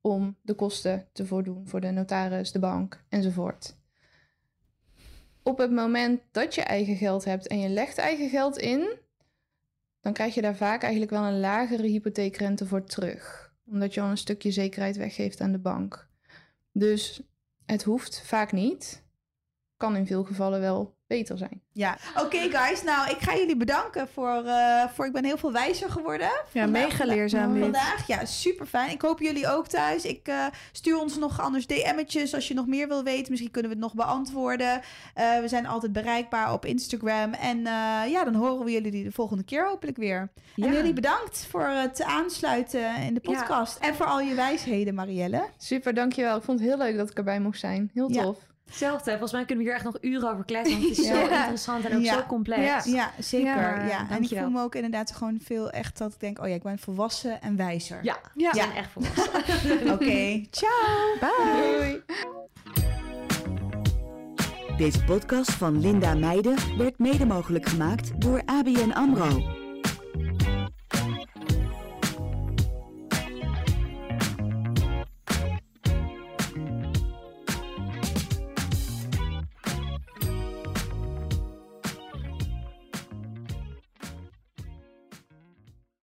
om 0.07 0.37
de 0.43 0.55
kosten 0.55 1.09
te 1.13 1.27
voordoen 1.27 1.67
voor 1.67 1.81
de 1.81 1.91
notaris, 1.91 2.53
de 2.53 2.59
bank 2.59 3.05
enzovoort. 3.09 3.77
Op 5.43 5.59
het 5.59 5.71
moment 5.71 6.21
dat 6.31 6.55
je 6.55 6.61
eigen 6.61 6.97
geld 6.97 7.25
hebt 7.25 7.47
en 7.47 7.59
je 7.59 7.69
legt 7.69 7.99
eigen 7.99 8.29
geld 8.29 8.57
in, 8.57 8.97
dan 10.01 10.13
krijg 10.13 10.35
je 10.35 10.41
daar 10.43 10.57
vaak 10.57 10.83
eigenlijk 10.83 11.11
wel 11.11 11.23
een 11.23 11.41
lagere 11.41 11.87
hypotheekrente 11.87 12.67
voor 12.67 12.85
terug. 12.85 13.55
Omdat 13.67 13.95
je 13.95 14.01
al 14.01 14.11
een 14.11 14.17
stukje 14.17 14.51
zekerheid 14.51 14.97
weggeeft 14.97 15.41
aan 15.41 15.53
de 15.53 15.59
bank. 15.59 16.09
Dus 16.73 17.23
het 17.65 17.83
hoeft 17.83 18.23
vaak 18.23 18.53
niet. 18.53 19.05
Kan 19.77 19.97
in 19.97 20.07
veel 20.07 20.25
gevallen 20.25 20.61
wel 20.61 20.95
beter 21.07 21.39
zijn. 21.39 21.63
Ja, 21.73 21.99
oké 22.17 22.25
okay, 22.25 22.51
guys. 22.51 22.83
Nou, 22.83 23.11
ik 23.11 23.17
ga 23.19 23.37
jullie 23.37 23.57
bedanken 23.57 24.09
voor, 24.09 24.43
uh, 24.45 24.89
voor... 24.89 25.07
Ik 25.07 25.13
ben 25.13 25.25
heel 25.25 25.37
veel 25.37 25.53
wijzer 25.53 25.91
geworden. 25.91 26.31
Ja, 26.53 26.67
mega 26.67 27.05
leerzaam 27.05 27.53
dit. 27.53 27.63
Vandaag, 27.63 28.07
ja, 28.07 28.25
super 28.25 28.67
fijn. 28.67 28.91
Ik 28.91 29.03
hoop 29.03 29.21
jullie 29.21 29.49
ook 29.49 29.67
thuis. 29.67 30.05
Ik 30.05 30.29
uh, 30.29 30.47
stuur 30.73 30.99
ons 30.99 31.19
nog 31.19 31.41
anders 31.41 31.67
DM'tjes 31.67 32.35
als 32.35 32.49
je 32.49 32.55
nog 32.55 32.67
meer 32.67 32.89
wil 32.89 33.03
weten. 33.03 33.31
Misschien 33.31 33.51
kunnen 33.51 33.71
we 33.71 33.77
het 33.77 33.87
nog 33.87 33.95
beantwoorden. 33.95 34.81
Uh, 35.17 35.39
we 35.41 35.49
zijn 35.49 35.67
altijd 35.67 35.93
bereikbaar 35.93 36.53
op 36.53 36.65
Instagram. 36.65 37.33
En 37.33 37.59
ja, 38.11 38.25
dan 38.25 38.35
horen 38.35 38.65
we 38.65 38.71
jullie 38.71 39.05
de 39.05 39.13
volgende 39.13 39.45
keer 39.45 39.67
hopelijk 39.67 39.97
weer. 39.97 40.33
Ja. 40.55 40.67
En 40.67 40.73
jullie 40.73 40.93
bedankt 40.93 41.47
voor 41.51 41.67
het 41.67 42.03
aansluiten 42.03 42.97
in 42.97 43.15
de 43.15 43.21
podcast. 43.21 43.79
Ja. 43.81 43.89
En 43.89 43.95
voor 43.95 44.07
al 44.07 44.21
je 44.21 44.35
wijsheden, 44.35 44.95
Marielle. 44.95 45.49
Super, 45.57 45.95
dankjewel. 45.95 46.37
Ik 46.37 46.43
vond 46.43 46.61
het 46.61 46.69
heel 46.69 46.79
leuk 46.79 46.97
dat 46.97 47.11
ik 47.11 47.17
erbij 47.17 47.41
mocht 47.41 47.59
zijn. 47.59 47.91
Heel 47.95 48.09
tof. 48.09 48.37
Ja. 48.41 48.55
Hetzelfde, 48.67 49.11
volgens 49.11 49.33
mij 49.33 49.45
kunnen 49.45 49.65
we 49.65 49.71
hier 49.71 49.81
echt 49.81 49.85
nog 49.93 49.99
uren 50.01 50.33
over 50.33 50.45
kletsen. 50.45 50.79
Want 50.79 50.89
het 50.89 50.99
is 50.99 51.07
zo 51.13 51.21
interessant 51.21 51.85
en 51.85 51.97
ook 51.97 52.03
ja. 52.03 52.13
zo 52.15 52.27
complex. 52.27 52.85
Ja, 52.85 52.93
ja 52.95 53.13
zeker. 53.19 53.47
Ja, 53.47 53.87
ja. 53.87 54.07
En 54.11 54.23
ik 54.23 54.39
voel 54.39 54.51
me 54.51 54.63
ook 54.63 54.75
inderdaad 54.75 55.13
gewoon 55.13 55.39
veel 55.43 55.71
echt 55.71 55.99
dat 55.99 56.13
ik 56.13 56.21
denk... 56.21 56.41
oh 56.41 56.49
ja, 56.49 56.55
ik 56.55 56.63
ben 56.63 56.79
volwassen 56.79 57.43
en 57.43 57.57
wijzer. 57.57 57.99
Ja, 58.03 58.19
ja. 58.35 58.51
we 58.51 58.57
zijn 58.57 58.73
echt 58.73 58.91
volwassen. 58.91 59.33
Oké, 59.93 59.93
okay. 59.93 60.49
ciao. 60.51 61.19
Bye. 61.21 62.03
Deze 64.77 65.05
podcast 65.05 65.51
van 65.51 65.81
Linda 65.81 66.15
Meijden 66.15 66.79
werd 66.79 66.99
mede 66.99 67.27
mogelijk 67.27 67.67
gemaakt 67.67 68.21
door 68.21 68.43
ABN 68.45 68.91
AMRO. 68.91 69.65